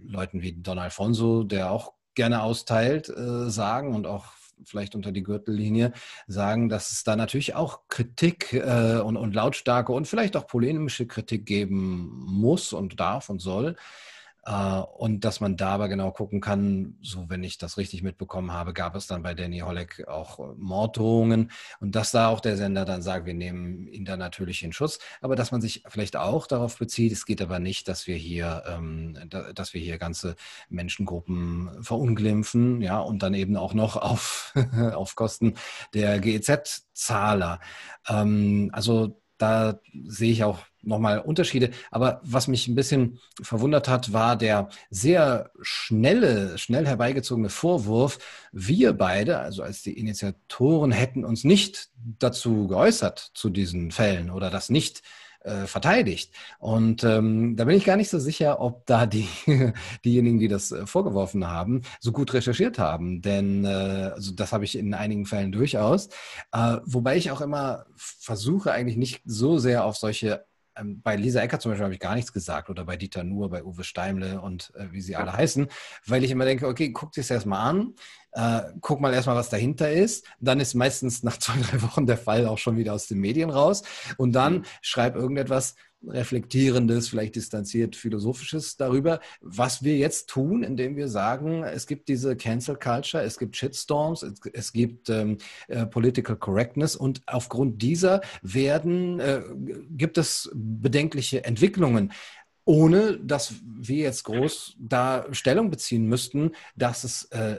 Leuten 0.00 0.42
wie 0.42 0.52
Don 0.54 0.78
Alfonso, 0.78 1.42
der 1.42 1.70
auch 1.70 1.92
gerne 2.14 2.42
austeilt, 2.42 3.08
äh, 3.08 3.50
sagen 3.50 3.94
und 3.94 4.06
auch 4.06 4.26
vielleicht 4.64 4.94
unter 4.94 5.12
die 5.12 5.22
Gürtellinie 5.22 5.92
sagen, 6.26 6.68
dass 6.68 6.92
es 6.92 7.04
da 7.04 7.16
natürlich 7.16 7.54
auch 7.54 7.80
Kritik 7.88 8.52
äh, 8.52 9.00
und, 9.00 9.16
und 9.16 9.34
lautstarke 9.34 9.92
und 9.92 10.06
vielleicht 10.06 10.36
auch 10.36 10.46
polemische 10.46 11.06
Kritik 11.06 11.46
geben 11.46 12.22
muss 12.26 12.72
und 12.72 13.00
darf 13.00 13.28
und 13.28 13.40
soll. 13.40 13.76
Äh, 14.44 14.52
und 14.52 15.24
dass 15.24 15.40
man 15.40 15.56
da 15.56 15.70
aber 15.70 15.88
genau 15.88 16.10
gucken 16.10 16.40
kann, 16.40 16.96
so 17.00 17.28
wenn 17.28 17.44
ich 17.44 17.58
das 17.58 17.76
richtig 17.78 18.02
mitbekommen 18.02 18.52
habe, 18.52 18.72
gab 18.72 18.96
es 18.96 19.06
dann 19.06 19.22
bei 19.22 19.34
Danny 19.34 19.60
Holleck 19.60 20.08
auch 20.08 20.40
äh, 20.40 20.54
Morddrohungen 20.56 21.52
und 21.80 21.94
dass 21.94 22.10
da 22.10 22.28
auch 22.28 22.40
der 22.40 22.56
Sender 22.56 22.84
dann 22.84 23.02
sagt, 23.02 23.26
wir 23.26 23.34
nehmen 23.34 23.86
ihn 23.86 24.04
da 24.04 24.16
natürlich 24.16 24.64
in 24.64 24.72
Schutz, 24.72 24.98
aber 25.20 25.36
dass 25.36 25.52
man 25.52 25.60
sich 25.60 25.84
vielleicht 25.86 26.16
auch 26.16 26.48
darauf 26.48 26.76
bezieht, 26.78 27.12
es 27.12 27.24
geht 27.24 27.40
aber 27.40 27.60
nicht, 27.60 27.86
dass 27.86 28.08
wir 28.08 28.16
hier, 28.16 28.64
ähm, 28.66 29.16
dass 29.54 29.74
wir 29.74 29.80
hier 29.80 29.98
ganze 29.98 30.34
Menschengruppen 30.68 31.70
verunglimpfen, 31.82 32.80
ja, 32.80 32.98
und 32.98 33.22
dann 33.22 33.34
eben 33.34 33.56
auch 33.56 33.74
noch 33.74 33.96
auf, 33.96 34.54
auf 34.94 35.14
Kosten 35.14 35.54
der 35.94 36.18
GEZ-Zahler. 36.18 37.60
Ähm, 38.08 38.70
also 38.72 39.21
da 39.42 39.80
sehe 40.06 40.30
ich 40.30 40.44
auch 40.44 40.60
nochmal 40.82 41.18
Unterschiede. 41.18 41.70
Aber 41.90 42.20
was 42.22 42.46
mich 42.46 42.68
ein 42.68 42.76
bisschen 42.76 43.18
verwundert 43.42 43.88
hat, 43.88 44.12
war 44.12 44.36
der 44.36 44.68
sehr 44.88 45.50
schnelle, 45.60 46.56
schnell 46.58 46.86
herbeigezogene 46.86 47.48
Vorwurf, 47.48 48.18
wir 48.52 48.92
beide, 48.92 49.38
also 49.38 49.64
als 49.64 49.82
die 49.82 49.98
Initiatoren, 49.98 50.92
hätten 50.92 51.24
uns 51.24 51.42
nicht 51.42 51.88
dazu 51.96 52.68
geäußert 52.68 53.32
zu 53.34 53.50
diesen 53.50 53.90
Fällen 53.90 54.30
oder 54.30 54.48
das 54.48 54.70
nicht 54.70 55.02
äh, 55.44 55.66
verteidigt. 55.66 56.32
Und 56.58 57.04
ähm, 57.04 57.56
da 57.56 57.64
bin 57.64 57.76
ich 57.76 57.84
gar 57.84 57.96
nicht 57.96 58.10
so 58.10 58.18
sicher, 58.18 58.60
ob 58.60 58.86
da 58.86 59.06
die, 59.06 59.28
diejenigen, 60.04 60.38
die 60.38 60.48
das 60.48 60.72
äh, 60.72 60.86
vorgeworfen 60.86 61.46
haben, 61.46 61.82
so 62.00 62.12
gut 62.12 62.32
recherchiert 62.34 62.78
haben. 62.78 63.22
Denn 63.22 63.64
äh, 63.64 64.12
also 64.14 64.32
das 64.32 64.52
habe 64.52 64.64
ich 64.64 64.76
in 64.78 64.94
einigen 64.94 65.26
Fällen 65.26 65.52
durchaus. 65.52 66.08
Äh, 66.52 66.78
wobei 66.84 67.16
ich 67.16 67.30
auch 67.30 67.40
immer 67.40 67.86
versuche, 67.96 68.72
eigentlich 68.72 68.96
nicht 68.96 69.22
so 69.24 69.58
sehr 69.58 69.84
auf 69.84 69.96
solche 69.96 70.44
bei 70.80 71.16
Lisa 71.16 71.40
Ecker 71.40 71.58
zum 71.58 71.72
Beispiel 71.72 71.84
habe 71.84 71.94
ich 71.94 72.00
gar 72.00 72.14
nichts 72.14 72.32
gesagt 72.32 72.70
oder 72.70 72.84
bei 72.84 72.96
Dieter 72.96 73.24
Nuhr, 73.24 73.50
bei 73.50 73.64
Uwe 73.64 73.84
Steimle 73.84 74.40
und 74.40 74.72
äh, 74.76 74.90
wie 74.90 75.00
sie 75.00 75.16
alle 75.16 75.32
heißen, 75.32 75.68
weil 76.06 76.24
ich 76.24 76.30
immer 76.30 76.44
denke, 76.44 76.66
okay, 76.66 76.92
guck 76.92 77.12
dir 77.12 77.20
das 77.20 77.30
erstmal 77.30 77.68
an, 77.68 77.94
äh, 78.32 78.62
guck 78.80 79.00
mal 79.00 79.12
erstmal, 79.12 79.36
was 79.36 79.50
dahinter 79.50 79.90
ist. 79.90 80.26
Dann 80.40 80.60
ist 80.60 80.74
meistens 80.74 81.22
nach 81.22 81.36
zwei, 81.38 81.60
drei 81.60 81.82
Wochen 81.82 82.06
der 82.06 82.18
Fall 82.18 82.46
auch 82.46 82.58
schon 82.58 82.76
wieder 82.76 82.94
aus 82.94 83.06
den 83.06 83.18
Medien 83.18 83.50
raus 83.50 83.82
und 84.16 84.32
dann 84.32 84.58
mhm. 84.58 84.64
schreib 84.80 85.16
irgendetwas, 85.16 85.74
reflektierendes, 86.06 87.08
vielleicht 87.08 87.36
distanziert 87.36 87.96
philosophisches 87.96 88.76
darüber, 88.76 89.20
was 89.40 89.82
wir 89.82 89.96
jetzt 89.96 90.28
tun, 90.28 90.62
indem 90.62 90.96
wir 90.96 91.08
sagen, 91.08 91.62
es 91.62 91.86
gibt 91.86 92.08
diese 92.08 92.36
Cancel 92.36 92.76
Culture, 92.76 93.22
es 93.22 93.38
gibt 93.38 93.56
Shitstorms, 93.56 94.22
es, 94.22 94.40
es 94.52 94.72
gibt 94.72 95.08
ähm, 95.10 95.38
äh, 95.68 95.86
Political 95.86 96.36
Correctness 96.36 96.96
und 96.96 97.22
aufgrund 97.26 97.82
dieser 97.82 98.20
werden, 98.42 99.20
äh, 99.20 99.42
gibt 99.90 100.18
es 100.18 100.50
bedenkliche 100.54 101.44
Entwicklungen 101.44 102.12
ohne 102.64 103.18
dass 103.18 103.54
wir 103.64 104.04
jetzt 104.04 104.24
groß 104.24 104.76
da 104.78 105.26
Stellung 105.32 105.70
beziehen 105.70 106.06
müssten, 106.06 106.52
dass, 106.76 107.02
es, 107.02 107.24
äh, 107.32 107.58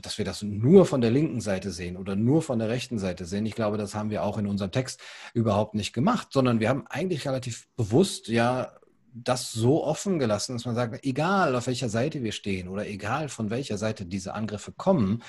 dass 0.00 0.16
wir 0.16 0.24
das 0.24 0.42
nur 0.42 0.86
von 0.86 1.00
der 1.00 1.10
linken 1.10 1.40
Seite 1.40 1.70
sehen 1.70 1.96
oder 1.96 2.16
nur 2.16 2.42
von 2.42 2.58
der 2.58 2.68
rechten 2.68 2.98
Seite 2.98 3.26
sehen. 3.26 3.44
Ich 3.44 3.54
glaube, 3.54 3.76
das 3.76 3.94
haben 3.94 4.10
wir 4.10 4.22
auch 4.22 4.38
in 4.38 4.46
unserem 4.46 4.70
Text 4.70 5.00
überhaupt 5.34 5.74
nicht 5.74 5.92
gemacht, 5.92 6.28
sondern 6.30 6.60
wir 6.60 6.70
haben 6.70 6.86
eigentlich 6.88 7.26
relativ 7.26 7.68
bewusst 7.76 8.28
ja 8.28 8.72
das 9.12 9.52
so 9.52 9.84
offen 9.84 10.18
gelassen, 10.18 10.54
dass 10.54 10.64
man 10.64 10.74
sagt, 10.74 11.04
egal 11.04 11.54
auf 11.54 11.66
welcher 11.66 11.88
Seite 11.88 12.22
wir 12.22 12.32
stehen 12.32 12.68
oder 12.68 12.86
egal 12.86 13.28
von 13.28 13.50
welcher 13.50 13.78
Seite 13.78 14.06
diese 14.06 14.34
Angriffe 14.34 14.72
kommen, 14.72 15.22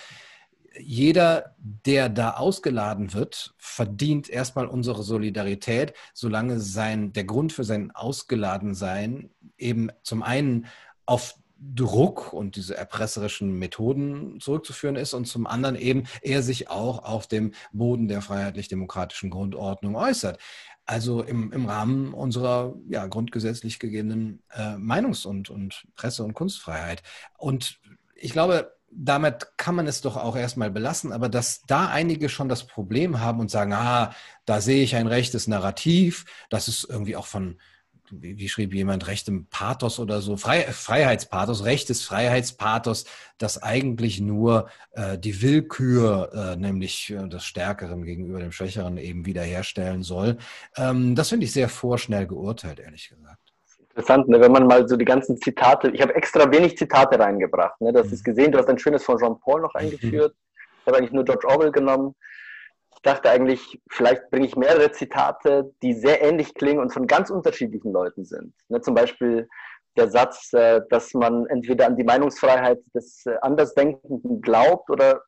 jeder, 0.78 1.56
der 1.58 2.10
da 2.10 2.32
ausgeladen 2.32 3.14
wird, 3.14 3.54
verdient 3.58 4.30
erstmal 4.30 4.68
unsere 4.68 5.04
Solidarität, 5.04 5.94
solange 6.14 6.60
sein, 6.60 7.14
der 7.14 7.24
Grund 7.24 7.54
für 7.54 7.64
sein 7.64 7.92
Ausgeladensein 7.92 9.30
eben 9.58 9.90
zum 10.04 10.24
einen 10.24 10.68
auf 11.06 11.36
Druck 11.62 12.32
und 12.32 12.56
diese 12.56 12.78
erpresserischen 12.78 13.58
Methoden 13.60 14.40
zurückzuführen 14.40 14.96
ist 14.96 15.14
und 15.14 15.26
zum 15.26 15.46
anderen 15.46 15.76
eben 15.76 16.04
er 16.22 16.42
sich 16.42 16.70
auch 16.70 17.04
auf 17.04 17.28
dem 17.28 17.54
Boden 17.74 18.08
der 18.08 18.22
freiheitlich-demokratischen 18.22 19.30
Grundordnung 19.30 19.96
äußert. 19.96 20.40
Also 20.86 21.22
im, 21.22 21.52
im 21.52 21.66
Rahmen 21.66 22.14
unserer 22.14 22.76
ja, 22.88 23.06
grundgesetzlich 23.08 23.78
gegebenen 23.78 24.42
äh, 24.52 24.76
Meinungs- 24.78 25.28
und, 25.28 25.50
und 25.50 25.86
Presse- 25.96 26.24
und 26.24 26.34
Kunstfreiheit. 26.34 27.04
Und 27.38 27.80
ich 28.16 28.32
glaube, 28.32 28.79
damit 28.92 29.58
kann 29.58 29.76
man 29.76 29.88
es 29.88 30.02
doch 30.02 30.18
auch 30.18 30.36
erstmal 30.36 30.72
belassen, 30.72 31.12
aber 31.12 31.30
dass 31.30 31.62
da 31.64 31.88
einige 31.88 32.30
schon 32.30 32.50
das 32.50 32.66
Problem 32.66 33.20
haben 33.20 33.40
und 33.40 33.52
sagen, 33.52 33.74
ah, 33.74 34.14
da 34.46 34.62
sehe 34.62 34.84
ich 34.84 34.96
ein 34.96 35.08
rechtes 35.08 35.48
Narrativ, 35.48 36.26
das 36.50 36.68
ist 36.68 36.88
irgendwie 36.90 37.16
auch 37.16 37.26
von, 37.26 37.60
wie, 38.12 38.50
schrieb 38.50 38.74
jemand, 38.74 39.08
rechtem 39.08 39.48
Pathos 39.48 40.00
oder 40.00 40.22
so, 40.22 40.38
Frei, 40.38 40.64
Freiheitspathos, 40.64 41.64
rechtes 41.66 42.04
Freiheitspathos, 42.04 43.06
das 43.38 43.62
eigentlich 43.62 44.20
nur 44.20 44.70
äh, 44.92 45.18
die 45.18 45.42
Willkür, 45.42 46.32
äh, 46.34 46.56
nämlich 46.56 47.12
äh, 47.12 47.28
des 47.28 47.46
Stärkeren 47.46 48.04
gegenüber 48.04 48.40
dem 48.40 48.52
Schwächeren 48.52 48.98
eben 48.98 49.26
wiederherstellen 49.26 50.04
soll. 50.04 50.38
Ähm, 50.76 51.16
das 51.16 51.30
finde 51.30 51.46
ich 51.46 51.52
sehr 51.52 51.70
vorschnell 51.70 52.28
geurteilt, 52.28 52.80
ehrlich 52.80 53.10
gesagt 53.10 53.39
interessant, 54.00 54.30
ne? 54.30 54.40
wenn 54.40 54.52
man 54.52 54.66
mal 54.68 54.88
so 54.88 54.96
die 54.96 55.06
ganzen 55.06 55.38
Zitate, 55.38 55.90
ich 55.92 56.02
habe 56.02 56.16
extra 56.16 56.50
wenig 56.52 56.78
Zitate 56.78 57.20
reingebracht. 57.20 57.80
Ne? 57.82 57.92
Du 57.92 58.00
hast 58.00 58.12
es 58.12 58.22
mhm. 58.22 58.24
gesehen, 58.24 58.52
du 58.52 58.58
hast 58.58 58.70
ein 58.70 58.80
schönes 58.80 59.04
von 59.04 59.18
Jean-Paul 59.18 59.62
noch 59.62 59.74
mhm. 59.74 59.82
eingeführt. 59.82 60.36
Ich 60.82 60.88
habe 60.88 60.98
eigentlich 60.98 61.12
nur 61.12 61.26
George 61.26 61.48
Orwell 61.48 61.72
genommen. 61.72 62.16
Ich 62.96 63.02
dachte 63.02 63.30
eigentlich, 63.30 63.82
vielleicht 63.90 64.30
bringe 64.30 64.46
ich 64.46 64.56
mehrere 64.56 64.92
Zitate, 64.92 65.72
die 65.82 65.94
sehr 65.94 66.22
ähnlich 66.22 66.54
klingen 66.54 66.80
und 66.80 66.94
von 66.94 67.08
ganz 67.08 67.30
unterschiedlichen 67.30 67.92
Leuten 67.92 68.26
sind. 68.26 68.54
Ne? 68.70 68.82
Zum 68.82 68.96
Beispiel 68.96 69.48
der 69.98 70.10
Satz, 70.10 70.54
äh, 70.54 70.82
dass 70.90 71.14
man 71.14 71.46
entweder 71.48 71.86
an 71.86 71.98
die 71.98 72.04
Meinungsfreiheit 72.04 72.80
des 72.94 73.26
äh, 73.26 73.36
Andersdenkenden 73.42 74.42
glaubt 74.42 74.90
oder 74.90 75.22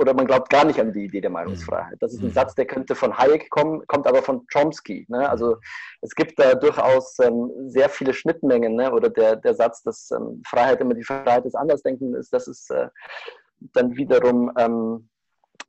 oder 0.00 0.14
man 0.14 0.26
glaubt 0.26 0.48
gar 0.48 0.64
nicht 0.64 0.80
an 0.80 0.92
die 0.94 1.04
Idee 1.04 1.20
der 1.20 1.30
Meinungsfreiheit. 1.30 1.98
Das 2.00 2.14
ist 2.14 2.22
ein 2.22 2.28
mhm. 2.28 2.32
Satz, 2.32 2.54
der 2.54 2.66
könnte 2.66 2.94
von 2.94 3.16
Hayek 3.18 3.50
kommen, 3.50 3.86
kommt 3.86 4.06
aber 4.06 4.22
von 4.22 4.46
Chomsky. 4.50 5.04
Ne? 5.08 5.28
Also 5.28 5.58
es 6.00 6.14
gibt 6.14 6.38
da 6.38 6.54
durchaus 6.54 7.18
ähm, 7.18 7.50
sehr 7.66 7.90
viele 7.90 8.14
Schnittmengen. 8.14 8.76
Ne? 8.76 8.90
Oder 8.90 9.10
der, 9.10 9.36
der 9.36 9.54
Satz, 9.54 9.82
dass 9.82 10.10
ähm, 10.10 10.42
Freiheit 10.46 10.80
immer 10.80 10.94
die 10.94 11.04
Freiheit 11.04 11.44
des 11.44 11.54
Andersdenkenden 11.54 12.18
ist, 12.18 12.32
das 12.32 12.48
ist 12.48 12.70
äh, 12.70 12.88
dann 13.74 13.94
wiederum 13.94 14.50
ähm, 14.56 15.10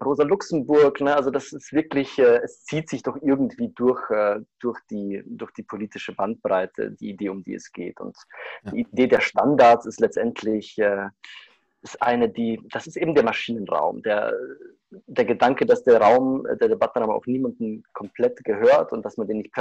Rosa 0.04 0.24
Luxemburg, 0.24 1.02
ne? 1.02 1.16
also 1.16 1.30
das 1.30 1.52
ist 1.52 1.74
wirklich, 1.74 2.18
äh, 2.18 2.40
es 2.44 2.64
zieht 2.64 2.90
sich 2.90 3.04
doch 3.04 3.18
irgendwie 3.22 3.70
durch, 3.76 4.10
äh, 4.10 4.40
durch, 4.60 4.80
die, 4.90 5.22
durch 5.26 5.52
die 5.52 5.64
politische 5.64 6.14
Bandbreite, 6.14 6.92
die 6.92 7.10
Idee, 7.10 7.30
um 7.30 7.44
die 7.44 7.54
es 7.54 7.72
geht. 7.72 8.00
Und 8.00 8.18
ja. 8.64 8.72
die 8.72 8.80
Idee 8.82 9.08
der 9.08 9.22
Standards 9.22 9.86
ist 9.86 10.00
letztendlich 10.00 10.78
äh, 10.80 11.10
ist 11.82 12.02
eine, 12.02 12.30
die, 12.30 12.62
das 12.72 12.88
ist 12.88 12.98
eben 12.98 13.16
der 13.16 13.24
Maschinenraum, 13.24 14.02
der, 14.04 14.34
der 14.90 15.26
Gedanke, 15.26 15.66
dass 15.66 15.84
der 15.84 16.00
Raum 16.00 16.46
der 16.60 16.70
Debattenraum 16.70 17.12
auch 17.12 17.26
niemandem 17.26 17.84
komplett 17.94 18.44
gehört 18.44 18.92
und 18.92 19.04
dass 19.04 19.18
man 19.18 19.28
den 19.28 19.40
nicht 19.40 19.54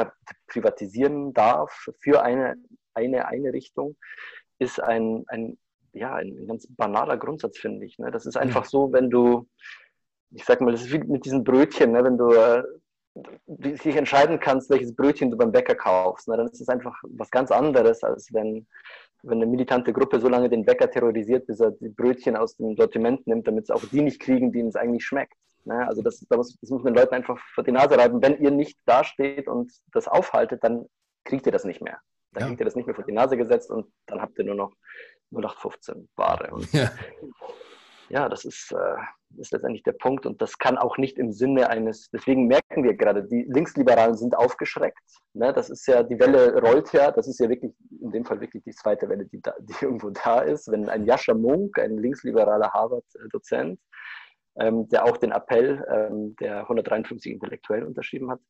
privatisieren 0.48 1.32
darf 1.32 1.88
für 2.00 2.22
eine, 2.22 2.56
eine 2.94 3.26
Einrichtung, 3.26 3.96
ist 4.58 4.80
ein, 4.80 5.24
ein, 5.28 5.58
ja, 5.92 6.14
ein 6.14 6.46
ganz 6.46 6.66
banaler 6.76 7.16
Grundsatz, 7.16 7.58
finde 7.58 7.86
ich. 7.86 7.98
Ne? 7.98 8.10
Das 8.10 8.26
ist 8.26 8.36
einfach 8.36 8.64
so, 8.64 8.92
wenn 8.92 9.08
du, 9.08 9.48
ich 10.32 10.44
sag 10.44 10.60
mal, 10.60 10.72
das 10.72 10.82
ist 10.82 10.92
wie 10.92 10.98
mit 10.98 11.24
diesen 11.24 11.42
Brötchen, 11.44 11.92
ne? 11.92 12.04
wenn 12.04 12.18
du 12.18 12.32
äh, 12.32 12.62
dich 13.46 13.96
entscheiden 13.96 14.38
kannst, 14.38 14.68
welches 14.70 14.94
Brötchen 14.94 15.30
du 15.30 15.36
beim 15.36 15.52
Bäcker 15.52 15.74
kaufst, 15.74 16.28
ne? 16.28 16.36
dann 16.36 16.48
ist 16.48 16.60
es 16.60 16.68
einfach 16.68 16.96
was 17.04 17.30
ganz 17.30 17.50
anderes, 17.50 18.04
als 18.04 18.32
wenn, 18.32 18.66
wenn 19.22 19.38
eine 19.38 19.46
militante 19.46 19.92
Gruppe 19.92 20.20
so 20.20 20.28
lange 20.28 20.48
den 20.48 20.64
Bäcker 20.64 20.90
terrorisiert, 20.90 21.46
bis 21.46 21.60
er 21.60 21.72
die 21.72 21.88
Brötchen 21.88 22.36
aus 22.36 22.56
dem 22.56 22.76
Sortiment 22.76 23.26
nimmt, 23.26 23.46
damit 23.46 23.64
es 23.64 23.70
auch 23.70 23.82
die 23.84 24.02
nicht 24.02 24.20
kriegen, 24.20 24.52
denen 24.52 24.68
es 24.68 24.76
eigentlich 24.76 25.04
schmeckt. 25.04 25.36
Ne? 25.64 25.86
Also 25.86 26.02
das, 26.02 26.20
das, 26.28 26.56
muss, 26.62 26.82
man 26.82 26.84
den 26.84 26.94
Leuten 26.94 27.14
einfach 27.14 27.38
vor 27.54 27.64
die 27.64 27.72
Nase 27.72 27.98
reiben. 27.98 28.22
Wenn 28.22 28.38
ihr 28.38 28.50
nicht 28.50 28.78
dasteht 28.86 29.48
und 29.48 29.72
das 29.92 30.08
aufhaltet, 30.08 30.64
dann 30.64 30.86
kriegt 31.24 31.46
ihr 31.46 31.52
das 31.52 31.64
nicht 31.64 31.82
mehr. 31.82 31.98
Dann 32.32 32.42
ja. 32.42 32.46
kriegt 32.48 32.60
ihr 32.60 32.64
das 32.64 32.76
nicht 32.76 32.86
mehr 32.86 32.94
vor 32.94 33.04
die 33.04 33.12
Nase 33.12 33.36
gesetzt 33.36 33.70
und 33.70 33.86
dann 34.06 34.20
habt 34.20 34.38
ihr 34.38 34.44
nur 34.44 34.54
noch 34.54 34.72
0815 35.32 36.08
Ware. 36.16 36.50
Ja. 36.72 36.90
Ja, 38.10 38.28
das 38.28 38.44
ist, 38.44 38.72
äh, 38.72 38.96
ist 39.38 39.52
letztendlich 39.52 39.84
der 39.84 39.92
Punkt 39.92 40.26
und 40.26 40.42
das 40.42 40.58
kann 40.58 40.76
auch 40.76 40.98
nicht 40.98 41.16
im 41.16 41.32
Sinne 41.32 41.70
eines, 41.70 42.10
deswegen 42.10 42.46
merken 42.46 42.82
wir 42.82 42.94
gerade, 42.94 43.24
die 43.24 43.46
Linksliberalen 43.48 44.16
sind 44.16 44.36
aufgeschreckt. 44.36 44.98
Ne? 45.32 45.52
Das 45.52 45.70
ist 45.70 45.86
ja, 45.86 46.02
die 46.02 46.18
Welle 46.18 46.60
rollt 46.60 46.92
ja, 46.92 47.12
das 47.12 47.28
ist 47.28 47.38
ja 47.38 47.48
wirklich, 47.48 47.72
in 48.00 48.10
dem 48.10 48.24
Fall 48.24 48.40
wirklich 48.40 48.64
die 48.64 48.72
zweite 48.72 49.08
Welle, 49.08 49.26
die, 49.26 49.40
da, 49.40 49.54
die 49.60 49.74
irgendwo 49.80 50.10
da 50.10 50.40
ist. 50.40 50.70
Wenn 50.70 50.88
ein 50.88 51.06
Jascha 51.06 51.34
Munk, 51.34 51.78
ein 51.78 51.98
linksliberaler 51.98 52.72
Harvard-Dozent, 52.72 53.78
ähm, 54.58 54.88
der 54.88 55.04
auch 55.04 55.16
den 55.16 55.30
Appell 55.30 55.84
ähm, 55.88 56.34
der 56.40 56.62
153 56.62 57.32
Intellektuellen 57.32 57.86
unterschrieben 57.86 58.30
hat, 58.30 58.40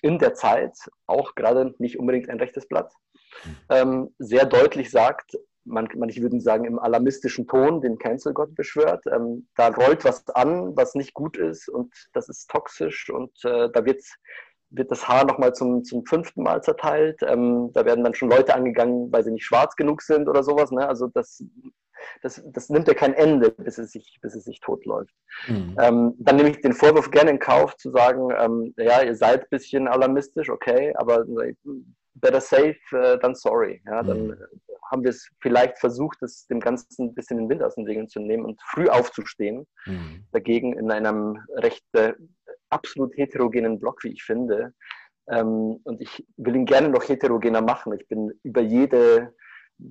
in 0.00 0.18
der 0.18 0.34
Zeit, 0.34 0.74
auch 1.06 1.34
gerade 1.34 1.74
nicht 1.78 1.98
unbedingt 1.98 2.30
ein 2.30 2.38
rechtes 2.38 2.66
Blatt, 2.66 2.92
hm. 3.42 3.56
ähm, 3.70 4.14
sehr 4.18 4.46
deutlich 4.46 4.90
sagt, 4.90 5.36
man, 5.66 5.88
manche 5.96 6.22
würden 6.22 6.40
sagen, 6.40 6.64
im 6.64 6.78
alarmistischen 6.78 7.46
Ton 7.46 7.80
den 7.80 7.98
Cancel-Gott 7.98 8.54
beschwört. 8.54 9.04
Ähm, 9.06 9.48
da 9.56 9.68
rollt 9.68 10.04
was 10.04 10.28
an, 10.30 10.76
was 10.76 10.94
nicht 10.94 11.14
gut 11.14 11.36
ist 11.36 11.68
und 11.68 11.92
das 12.12 12.28
ist 12.28 12.48
toxisch 12.48 13.10
und 13.10 13.32
äh, 13.44 13.68
da 13.72 13.84
wird, 13.84 14.02
wird 14.70 14.90
das 14.90 15.08
Haar 15.08 15.24
nochmal 15.26 15.54
zum, 15.54 15.84
zum 15.84 16.04
fünften 16.06 16.42
Mal 16.42 16.62
zerteilt. 16.62 17.20
Ähm, 17.22 17.70
da 17.72 17.84
werden 17.84 18.04
dann 18.04 18.14
schon 18.14 18.30
Leute 18.30 18.54
angegangen, 18.54 19.12
weil 19.12 19.24
sie 19.24 19.32
nicht 19.32 19.44
schwarz 19.44 19.76
genug 19.76 20.02
sind 20.02 20.28
oder 20.28 20.42
sowas. 20.42 20.70
Ne? 20.70 20.86
Also 20.86 21.08
das, 21.08 21.42
das, 22.22 22.42
das 22.46 22.68
nimmt 22.68 22.88
ja 22.88 22.94
kein 22.94 23.14
Ende, 23.14 23.50
bis 23.50 23.78
es 23.78 23.92
sich, 23.92 24.18
bis 24.22 24.34
es 24.34 24.44
sich 24.44 24.60
totläuft. 24.60 25.14
Mhm. 25.48 25.76
Ähm, 25.80 26.14
dann 26.18 26.36
nehme 26.36 26.50
ich 26.50 26.60
den 26.60 26.72
Vorwurf 26.72 27.10
gerne 27.10 27.30
in 27.30 27.38
Kauf, 27.38 27.76
zu 27.76 27.90
sagen, 27.90 28.28
ähm, 28.36 28.74
ja, 28.76 29.02
ihr 29.02 29.14
seid 29.14 29.42
ein 29.42 29.50
bisschen 29.50 29.88
alarmistisch, 29.88 30.50
okay, 30.50 30.94
aber 30.96 31.24
better 32.20 32.40
safe 32.40 32.76
äh, 32.92 33.18
than 33.18 33.34
sorry. 33.34 33.82
Ja, 33.86 34.02
dann 34.02 34.28
mhm. 34.28 34.36
haben 34.90 35.02
wir 35.02 35.10
es 35.10 35.28
vielleicht 35.40 35.78
versucht, 35.78 36.22
es 36.22 36.46
dem 36.46 36.60
Ganzen 36.60 37.06
ein 37.06 37.14
bisschen 37.14 37.38
den 37.38 37.48
Wind 37.48 37.62
aus 37.62 37.74
den 37.74 37.86
Segeln 37.86 38.08
zu 38.08 38.20
nehmen 38.20 38.44
und 38.44 38.60
früh 38.62 38.88
aufzustehen. 38.88 39.66
Mhm. 39.86 40.24
Dagegen 40.32 40.78
in 40.78 40.90
einem 40.90 41.38
recht 41.56 41.84
äh, 41.92 42.14
absolut 42.70 43.16
heterogenen 43.16 43.78
Block, 43.78 44.02
wie 44.04 44.12
ich 44.12 44.22
finde. 44.22 44.72
Ähm, 45.28 45.80
und 45.84 46.00
ich 46.00 46.24
will 46.36 46.56
ihn 46.56 46.66
gerne 46.66 46.88
noch 46.88 47.08
heterogener 47.08 47.62
machen. 47.62 47.92
Ich 47.98 48.06
bin 48.08 48.32
über 48.42 48.60
jede 48.60 49.34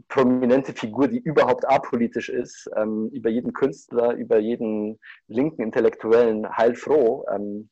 prominente 0.08 0.74
Figur, 0.74 1.08
die 1.08 1.20
überhaupt 1.20 1.68
apolitisch 1.68 2.30
ist, 2.30 2.70
ähm, 2.76 3.10
über 3.14 3.30
jeden 3.30 3.54
Künstler, 3.54 4.14
über 4.14 4.40
jeden 4.40 5.00
linken 5.28 5.62
Intellektuellen 5.62 6.48
heilfroh. 6.58 7.26
Ähm, 7.32 7.70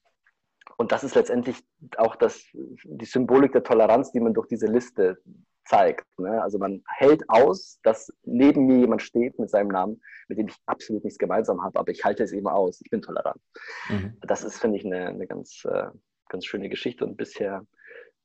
und 0.77 0.91
das 0.91 1.03
ist 1.03 1.15
letztendlich 1.15 1.57
auch 1.97 2.15
das, 2.15 2.43
die 2.53 3.05
Symbolik 3.05 3.51
der 3.51 3.63
Toleranz, 3.63 4.11
die 4.11 4.19
man 4.19 4.33
durch 4.33 4.47
diese 4.47 4.67
Liste 4.67 5.17
zeigt. 5.65 6.05
Ne? 6.17 6.41
Also 6.41 6.57
man 6.57 6.83
hält 6.87 7.23
aus, 7.29 7.79
dass 7.83 8.11
neben 8.23 8.65
mir 8.65 8.79
jemand 8.79 9.01
steht 9.01 9.39
mit 9.39 9.49
seinem 9.49 9.69
Namen, 9.69 10.01
mit 10.27 10.37
dem 10.37 10.47
ich 10.47 10.55
absolut 10.65 11.03
nichts 11.03 11.19
gemeinsam 11.19 11.63
habe, 11.63 11.79
aber 11.79 11.91
ich 11.91 12.03
halte 12.03 12.23
es 12.23 12.33
eben 12.33 12.47
aus. 12.47 12.81
Ich 12.81 12.89
bin 12.89 13.01
tolerant. 13.01 13.41
Mhm. 13.89 14.17
Das 14.21 14.43
ist, 14.43 14.59
finde 14.59 14.77
ich, 14.77 14.85
eine, 14.85 15.07
eine 15.07 15.27
ganz, 15.27 15.65
äh, 15.65 15.87
ganz 16.29 16.45
schöne 16.45 16.69
Geschichte 16.69 17.05
und 17.05 17.15
bisher, 17.17 17.65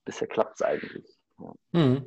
bisher 0.05 0.27
klappt 0.27 0.61
es 0.61 0.63
eigentlich. 0.63 1.19
Ja. 1.39 1.55
Mhm. 1.73 2.07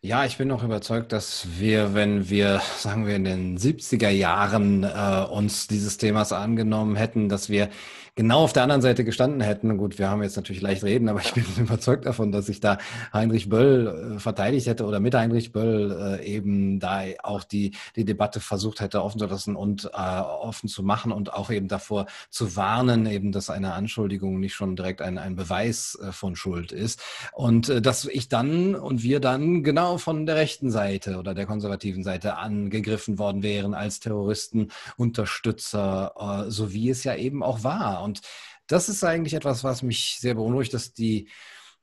Ja, 0.00 0.26
ich 0.26 0.36
bin 0.36 0.50
auch 0.50 0.62
überzeugt, 0.62 1.12
dass 1.12 1.58
wir, 1.58 1.94
wenn 1.94 2.28
wir, 2.28 2.60
sagen 2.76 3.06
wir, 3.06 3.16
in 3.16 3.24
den 3.24 3.56
70er 3.56 4.10
Jahren 4.10 4.82
äh, 4.82 5.26
uns 5.30 5.66
dieses 5.66 5.96
Themas 5.96 6.30
angenommen 6.30 6.94
hätten, 6.94 7.30
dass 7.30 7.48
wir 7.48 7.70
genau 8.16 8.44
auf 8.44 8.52
der 8.52 8.62
anderen 8.62 8.82
Seite 8.82 9.04
gestanden 9.04 9.40
hätten. 9.40 9.76
Gut, 9.76 9.98
wir 9.98 10.08
haben 10.08 10.22
jetzt 10.22 10.36
natürlich 10.36 10.62
leicht 10.62 10.84
reden, 10.84 11.08
aber 11.08 11.20
ich 11.20 11.32
bin 11.34 11.44
überzeugt 11.58 12.06
davon, 12.06 12.30
dass 12.30 12.48
ich 12.48 12.60
da 12.60 12.78
Heinrich 13.12 13.48
Böll 13.48 14.14
äh, 14.16 14.18
verteidigt 14.20 14.66
hätte 14.66 14.86
oder 14.86 15.00
mit 15.00 15.14
Heinrich 15.14 15.52
Böll 15.52 16.20
äh, 16.20 16.24
eben 16.24 16.78
da 16.78 17.02
auch 17.22 17.42
die, 17.44 17.72
die 17.96 18.04
Debatte 18.04 18.40
versucht 18.40 18.80
hätte 18.80 19.02
offen 19.02 19.18
zu 19.18 19.26
lassen 19.26 19.56
und 19.56 19.90
äh, 19.92 20.20
offen 20.20 20.68
zu 20.68 20.82
machen 20.82 21.10
und 21.10 21.32
auch 21.32 21.50
eben 21.50 21.66
davor 21.66 22.06
zu 22.30 22.54
warnen, 22.56 23.06
eben, 23.06 23.32
dass 23.32 23.50
eine 23.50 23.74
Anschuldigung 23.74 24.38
nicht 24.38 24.54
schon 24.54 24.76
direkt 24.76 25.02
ein, 25.02 25.18
ein 25.18 25.34
Beweis 25.34 25.98
von 26.10 26.36
Schuld 26.36 26.72
ist. 26.72 27.00
Und 27.32 27.84
dass 27.84 28.04
ich 28.04 28.28
dann 28.28 28.74
und 28.74 29.02
wir 29.02 29.20
dann 29.20 29.62
genau 29.62 29.98
von 29.98 30.26
der 30.26 30.36
rechten 30.36 30.70
Seite 30.70 31.18
oder 31.18 31.34
der 31.34 31.46
konservativen 31.46 32.02
Seite 32.02 32.36
angegriffen 32.36 33.18
worden 33.18 33.42
wären 33.42 33.74
als 33.74 34.00
Terroristen, 34.00 34.68
Unterstützer, 34.96 36.44
so 36.48 36.72
wie 36.72 36.90
es 36.90 37.04
ja 37.04 37.14
eben 37.16 37.42
auch 37.42 37.64
war. 37.64 38.03
Und 38.04 38.20
das 38.66 38.88
ist 38.88 39.02
eigentlich 39.04 39.34
etwas, 39.34 39.64
was 39.64 39.82
mich 39.82 40.18
sehr 40.20 40.34
beunruhigt, 40.34 40.74
dass 40.74 40.92
die 40.92 41.28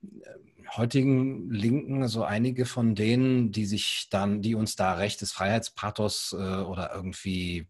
äh, 0.03 0.77
heutigen 0.77 1.49
Linken, 1.49 2.07
so 2.07 2.23
einige 2.23 2.65
von 2.65 2.95
denen, 2.95 3.51
die 3.51 3.65
sich 3.65 4.07
dann, 4.09 4.41
die 4.41 4.55
uns 4.55 4.75
da 4.75 4.93
rechtes 4.93 5.31
Freiheitspathos 5.31 6.33
äh, 6.37 6.61
oder 6.61 6.91
irgendwie 6.95 7.67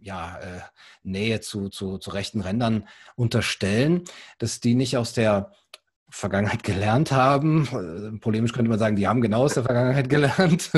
ja, 0.00 0.38
äh, 0.38 0.60
Nähe 1.02 1.40
zu, 1.40 1.68
zu, 1.68 1.98
zu 1.98 2.10
rechten 2.10 2.40
Rändern 2.40 2.88
unterstellen, 3.16 4.04
dass 4.38 4.60
die 4.60 4.74
nicht 4.74 4.96
aus 4.96 5.12
der 5.12 5.52
Vergangenheit 6.08 6.62
gelernt 6.62 7.12
haben. 7.12 7.66
Äh, 7.66 8.18
polemisch 8.18 8.52
könnte 8.52 8.70
man 8.70 8.78
sagen, 8.78 8.96
die 8.96 9.06
haben 9.06 9.20
genau 9.20 9.44
aus 9.44 9.54
der 9.54 9.64
Vergangenheit 9.64 10.08
gelernt. 10.08 10.70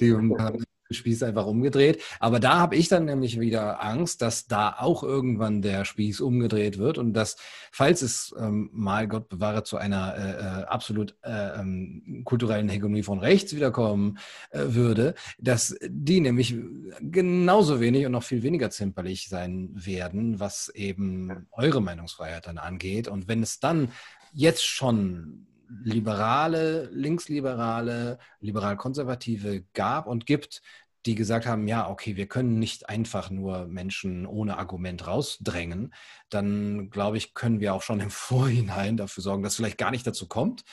die 0.00 0.14
haben 0.14 0.64
Spieß 0.90 1.22
einfach 1.22 1.46
umgedreht. 1.46 2.02
Aber 2.20 2.40
da 2.40 2.58
habe 2.58 2.76
ich 2.76 2.88
dann 2.88 3.06
nämlich 3.06 3.40
wieder 3.40 3.82
Angst, 3.82 4.22
dass 4.22 4.46
da 4.46 4.76
auch 4.78 5.02
irgendwann 5.02 5.62
der 5.62 5.84
Spieß 5.84 6.20
umgedreht 6.20 6.78
wird 6.78 6.98
und 6.98 7.14
dass, 7.14 7.36
falls 7.72 8.02
es 8.02 8.34
ähm, 8.38 8.70
mal 8.72 9.08
Gott 9.08 9.28
bewahre 9.28 9.64
zu 9.64 9.76
einer 9.76 10.14
äh, 10.16 10.30
äh, 10.30 10.64
absolut 10.64 11.16
äh, 11.22 11.60
ähm, 11.60 12.22
kulturellen 12.24 12.68
Hegemonie 12.68 13.02
von 13.02 13.18
rechts 13.18 13.54
wiederkommen 13.54 14.18
äh, 14.50 14.60
würde, 14.68 15.14
dass 15.38 15.76
die 15.86 16.20
nämlich 16.20 16.54
genauso 17.00 17.80
wenig 17.80 18.06
und 18.06 18.12
noch 18.12 18.22
viel 18.22 18.42
weniger 18.42 18.70
zimperlich 18.70 19.28
sein 19.28 19.70
werden, 19.74 20.40
was 20.40 20.68
eben 20.68 21.46
eure 21.52 21.80
Meinungsfreiheit 21.80 22.46
dann 22.46 22.58
angeht. 22.58 23.08
Und 23.08 23.28
wenn 23.28 23.42
es 23.42 23.60
dann 23.60 23.88
jetzt 24.32 24.66
schon 24.66 25.46
liberale, 25.68 26.88
linksliberale, 26.92 28.18
liberal-konservative 28.40 29.64
gab 29.72 30.06
und 30.06 30.26
gibt, 30.26 30.62
die 31.06 31.14
gesagt 31.14 31.46
haben, 31.46 31.68
ja, 31.68 31.88
okay, 31.88 32.16
wir 32.16 32.26
können 32.26 32.58
nicht 32.58 32.88
einfach 32.88 33.30
nur 33.30 33.66
Menschen 33.66 34.26
ohne 34.26 34.56
Argument 34.58 35.06
rausdrängen, 35.06 35.92
dann 36.30 36.88
glaube 36.90 37.18
ich, 37.18 37.34
können 37.34 37.60
wir 37.60 37.74
auch 37.74 37.82
schon 37.82 38.00
im 38.00 38.10
Vorhinein 38.10 38.96
dafür 38.96 39.22
sorgen, 39.22 39.42
dass 39.42 39.52
es 39.52 39.56
vielleicht 39.56 39.78
gar 39.78 39.90
nicht 39.90 40.06
dazu 40.06 40.26
kommt. 40.26 40.64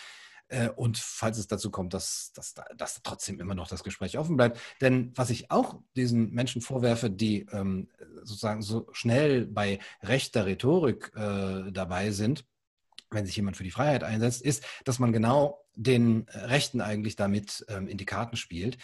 Äh, 0.47 0.69
und 0.69 0.97
falls 0.97 1.37
es 1.37 1.47
dazu 1.47 1.71
kommt, 1.71 1.93
dass, 1.93 2.31
dass, 2.33 2.53
dass 2.75 3.01
trotzdem 3.03 3.39
immer 3.39 3.55
noch 3.55 3.67
das 3.67 3.83
Gespräch 3.83 4.17
offen 4.17 4.37
bleibt. 4.37 4.59
Denn 4.81 5.11
was 5.15 5.29
ich 5.29 5.49
auch 5.49 5.79
diesen 5.95 6.31
Menschen 6.31 6.61
vorwerfe, 6.61 7.09
die 7.09 7.45
ähm, 7.51 7.89
sozusagen 8.23 8.61
so 8.61 8.87
schnell 8.91 9.45
bei 9.45 9.79
rechter 10.03 10.45
Rhetorik 10.45 11.11
äh, 11.15 11.71
dabei 11.71 12.11
sind, 12.11 12.45
wenn 13.11 13.25
sich 13.25 13.35
jemand 13.35 13.57
für 13.57 13.63
die 13.63 13.71
Freiheit 13.71 14.03
einsetzt, 14.03 14.41
ist, 14.41 14.63
dass 14.85 14.99
man 14.99 15.11
genau 15.11 15.65
den 15.75 16.25
Rechten 16.29 16.81
eigentlich 16.81 17.15
damit 17.15 17.65
ähm, 17.69 17.87
in 17.87 17.97
die 17.97 18.05
Karten 18.05 18.37
spielt, 18.37 18.77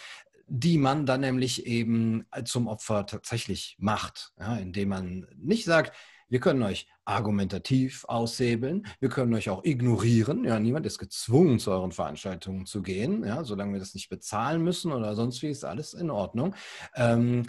die 0.46 0.78
man 0.78 1.04
dann 1.04 1.20
nämlich 1.20 1.66
eben 1.66 2.26
zum 2.44 2.68
Opfer 2.68 3.06
tatsächlich 3.06 3.76
macht, 3.78 4.32
ja, 4.38 4.56
indem 4.56 4.88
man 4.88 5.26
nicht 5.36 5.64
sagt, 5.64 5.92
wir 6.30 6.40
können 6.40 6.62
euch 6.62 6.86
argumentativ 7.04 8.04
aushebeln, 8.04 8.86
wir 9.00 9.08
können 9.08 9.32
euch 9.34 9.48
auch 9.48 9.64
ignorieren. 9.64 10.44
Ja, 10.44 10.58
niemand 10.58 10.84
ist 10.84 10.98
gezwungen, 10.98 11.58
zu 11.58 11.70
euren 11.70 11.92
Veranstaltungen 11.92 12.66
zu 12.66 12.82
gehen. 12.82 13.24
Ja, 13.24 13.44
solange 13.44 13.72
wir 13.72 13.80
das 13.80 13.94
nicht 13.94 14.10
bezahlen 14.10 14.62
müssen 14.62 14.92
oder 14.92 15.14
sonst 15.14 15.40
wie, 15.42 15.48
ist 15.48 15.64
alles 15.64 15.94
in 15.94 16.10
Ordnung. 16.10 16.54
Ähm, 16.94 17.44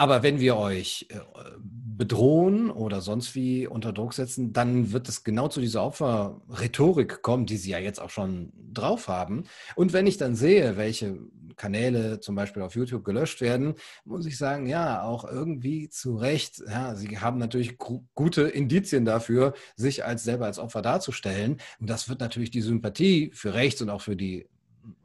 Aber 0.00 0.22
wenn 0.22 0.40
wir 0.40 0.56
euch 0.56 1.08
äh, 1.10 1.18
bedrohen 1.62 2.70
oder 2.70 3.02
sonst 3.02 3.34
wie 3.34 3.66
unter 3.66 3.92
Druck 3.92 4.14
setzen, 4.14 4.54
dann 4.54 4.92
wird 4.92 5.10
es 5.10 5.24
genau 5.24 5.48
zu 5.48 5.60
dieser 5.60 5.84
Opferrhetorik 5.84 7.20
kommen, 7.20 7.44
die 7.44 7.58
sie 7.58 7.72
ja 7.72 7.78
jetzt 7.78 8.00
auch 8.00 8.08
schon 8.08 8.50
drauf 8.72 9.08
haben. 9.08 9.44
Und 9.76 9.92
wenn 9.92 10.06
ich 10.06 10.16
dann 10.16 10.34
sehe, 10.34 10.78
welche 10.78 11.18
Kanäle 11.54 12.18
zum 12.18 12.34
Beispiel 12.34 12.62
auf 12.62 12.76
YouTube 12.76 13.04
gelöscht 13.04 13.42
werden, 13.42 13.74
muss 14.06 14.24
ich 14.24 14.38
sagen, 14.38 14.66
ja, 14.66 15.02
auch 15.02 15.30
irgendwie 15.30 15.90
zu 15.90 16.16
Recht. 16.16 16.62
Ja, 16.66 16.94
sie 16.94 17.18
haben 17.18 17.36
natürlich 17.36 17.76
gute 17.76 18.48
Indizien 18.48 19.04
dafür, 19.04 19.52
sich 19.76 20.06
als 20.06 20.24
selber 20.24 20.46
als 20.46 20.58
Opfer 20.58 20.80
darzustellen. 20.80 21.58
Und 21.78 21.90
das 21.90 22.08
wird 22.08 22.20
natürlich 22.20 22.50
die 22.50 22.62
Sympathie 22.62 23.32
für 23.34 23.52
rechts 23.52 23.82
und 23.82 23.90
auch 23.90 24.00
für 24.00 24.16
die 24.16 24.48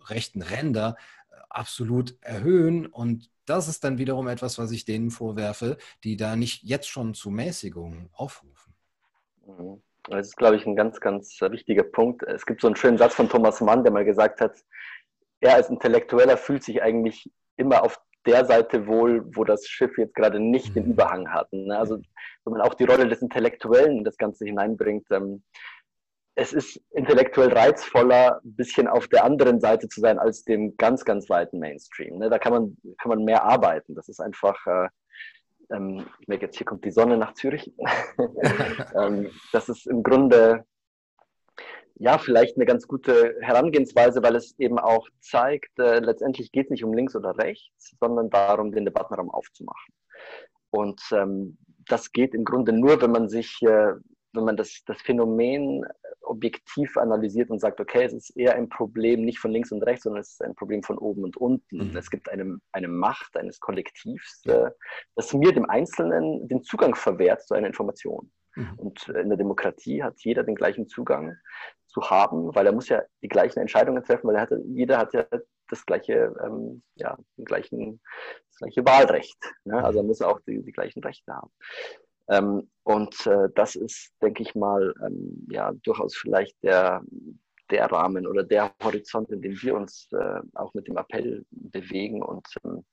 rechten 0.08 0.42
Ränder 0.42 0.96
äh, 1.32 1.36
absolut 1.50 2.16
erhöhen. 2.22 2.86
Und 2.86 3.30
das 3.46 3.68
ist 3.68 3.84
dann 3.84 3.98
wiederum 3.98 4.28
etwas, 4.28 4.58
was 4.58 4.72
ich 4.72 4.86
denen 4.86 5.12
vorwerfe, 5.12 5.78
die 6.04 6.18
da 6.18 6.36
nicht 6.36 6.64
jetzt 6.64 6.88
schon 6.88 7.14
zu 7.14 7.30
Mäßigungen 7.30 8.10
aufrufen. 8.14 8.74
Mhm. 9.46 9.82
Das 10.08 10.28
ist, 10.28 10.38
glaube 10.38 10.56
ich, 10.56 10.66
ein 10.66 10.76
ganz, 10.76 11.00
ganz 11.00 11.40
wichtiger 11.42 11.84
Punkt. 11.84 12.22
Es 12.24 12.46
gibt 12.46 12.62
so 12.62 12.68
einen 12.68 12.76
schönen 12.76 12.98
Satz 12.98 13.16
von 13.16 13.28
Thomas 13.28 13.60
Mann, 13.62 13.84
der 13.84 13.92
mal 13.92 14.06
gesagt 14.06 14.40
hat, 14.40 14.56
er 15.40 15.56
als 15.56 15.70
Intellektueller 15.70 16.38
fühlt 16.38 16.64
sich 16.64 16.82
eigentlich 16.82 17.32
immer 17.58 17.84
auf 17.84 18.00
der 18.26 18.46
Seite 18.46 18.88
wohl, 18.88 19.24
wo 19.36 19.44
das 19.44 19.68
Schiff 19.68 19.98
jetzt 19.98 20.16
gerade 20.16 20.40
nicht 20.40 20.76
den 20.76 20.86
mhm. 20.86 20.92
Überhang 20.92 21.32
hat. 21.32 21.52
Ne? 21.54 21.78
Also 21.78 21.98
wenn 22.44 22.54
man 22.54 22.62
auch 22.62 22.74
die 22.74 22.86
Rolle 22.86 23.08
des 23.08 23.22
Intellektuellen 23.22 24.00
in 24.00 24.04
das 24.04 24.18
Ganze 24.18 24.46
hineinbringt, 24.46 25.08
ähm, 25.12 25.44
es 26.36 26.52
ist 26.52 26.82
intellektuell 26.92 27.54
reizvoller, 27.54 28.42
ein 28.44 28.56
bisschen 28.56 28.88
auf 28.88 29.08
der 29.08 29.24
anderen 29.24 29.62
Seite 29.62 29.88
zu 29.88 30.02
sein 30.02 30.20
als 30.20 30.44
dem 30.44 30.76
ganz, 30.76 31.06
ganz 31.06 31.30
weiten 31.30 31.60
Mainstream. 31.60 32.18
Ne? 32.18 32.30
Da 32.30 32.40
kann 32.40 32.52
man, 32.52 32.78
kann 33.02 33.10
man 33.10 33.24
mehr 33.24 33.44
arbeiten. 33.44 33.96
Das 33.96 34.10
ist 34.10 34.20
einfach, 34.20 34.56
äh, 34.68 34.90
ähm, 35.72 36.06
ich 36.20 36.28
merke 36.28 36.46
jetzt, 36.46 36.58
hier 36.58 36.66
kommt 36.66 36.84
die 36.84 36.92
Sonne 36.92 37.18
nach 37.18 37.34
Zürich. 37.36 37.74
ähm, 38.96 39.32
das 39.54 39.70
ist 39.70 39.88
im 39.88 40.04
Grunde, 40.04 40.66
ja, 41.96 42.18
vielleicht 42.18 42.58
eine 42.58 42.66
ganz 42.66 42.86
gute 42.86 43.38
Herangehensweise, 43.40 44.22
weil 44.22 44.36
es 44.36 44.60
eben 44.60 44.78
auch 44.78 45.08
zeigt, 45.22 45.80
äh, 45.80 46.00
letztendlich 46.00 46.52
geht 46.52 46.66
es 46.66 46.72
nicht 46.72 46.84
um 46.84 46.94
links 46.94 47.16
oder 47.16 47.38
rechts, 47.38 47.96
sondern 48.02 48.30
darum, 48.30 48.74
den 48.74 48.84
Debattenraum 48.84 49.32
aufzumachen. 49.32 49.94
Und 50.70 51.02
ähm, 51.12 51.58
das 51.88 52.12
geht 52.12 52.34
im 52.34 52.44
Grunde 52.44 52.74
nur, 52.74 53.02
wenn 53.02 53.12
man 53.12 53.30
sich, 53.30 53.62
äh, 53.62 53.94
wenn 54.34 54.44
man 54.44 54.58
das, 54.58 54.82
das 54.86 55.02
Phänomen 55.02 55.86
objektiv 56.26 56.98
analysiert 56.98 57.50
und 57.50 57.60
sagt, 57.60 57.80
okay, 57.80 58.04
es 58.04 58.14
ist 58.14 58.38
eher 58.38 58.56
ein 58.56 58.70
Problem 58.70 59.24
nicht 59.24 59.40
von 59.40 59.52
links 59.52 59.72
und 59.72 59.84
rechts, 59.84 60.04
sondern 60.04 60.22
es 60.22 60.32
ist 60.32 60.44
ein 60.44 60.56
Problem 60.56 60.84
von 60.84 60.98
oben 60.98 61.24
und 61.24 61.38
unten. 61.38 61.90
Mhm. 61.90 61.98
Es 61.98 62.10
gibt 62.10 62.30
eine, 62.30 62.60
eine 62.72 62.88
Macht 62.88 63.38
eines 63.38 63.60
Kollektivs, 63.60 64.46
äh, 64.46 64.70
das 65.16 65.34
mir 65.34 65.54
dem 65.54 65.70
Einzelnen 65.70 66.48
den 66.48 66.64
Zugang 66.64 66.96
verwehrt 66.96 67.44
zu 67.44 67.54
einer 67.54 67.68
Information. 67.68 68.32
Mhm. 68.56 68.74
Und 68.78 69.08
in 69.10 69.30
der 69.30 69.38
Demokratie 69.38 70.04
hat 70.04 70.16
jeder 70.20 70.44
den 70.44 70.56
gleichen 70.56 70.88
Zugang 70.88 71.38
zu 71.88 72.02
haben, 72.10 72.54
weil 72.56 72.66
er 72.66 72.74
muss 72.74 72.90
ja 72.90 73.04
die 73.22 73.28
gleichen 73.28 73.60
Entscheidungen 73.60 74.04
treffen, 74.04 74.28
weil 74.28 74.36
er 74.36 74.42
hat, 74.42 74.52
jeder 74.66 74.98
hat 74.98 75.14
ja 75.14 75.26
das 75.70 75.86
gleiche, 75.86 76.34
ähm, 76.44 76.84
ja, 76.96 77.18
den 77.38 77.46
gleichen, 77.46 78.02
das 78.50 78.58
gleiche 78.60 78.86
Wahlrecht. 78.86 79.38
Ne? 79.64 79.84
Also 79.84 80.00
er 80.00 80.04
muss 80.04 80.22
auch 80.22 80.40
die, 80.42 80.62
die 80.64 80.72
gleichen 80.72 81.02
Rechte 81.04 81.34
haben. 81.34 81.52
Ähm, 82.30 82.70
und 82.84 83.26
äh, 83.28 83.50
das 83.56 83.76
ist, 83.76 84.12
denke 84.22 84.44
ich 84.44 84.56
mal, 84.56 84.94
ähm, 85.06 85.48
ja, 85.50 85.72
durchaus 85.84 86.16
vielleicht 86.16 86.56
der, 86.64 87.04
der 87.72 87.92
Rahmen 87.92 88.28
oder 88.28 88.44
der 88.44 88.74
Horizont, 88.84 89.30
in 89.32 89.42
dem 89.42 89.60
wir 89.62 89.76
uns 89.76 90.08
äh, 90.12 90.42
auch 90.54 90.74
mit 90.74 90.88
dem 90.88 90.98
Appell 90.98 91.46
bewegen. 91.52 92.22
Und 92.22 92.48
ähm, 92.64 92.86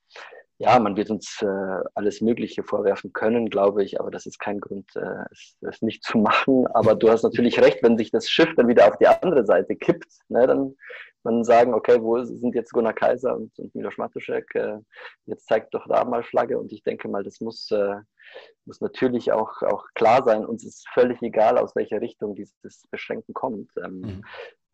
ja, 0.63 0.79
man 0.79 0.97
wird 0.97 1.11
uns 1.11 1.43
äh, 1.43 1.81
alles 1.95 2.21
Mögliche 2.21 2.63
vorwerfen 2.63 3.13
können, 3.13 3.51
glaube 3.51 3.83
ich, 3.83 3.99
aber 3.99 4.13
das 4.13 4.27
ist 4.27 4.39
kein 4.39 4.61
Grund, 4.61 4.95
äh, 4.95 5.25
es, 5.33 5.57
es, 5.61 5.83
nicht 5.83 6.05
zu 6.05 6.19
machen. 6.19 6.69
Aber 6.69 6.95
du 6.95 7.11
hast 7.11 7.25
natürlich 7.25 7.61
recht, 7.61 7.83
wenn 7.83 7.99
sich 7.99 8.13
das 8.13 8.31
Schiff 8.31 8.55
dann 8.57 8.69
wieder 8.69 8.87
auf 8.87 8.97
die 8.97 9.09
andere 9.09 9.45
Seite 9.45 9.75
kippt, 9.75 10.07
ne, 10.29 10.47
dann 10.47 10.77
man 11.25 11.45
sagen, 11.45 11.75
okay, 11.75 12.01
wo 12.01 12.23
sind 12.23 12.55
jetzt 12.55 12.73
Gunnar 12.73 12.93
Kaiser 12.93 13.37
und, 13.37 13.57
und 13.59 13.75
Milos 13.75 13.97
Matuszek? 13.97 14.55
Äh, 14.55 14.79
jetzt 15.27 15.47
zeigt 15.47 15.75
doch 15.75 15.87
da 15.89 16.05
mal 16.05 16.23
Flagge 16.23 16.59
und 16.59 16.73
ich 16.73 16.85
denke 16.85 17.09
mal, 17.09 17.25
das 17.25 17.41
muss, 17.41 17.69
äh, 17.73 17.97
muss 18.65 18.81
natürlich 18.81 19.33
auch, 19.33 19.63
auch 19.63 19.87
klar 19.95 20.25
sein. 20.25 20.45
Uns 20.45 20.65
ist 20.65 20.89
völlig 20.91 21.21
egal, 21.23 21.59
aus 21.59 21.75
welcher 21.75 22.01
Richtung 22.01 22.37
dieses 22.37 22.87
Beschränken 22.91 23.35
kommt. 23.35 23.71
Ähm, 23.85 24.01
mhm. 24.01 24.25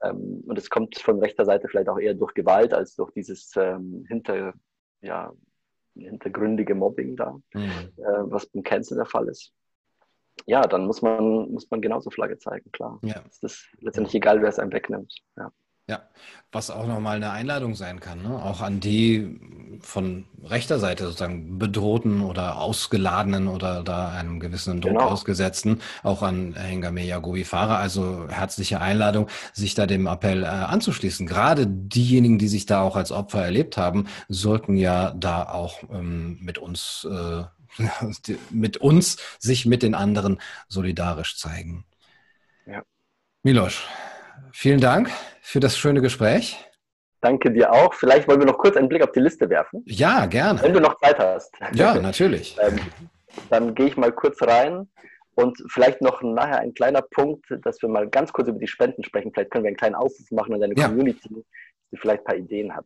ähm, 0.03 0.45
und 0.47 0.59
es 0.59 0.69
kommt 0.69 0.99
von 0.99 1.19
rechter 1.19 1.47
Seite 1.47 1.69
vielleicht 1.69 1.89
auch 1.89 1.99
eher 1.99 2.15
durch 2.15 2.35
Gewalt 2.35 2.75
als 2.75 2.95
durch 2.95 3.11
dieses 3.13 3.53
ähm, 3.57 4.05
hinter, 4.09 4.53
ja, 5.01 5.33
hintergründige 5.99 6.75
Mobbing 6.75 7.17
da, 7.17 7.39
mhm. 7.55 7.71
äh, 7.97 8.31
was 8.31 8.47
beim 8.47 8.63
Cancel 8.63 8.97
der 8.97 9.07
Fall 9.07 9.29
ist 9.29 9.53
ja, 10.47 10.63
dann 10.63 10.87
muss 10.87 11.03
man, 11.03 11.51
muss 11.51 11.71
man 11.71 11.81
genauso 11.81 12.11
Flagge 12.11 12.39
zeigen, 12.39 12.71
klar. 12.73 12.99
Ja. 13.03 13.23
Es 13.29 13.43
ist 13.43 13.69
letztendlich 13.81 14.15
egal, 14.15 14.41
wer 14.41 14.49
es 14.49 14.59
einem 14.59 14.73
wegnimmt. 14.73 15.15
Ja. 15.37 15.53
Ja, 15.89 16.03
was 16.53 16.71
auch 16.71 16.87
nochmal 16.87 17.17
eine 17.17 17.31
Einladung 17.31 17.75
sein 17.75 17.99
kann, 17.99 18.23
ne? 18.23 18.43
auch 18.43 18.61
an 18.61 18.79
die 18.79 19.41
von 19.81 20.27
rechter 20.43 20.79
Seite 20.79 21.05
sozusagen 21.05 21.59
bedrohten 21.59 22.21
oder 22.21 22.59
ausgeladenen 22.59 23.49
oder 23.49 23.83
da 23.83 24.11
einem 24.11 24.39
gewissen 24.39 24.83
Druck 24.83 24.99
genau. 24.99 25.07
ausgesetzten, 25.07 25.81
auch 26.03 26.23
an 26.23 26.55
Hengame 26.55 27.05
Yagobi 27.05 27.45
Fahrer. 27.45 27.79
Also 27.79 28.29
herzliche 28.29 28.83
Einladung, 28.83 29.29
sich 29.55 29.75
da 29.75 29.87
dem 29.87 30.07
Appell 30.07 30.43
äh, 30.43 30.47
anzuschließen. 30.47 31.27
Gerade 31.27 31.67
diejenigen, 31.67 32.39
die 32.39 32.49
sich 32.49 32.67
da 32.67 32.83
auch 32.83 32.97
als 32.97 33.11
Opfer 33.13 33.43
erlebt 33.45 33.79
haben, 33.79 34.07
sollten 34.29 34.77
ja 34.77 35.13
da 35.13 35.45
auch 35.45 35.83
ähm, 35.91 36.39
mit 36.43 36.59
uns, 36.59 37.07
äh, 37.11 37.45
mit 38.51 38.77
uns 38.77 39.17
sich 39.39 39.65
mit 39.65 39.83
den 39.83 39.95
anderen 39.95 40.39
solidarisch 40.69 41.39
zeigen. 41.39 41.85
Ja. 42.67 42.83
Milosch, 43.43 43.87
vielen 44.53 44.81
Dank 44.81 45.11
für 45.49 45.61
das 45.61 45.79
schöne 45.79 46.03
Gespräch. 46.03 46.63
Danke 47.23 47.51
dir 47.51 47.73
auch. 47.73 47.95
Vielleicht 47.95 48.29
wollen 48.29 48.39
wir 48.39 48.47
noch 48.47 48.59
kurz 48.59 48.77
einen 48.77 48.91
Blick 48.91 49.03
auf 49.03 49.13
die 49.13 49.21
Liste 49.21 49.49
werfen. 49.49 49.83
Ja, 49.87 50.27
gerne. 50.27 50.63
Wenn 50.63 50.75
du 50.75 50.81
noch 50.81 50.99
Zeit 50.99 51.19
hast. 51.19 51.55
Ja, 51.73 51.95
natürlich. 51.95 52.59
ähm, 52.63 52.79
dann 53.49 53.75
gehe 53.75 53.87
ich 53.87 53.97
mal 53.97 54.13
kurz 54.13 54.43
rein 54.43 54.87
und 55.37 55.57
vielleicht 55.73 56.03
noch 56.03 56.21
nachher 56.21 56.59
ein 56.59 56.75
kleiner 56.75 57.01
Punkt, 57.01 57.47
dass 57.63 57.81
wir 57.81 57.89
mal 57.89 58.11
ganz 58.11 58.31
kurz 58.31 58.49
über 58.49 58.59
die 58.59 58.67
Spenden 58.67 59.03
sprechen. 59.05 59.33
Vielleicht 59.33 59.51
können 59.51 59.65
wir 59.65 59.69
einen 59.69 59.79
kleinen 59.79 59.95
Aufruf 59.95 60.31
machen 60.33 60.53
an 60.53 60.61
deine 60.61 60.75
ja. 60.77 60.87
Community, 60.87 61.43
die 61.93 61.97
vielleicht 61.97 62.21
ein 62.21 62.25
paar 62.25 62.37
Ideen 62.37 62.77
hat. 62.77 62.85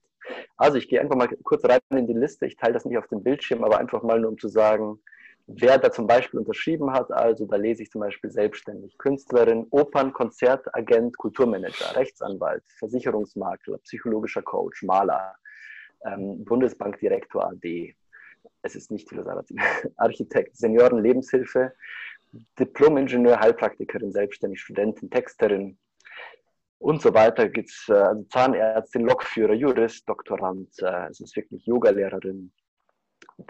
Also 0.57 0.79
ich 0.79 0.89
gehe 0.89 1.01
einfach 1.01 1.17
mal 1.17 1.29
kurz 1.43 1.65
rein 1.65 1.81
in 1.91 2.07
die 2.07 2.13
Liste. 2.13 2.47
Ich 2.47 2.57
teile 2.57 2.75
das 2.75 2.85
nicht 2.85 2.97
auf 2.97 3.09
dem 3.09 3.25
Bildschirm, 3.25 3.65
aber 3.65 3.81
einfach 3.81 4.05
mal 4.05 4.21
nur 4.21 4.31
um 4.31 4.39
zu 4.39 4.47
sagen, 4.47 5.01
wer 5.47 5.78
da 5.78 5.90
zum 5.90 6.07
Beispiel 6.07 6.40
unterschrieben 6.40 6.93
hat. 6.93 7.11
Also 7.11 7.47
da 7.47 7.57
lese 7.57 7.82
ich 7.82 7.90
zum 7.90 8.01
Beispiel 8.01 8.30
selbstständig 8.30 8.97
Künstlerin, 8.99 9.66
Opern, 9.70 10.12
Konzertagent, 10.12 11.16
Kulturmanager, 11.18 11.97
Rechtsanwalt, 11.97 12.64
Versicherungsmakler, 12.78 13.78
psychologischer 13.78 14.43
Coach, 14.43 14.82
Maler, 14.82 15.34
ähm, 16.05 16.45
Bundesbankdirektor 16.45 17.45
AD. 17.45 17.95
Es 18.62 18.76
ist 18.76 18.90
nicht 18.90 19.09
Philosoph, 19.09 19.47
Architekt, 19.97 20.57
Senioren, 20.57 21.03
Lebenshilfe, 21.03 21.72
Diplom-Ingenieur, 22.59 23.38
Heilpraktikerin, 23.40 24.12
selbstständig 24.12 24.61
Studentin, 24.61 25.11
Texterin 25.11 25.78
und 26.78 27.03
so 27.03 27.12
weiter. 27.14 27.49
Gibt 27.49 27.70
es 27.70 27.86
äh, 27.88 27.93
also 27.93 28.22
Zahnärztin, 28.24 29.03
Lokführer, 29.03 29.55
Jurist, 29.55 30.09
Doktorand, 30.09 30.70
äh, 30.80 31.09
es 31.11 31.20
ist 31.20 31.36
wirklich 31.36 31.66
Yogalehrerin, 31.66 32.53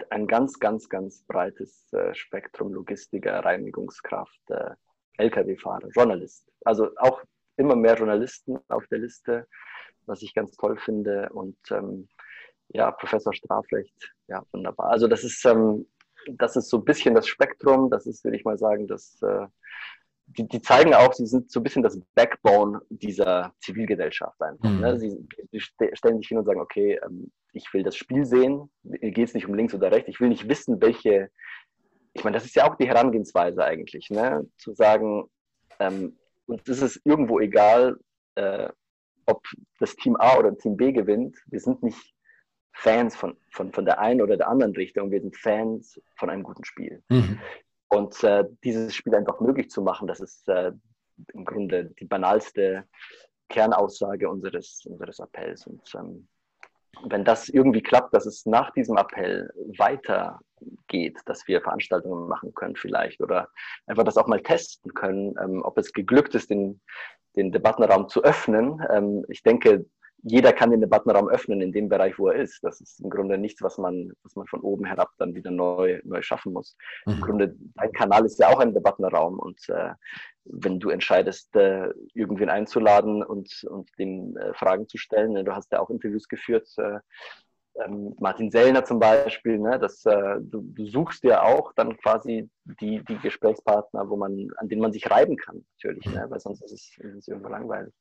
ein 0.09 0.27
ganz, 0.27 0.59
ganz, 0.59 0.89
ganz 0.89 1.23
breites 1.23 1.91
äh, 1.93 2.13
Spektrum 2.13 2.73
Logistiker, 2.73 3.39
Reinigungskraft, 3.39 4.41
äh, 4.49 4.71
Lkw-Fahrer, 5.17 5.89
Journalist. 5.89 6.51
Also 6.65 6.89
auch 6.97 7.21
immer 7.57 7.75
mehr 7.75 7.95
Journalisten 7.95 8.57
auf 8.67 8.87
der 8.87 8.99
Liste, 8.99 9.47
was 10.05 10.21
ich 10.21 10.33
ganz 10.33 10.55
toll 10.55 10.77
finde. 10.77 11.29
Und 11.33 11.57
ähm, 11.71 12.07
ja, 12.69 12.91
Professor 12.91 13.33
Strafrecht, 13.33 14.13
ja, 14.27 14.43
wunderbar. 14.51 14.89
Also 14.89 15.07
das 15.07 15.23
ist, 15.23 15.45
ähm, 15.45 15.87
das 16.27 16.55
ist 16.55 16.69
so 16.69 16.77
ein 16.77 16.85
bisschen 16.85 17.13
das 17.13 17.27
Spektrum. 17.27 17.89
Das 17.89 18.05
ist, 18.07 18.23
würde 18.23 18.37
ich 18.37 18.45
mal 18.45 18.57
sagen, 18.57 18.87
das 18.87 19.21
äh, 19.21 19.47
die, 20.25 20.47
die, 20.47 20.61
zeigen 20.61 20.93
auch, 20.93 21.13
sie 21.13 21.25
sind 21.25 21.51
so 21.51 21.59
ein 21.59 21.63
bisschen 21.63 21.83
das 21.83 21.99
Backbone 22.15 22.81
dieser 22.89 23.53
Zivilgesellschaft 23.59 24.41
einfach. 24.41 24.63
Ne? 24.63 24.69
Mhm. 24.69 24.79
Ne? 24.81 24.99
Sie, 24.99 25.27
sie, 25.51 25.59
stellen 25.59 26.17
sich 26.17 26.27
hin 26.27 26.37
und 26.37 26.45
sagen, 26.45 26.61
okay, 26.61 26.99
ähm, 27.05 27.31
ich 27.51 27.71
will 27.73 27.83
das 27.83 27.95
Spiel 27.95 28.25
sehen, 28.25 28.69
mir 28.83 29.11
geht 29.11 29.27
es 29.27 29.33
nicht 29.33 29.47
um 29.47 29.53
links 29.53 29.73
oder 29.73 29.91
rechts, 29.91 30.09
ich 30.09 30.19
will 30.19 30.29
nicht 30.29 30.47
wissen, 30.49 30.81
welche, 30.81 31.29
ich 32.13 32.23
meine, 32.23 32.35
das 32.35 32.45
ist 32.45 32.55
ja 32.55 32.69
auch 32.69 32.75
die 32.75 32.87
Herangehensweise 32.87 33.63
eigentlich, 33.63 34.09
ne? 34.09 34.47
zu 34.57 34.73
sagen, 34.73 35.25
ähm, 35.79 36.17
uns 36.47 36.67
ist 36.67 36.81
es 36.81 37.01
irgendwo 37.03 37.39
egal, 37.39 37.99
äh, 38.35 38.69
ob 39.25 39.45
das 39.79 39.95
Team 39.95 40.15
A 40.17 40.37
oder 40.37 40.57
Team 40.57 40.75
B 40.75 40.91
gewinnt, 40.91 41.37
wir 41.47 41.59
sind 41.59 41.83
nicht 41.83 42.13
Fans 42.73 43.15
von, 43.15 43.37
von, 43.51 43.71
von 43.71 43.85
der 43.85 43.99
einen 43.99 44.21
oder 44.21 44.35
der 44.35 44.49
anderen 44.49 44.73
Richtung, 44.73 45.11
wir 45.11 45.21
sind 45.21 45.37
Fans 45.37 46.01
von 46.17 46.29
einem 46.29 46.43
guten 46.43 46.65
Spiel. 46.65 47.03
Mhm. 47.09 47.39
Und 47.93 48.23
äh, 48.23 48.45
dieses 48.63 48.95
Spiel 48.95 49.13
einfach 49.13 49.39
möglich 49.39 49.69
zu 49.69 49.81
machen, 49.81 50.07
das 50.07 50.19
ist 50.19 50.49
äh, 50.49 50.71
im 51.33 51.45
Grunde 51.45 51.91
die 51.99 52.05
banalste 52.05 52.85
Kernaussage 53.49 54.27
unseres, 54.27 54.83
unseres 54.85 55.19
Appells. 55.19 55.67
Und 55.67 55.93
ähm, 55.93 56.27
wenn 57.03 57.23
das 57.23 57.49
irgendwie 57.49 57.83
klappt, 57.83 58.13
dass 58.13 58.25
es 58.25 58.47
nach 58.47 58.71
diesem 58.71 58.97
Appell 58.97 59.51
weitergeht, 59.77 61.19
dass 61.25 61.47
wir 61.47 61.61
Veranstaltungen 61.61 62.27
machen 62.27 62.53
können 62.55 62.75
vielleicht 62.75 63.21
oder 63.21 63.49
einfach 63.85 64.03
das 64.03 64.17
auch 64.17 64.27
mal 64.27 64.41
testen 64.41 64.93
können, 64.95 65.35
ähm, 65.39 65.61
ob 65.63 65.77
es 65.77 65.93
geglückt 65.93 66.33
ist, 66.33 66.49
den, 66.49 66.81
den 67.35 67.51
Debattenraum 67.51 68.09
zu 68.09 68.23
öffnen. 68.23 68.83
Ähm, 68.89 69.23
ich 69.27 69.43
denke, 69.43 69.85
jeder 70.23 70.53
kann 70.53 70.71
den 70.71 70.79
Debattenraum 70.81 71.27
öffnen 71.27 71.61
in 71.61 71.73
dem 71.73 71.89
Bereich, 71.89 72.17
wo 72.17 72.29
er 72.29 72.41
ist. 72.41 72.63
Das 72.63 72.79
ist 72.79 73.01
im 73.01 73.09
Grunde 73.09 73.37
nichts, 73.37 73.61
was 73.61 73.77
man, 73.77 74.13
was 74.23 74.35
man 74.35 74.47
von 74.47 74.61
oben 74.61 74.85
herab 74.85 75.11
dann 75.17 75.35
wieder 75.35 75.51
neu, 75.51 75.99
neu 76.05 76.21
schaffen 76.21 76.53
muss. 76.53 76.77
Mhm. 77.05 77.13
Im 77.13 77.21
Grunde, 77.21 77.55
dein 77.75 77.91
Kanal 77.91 78.25
ist 78.25 78.39
ja 78.39 78.47
auch 78.47 78.59
ein 78.59 78.73
Debattenraum 78.73 79.39
und 79.39 79.59
äh, 79.69 79.91
wenn 80.45 80.79
du 80.79 80.89
entscheidest, 80.89 81.55
äh, 81.55 81.89
irgendwen 82.13 82.49
einzuladen 82.49 83.23
und, 83.23 83.63
und 83.69 83.89
dem 83.99 84.35
äh, 84.37 84.53
Fragen 84.53 84.87
zu 84.87 84.97
stellen, 84.97 85.33
ne, 85.33 85.43
du 85.43 85.53
hast 85.53 85.71
ja 85.71 85.79
auch 85.79 85.89
Interviews 85.89 86.27
geführt, 86.27 86.69
äh, 86.77 86.99
ähm, 87.83 88.15
Martin 88.19 88.51
Sellner 88.51 88.85
zum 88.85 88.99
Beispiel, 88.99 89.57
ne, 89.57 89.79
das, 89.79 90.05
äh, 90.05 90.35
du, 90.41 90.61
du, 90.61 90.85
suchst 90.85 91.23
ja 91.23 91.41
auch 91.41 91.73
dann 91.73 91.97
quasi 91.97 92.49
die, 92.79 93.03
die 93.03 93.17
Gesprächspartner, 93.17 94.09
wo 94.09 94.15
man, 94.15 94.47
an 94.57 94.69
denen 94.69 94.81
man 94.81 94.93
sich 94.93 95.09
reiben 95.09 95.37
kann, 95.37 95.65
natürlich, 95.77 96.05
mhm. 96.05 96.13
ne, 96.13 96.25
weil 96.29 96.39
sonst 96.39 96.61
ist 96.61 96.71
es, 96.71 96.97
ist 96.99 97.15
es 97.15 97.27
irgendwo 97.27 97.49
langweilig 97.49 97.93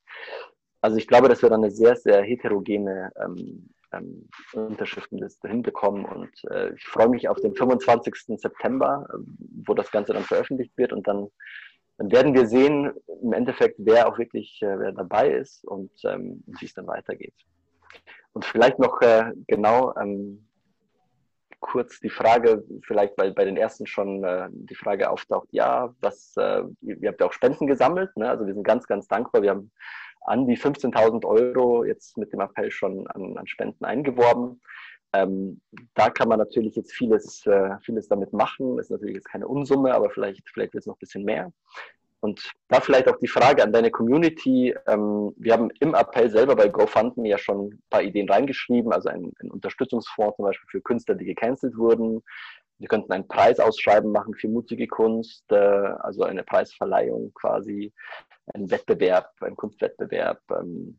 also 0.83 0.97
ich 0.97 1.07
glaube, 1.07 1.29
dass 1.29 1.43
wir 1.43 1.49
dann 1.49 1.63
eine 1.63 1.71
sehr, 1.71 1.97
sehr 1.97 2.23
heterogene 2.23 3.13
ähm, 3.17 3.71
ähm, 3.93 4.29
Unterschriftenliste 4.53 5.49
hinbekommen 5.49 6.05
und 6.05 6.31
äh, 6.51 6.75
ich 6.75 6.85
freue 6.85 7.09
mich 7.09 7.29
auf 7.29 7.41
den 7.41 7.55
25. 7.55 8.39
September, 8.39 9.07
äh, 9.09 9.19
wo 9.65 9.75
das 9.75 9.91
Ganze 9.91 10.13
dann 10.13 10.25
veröffentlicht 10.25 10.77
wird 10.77 10.93
und 10.93 11.07
dann, 11.07 11.29
dann 11.99 12.11
werden 12.11 12.35
wir 12.35 12.47
sehen 12.47 12.93
im 13.23 13.33
Endeffekt, 13.33 13.77
wer 13.79 14.09
auch 14.09 14.19
wirklich 14.19 14.61
äh, 14.63 14.79
wer 14.79 14.93
dabei 14.93 15.31
ist 15.31 15.65
und 15.65 15.93
ähm, 16.05 16.43
wie 16.47 16.67
es 16.67 16.75
dann 16.75 16.89
weitergeht. 16.89 17.35
Und 18.33 18.45
vielleicht 18.45 18.79
noch 18.79 19.01
äh, 19.03 19.33
genau 19.47 19.95
ähm, 19.97 20.49
kurz 21.61 22.01
die 22.01 22.11
Frage, 22.11 22.65
vielleicht 22.83 23.17
weil 23.19 23.33
bei 23.33 23.45
den 23.45 23.57
ersten 23.57 23.87
schon 23.87 24.25
äh, 24.25 24.49
die 24.51 24.75
Frage 24.75 25.11
auftaucht, 25.11 25.49
ja, 25.53 25.95
was, 26.01 26.35
äh, 26.37 26.63
ihr, 26.81 27.03
ihr 27.03 27.09
habt 27.11 27.21
ja 27.21 27.27
auch 27.27 27.33
Spenden 27.33 27.69
gesammelt, 27.69 28.17
ne? 28.17 28.29
also 28.29 28.47
wir 28.47 28.55
sind 28.55 28.65
ganz, 28.65 28.87
ganz 28.87 29.07
dankbar. 29.07 29.43
Wir 29.43 29.51
haben 29.51 29.71
an 30.25 30.47
die 30.47 30.57
15.000 30.57 31.25
Euro 31.25 31.85
jetzt 31.85 32.17
mit 32.17 32.33
dem 32.33 32.41
Appell 32.41 32.71
schon 32.71 33.07
an, 33.09 33.37
an 33.37 33.47
Spenden 33.47 33.85
eingeworben. 33.85 34.61
Ähm, 35.15 35.61
da 35.95 36.11
kann 36.11 36.29
man 36.29 36.39
natürlich 36.39 36.75
jetzt 36.75 36.93
vieles, 36.93 37.47
äh, 37.47 37.77
vieles 37.83 38.09
damit 38.09 38.33
machen. 38.33 38.79
Ist 38.79 38.91
natürlich 38.91 39.17
jetzt 39.17 39.29
keine 39.29 39.47
Unsumme, 39.47 39.95
aber 39.95 40.11
vielleicht, 40.11 40.49
vielleicht 40.49 40.73
wird 40.73 40.83
es 40.83 40.87
noch 40.87 40.97
ein 40.97 41.01
bisschen 41.01 41.25
mehr. 41.25 41.53
Und 42.21 42.53
da 42.69 42.81
vielleicht 42.81 43.09
auch 43.09 43.19
die 43.19 43.27
Frage 43.29 43.65
an 43.65 43.73
deine 43.73 43.91
Community. 43.91 44.75
Ähm, 44.87 45.35
wir 45.37 45.53
haben 45.53 45.71
im 45.81 45.95
Appell 45.95 46.31
selber 46.31 46.55
bei 46.55 46.69
GoFundMe 46.69 47.29
ja 47.29 47.37
schon 47.37 47.67
ein 47.67 47.83
paar 47.91 48.03
Ideen 48.03 48.31
reingeschrieben, 48.31 48.93
also 48.93 49.09
ein, 49.09 49.33
ein 49.41 49.51
Unterstützungsfonds 49.51 50.37
zum 50.37 50.45
Beispiel 50.45 50.69
für 50.71 50.81
Künstler, 50.81 51.17
die 51.17 51.25
gecancelt 51.25 51.77
wurden. 51.77 52.23
Wir 52.79 52.89
könnten 52.89 53.13
einen 53.13 53.27
Preisausschreiben 53.27 54.13
machen 54.13 54.35
für 54.35 54.49
mutige 54.49 54.87
Kunst, 54.87 55.45
äh, 55.51 55.57
also 55.57 56.23
eine 56.23 56.45
Preisverleihung 56.45 57.33
quasi 57.35 57.93
ein 58.55 58.71
Wettbewerb, 58.71 59.31
ein 59.41 59.57
Kunstwettbewerb 59.57 60.41
ähm, 60.51 60.99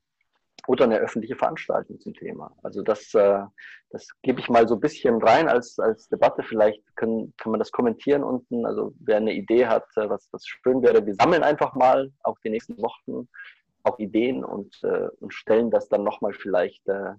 oder 0.68 0.86
eine 0.86 0.98
öffentliche 0.98 1.36
Veranstaltung 1.36 2.00
zum 2.00 2.14
Thema. 2.14 2.56
Also 2.64 2.82
das, 2.82 3.14
äh, 3.14 3.42
das 3.90 4.08
gebe 4.22 4.40
ich 4.40 4.50
mal 4.50 4.68
so 4.68 4.76
ein 4.76 4.80
bisschen 4.80 5.22
rein 5.22 5.50
als, 5.50 5.78
als 5.78 6.08
Debatte. 6.08 6.44
Vielleicht 6.44 6.82
können, 6.96 7.34
kann 7.38 7.52
man 7.52 7.60
das 7.60 7.72
kommentieren 7.72 8.24
unten. 8.24 8.66
Also 8.66 8.94
wer 9.00 9.18
eine 9.18 9.34
Idee 9.34 9.68
hat, 9.68 9.86
äh, 9.98 10.10
was, 10.10 10.30
was 10.32 10.46
schön 10.46 10.82
wäre, 10.82 11.06
wir 11.06 11.16
sammeln 11.16 11.44
einfach 11.44 11.76
mal 11.76 12.12
auch 12.24 12.38
die 12.40 12.50
nächsten 12.50 12.82
Wochen 12.82 13.28
auch 13.84 14.00
Ideen 14.00 14.46
und, 14.46 14.80
äh, 14.84 15.10
und 15.20 15.34
stellen 15.34 15.70
das 15.70 15.90
dann 15.90 16.04
nochmal 16.04 16.34
vielleicht 16.34 16.88
äh, 16.88 17.12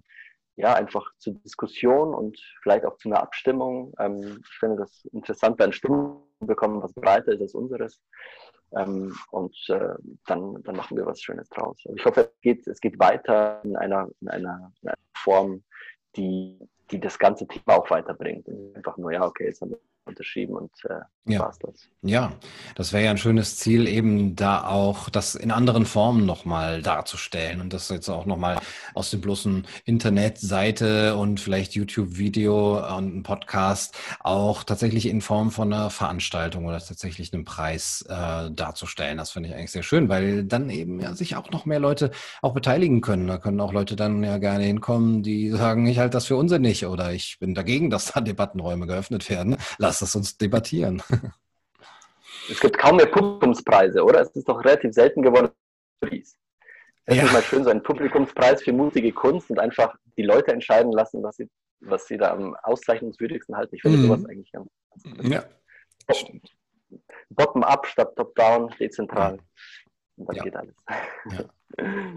ja, 0.57 0.74
einfach 0.74 1.05
zur 1.18 1.35
Diskussion 1.35 2.14
und 2.14 2.39
vielleicht 2.62 2.85
auch 2.85 2.97
zu 2.97 3.09
einer 3.09 3.20
Abstimmung. 3.20 3.93
Ähm, 3.99 4.41
ich 4.43 4.59
finde 4.59 4.76
das 4.76 5.05
interessant, 5.12 5.59
wenn 5.59 5.72
Stimmen 5.72 6.16
bekommen, 6.47 6.83
was 6.83 6.93
breiter 6.93 7.33
ist 7.33 7.41
als 7.41 7.55
unseres. 7.55 8.01
Ähm, 8.77 9.15
und 9.31 9.57
äh, 9.69 9.95
dann, 10.27 10.63
dann 10.63 10.77
machen 10.77 10.97
wir 10.97 11.07
was 11.07 11.21
Schönes 11.21 11.49
draus. 11.49 11.81
Also 11.85 11.97
ich 11.97 12.05
hoffe, 12.05 12.21
es 12.23 12.41
geht, 12.41 12.67
es 12.67 12.81
geht 12.81 12.99
weiter 12.99 13.61
in 13.65 13.77
einer, 13.77 14.09
in 14.21 14.29
einer, 14.29 14.73
in 14.83 14.89
einer 14.89 14.99
Form, 15.17 15.63
die, 16.17 16.59
die 16.91 17.01
das 17.01 17.19
ganze 17.19 17.47
Thema 17.47 17.77
auch 17.77 17.91
weiterbringt. 17.91 18.49
Und 18.49 18.75
einfach 18.75 18.97
nur, 18.97 19.13
ja, 19.13 19.25
okay, 19.25 19.47
jetzt 19.47 19.61
haben 19.61 19.71
wir 19.71 19.79
unterschrieben 20.07 20.55
und 20.55 20.71
äh, 20.85 21.01
ja. 21.27 21.41
war's 21.41 21.59
das. 21.59 21.89
Ja, 22.03 22.33
das 22.75 22.93
wäre 22.93 23.05
ja 23.05 23.11
ein 23.11 23.19
schönes 23.19 23.57
Ziel, 23.57 23.89
eben 23.89 24.37
da 24.37 24.67
auch 24.67 25.09
das 25.09 25.35
in 25.35 25.51
anderen 25.51 25.87
Formen 25.87 26.27
nochmal 26.27 26.83
darzustellen 26.83 27.61
und 27.61 27.73
das 27.73 27.89
jetzt 27.89 28.09
auch 28.11 28.27
nochmal 28.27 28.61
aus 28.93 29.11
dem 29.11 29.23
bloßen 29.23 29.67
Internetseite 29.87 31.17
und 31.17 31.41
vielleicht 31.41 31.75
YouTube-Video 31.75 32.97
und 32.97 33.17
ein 33.17 33.23
Podcast 33.23 33.97
auch 34.21 34.65
tatsächlich 34.65 35.07
in 35.07 35.23
Form 35.23 35.51
von 35.51 35.73
einer 35.73 35.89
Veranstaltung 35.89 36.67
oder 36.67 36.79
tatsächlich 36.79 37.33
einem 37.33 37.45
Preis 37.47 38.05
äh, 38.09 38.51
darzustellen. 38.51 39.17
Das 39.17 39.31
finde 39.31 39.49
ich 39.49 39.55
eigentlich 39.55 39.73
sehr 39.73 39.83
schön, 39.83 40.11
weil 40.11 40.45
dann 40.45 40.69
eben 40.69 41.01
ja 41.01 41.15
sich 41.15 41.37
auch 41.37 41.51
noch 41.51 41.65
mehr 41.65 41.81
Leute 41.81 42.11
auch 42.43 42.53
beteiligen 42.53 43.01
können. 43.01 43.27
Da 43.27 43.39
können 43.39 43.61
auch 43.61 43.73
Leute 43.73 43.97
dann 43.97 44.23
ja 44.23 44.37
gerne 44.37 44.65
hinkommen, 44.65 45.23
die 45.23 45.51
sagen, 45.51 45.87
ich 45.87 45.99
halte 45.99 46.13
das 46.13 46.27
für 46.27 46.37
unsinnig 46.37 46.85
oder 46.85 47.13
ich 47.13 47.39
bin 47.39 47.55
dagegen, 47.55 47.89
dass 47.89 48.13
da 48.13 48.21
Debattenräume 48.21 48.87
geöffnet 48.87 49.31
werden. 49.31 49.57
Lass 49.79 49.94
lass 49.95 50.03
es 50.03 50.17
uns 50.17 50.37
debattieren. 50.37 51.03
Es 52.51 52.61
gibt 52.61 52.77
kaum 52.77 52.97
mehr 52.97 53.07
Publikumspreise, 53.07 54.05
oder? 54.05 54.21
Es 54.21 54.29
ist 54.37 54.47
doch 54.47 54.63
relativ 54.63 54.93
selten 54.93 55.23
geworden. 55.23 55.51
Es 56.03 56.37
ja. 57.07 57.25
ist 57.25 57.33
mal 57.33 57.41
schön, 57.41 57.65
so 57.65 57.71
ein 57.71 57.83
Publikumspreis 57.83 58.63
für 58.63 58.75
mutige 58.75 59.13
Kunst 59.13 59.49
und 59.51 59.59
einfach 59.59 59.97
die 60.19 60.25
Leute 60.25 60.53
entscheiden 60.53 60.93
lassen, 60.93 61.23
was 61.23 61.37
sie, 61.37 61.49
was 61.81 62.07
sie 62.07 62.19
da 62.19 62.33
am 62.33 62.55
auszeichnungswürdigsten 62.65 63.57
halten. 63.57 63.75
Ich 63.77 63.81
finde 63.81 63.97
mhm. 63.97 64.03
sowas 64.03 64.27
eigentlich 64.27 64.53
ganz, 64.53 64.71
Ja, 65.23 65.43
stimmt. 66.11 66.55
Bottom-up 67.31 67.87
statt 67.87 68.15
top-down, 68.15 68.75
dezentral. 68.79 69.39
Und 70.17 70.29
dann 70.29 70.37
ja. 70.37 70.43
geht 70.43 70.57
alles. 70.57 70.77
Ja. 71.31 71.45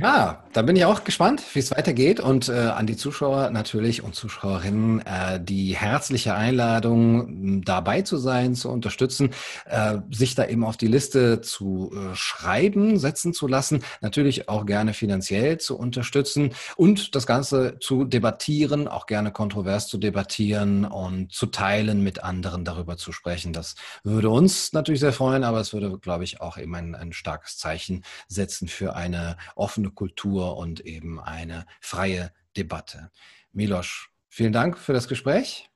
Ja, 0.00 0.44
da 0.52 0.62
bin 0.62 0.76
ich 0.76 0.84
auch 0.84 1.02
gespannt, 1.02 1.42
wie 1.54 1.58
es 1.58 1.72
weitergeht 1.72 2.20
und 2.20 2.48
äh, 2.48 2.52
an 2.52 2.86
die 2.86 2.96
Zuschauer 2.96 3.50
natürlich 3.50 4.04
und 4.04 4.14
Zuschauerinnen 4.14 5.04
äh, 5.04 5.40
die 5.42 5.74
herzliche 5.74 6.36
Einladung, 6.36 7.62
dabei 7.64 8.02
zu 8.02 8.16
sein, 8.16 8.54
zu 8.54 8.70
unterstützen, 8.70 9.30
äh, 9.66 9.98
sich 10.12 10.36
da 10.36 10.46
eben 10.46 10.62
auf 10.62 10.76
die 10.76 10.86
Liste 10.86 11.40
zu 11.40 11.90
äh, 11.92 12.14
schreiben, 12.14 13.00
setzen 13.00 13.34
zu 13.34 13.48
lassen, 13.48 13.82
natürlich 14.00 14.48
auch 14.48 14.66
gerne 14.66 14.94
finanziell 14.94 15.58
zu 15.58 15.76
unterstützen 15.76 16.54
und 16.76 17.16
das 17.16 17.26
Ganze 17.26 17.80
zu 17.80 18.04
debattieren, 18.04 18.86
auch 18.86 19.06
gerne 19.06 19.32
kontrovers 19.32 19.88
zu 19.88 19.98
debattieren 19.98 20.84
und 20.84 21.32
zu 21.32 21.46
teilen, 21.46 22.04
mit 22.04 22.22
anderen 22.22 22.64
darüber 22.64 22.98
zu 22.98 23.10
sprechen. 23.10 23.52
Das 23.52 23.74
würde 24.04 24.30
uns 24.30 24.72
natürlich 24.72 25.00
sehr 25.00 25.12
freuen, 25.12 25.42
aber 25.42 25.58
es 25.58 25.72
würde, 25.72 25.98
glaube 25.98 26.22
ich, 26.22 26.40
auch 26.40 26.56
eben 26.56 26.76
ein, 26.76 26.94
ein 26.94 27.12
starkes 27.12 27.58
Zeichen 27.58 28.04
setzen 28.28 28.68
für 28.68 28.94
eine 28.94 29.36
offene 29.56 29.87
offene 29.88 29.92
Kultur 29.92 30.56
und 30.56 30.80
eben 30.80 31.20
eine 31.20 31.66
freie 31.80 32.32
Debatte. 32.56 33.10
Milosch, 33.52 34.10
vielen 34.28 34.52
Dank 34.52 34.78
für 34.78 34.92
das 34.92 35.08
Gespräch. 35.08 35.70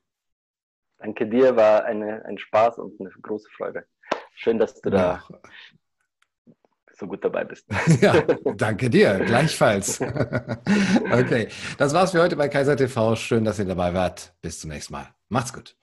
Danke 0.98 1.26
dir, 1.26 1.56
war 1.56 1.84
eine, 1.84 2.24
ein 2.24 2.38
Spaß 2.38 2.78
und 2.78 3.00
eine 3.00 3.10
große 3.10 3.48
Freude. 3.56 3.84
Schön, 4.34 4.58
dass 4.58 4.80
du 4.80 4.90
da 4.90 5.22
ja. 5.28 5.38
so 6.92 7.06
gut 7.06 7.24
dabei 7.24 7.44
bist. 7.44 7.66
Ja, 8.00 8.20
danke 8.56 8.88
dir, 8.88 9.18
gleichfalls. 9.18 10.00
okay, 11.12 11.48
das 11.78 11.92
war's 11.92 12.12
für 12.12 12.22
heute 12.22 12.36
bei 12.36 12.48
Kaiser 12.48 12.76
TV. 12.76 13.16
Schön, 13.16 13.44
dass 13.44 13.58
ihr 13.58 13.64
dabei 13.64 13.94
wart. 13.94 14.34
Bis 14.42 14.60
zum 14.60 14.70
nächsten 14.70 14.92
Mal. 14.92 15.08
Macht's 15.28 15.52
gut. 15.52 15.81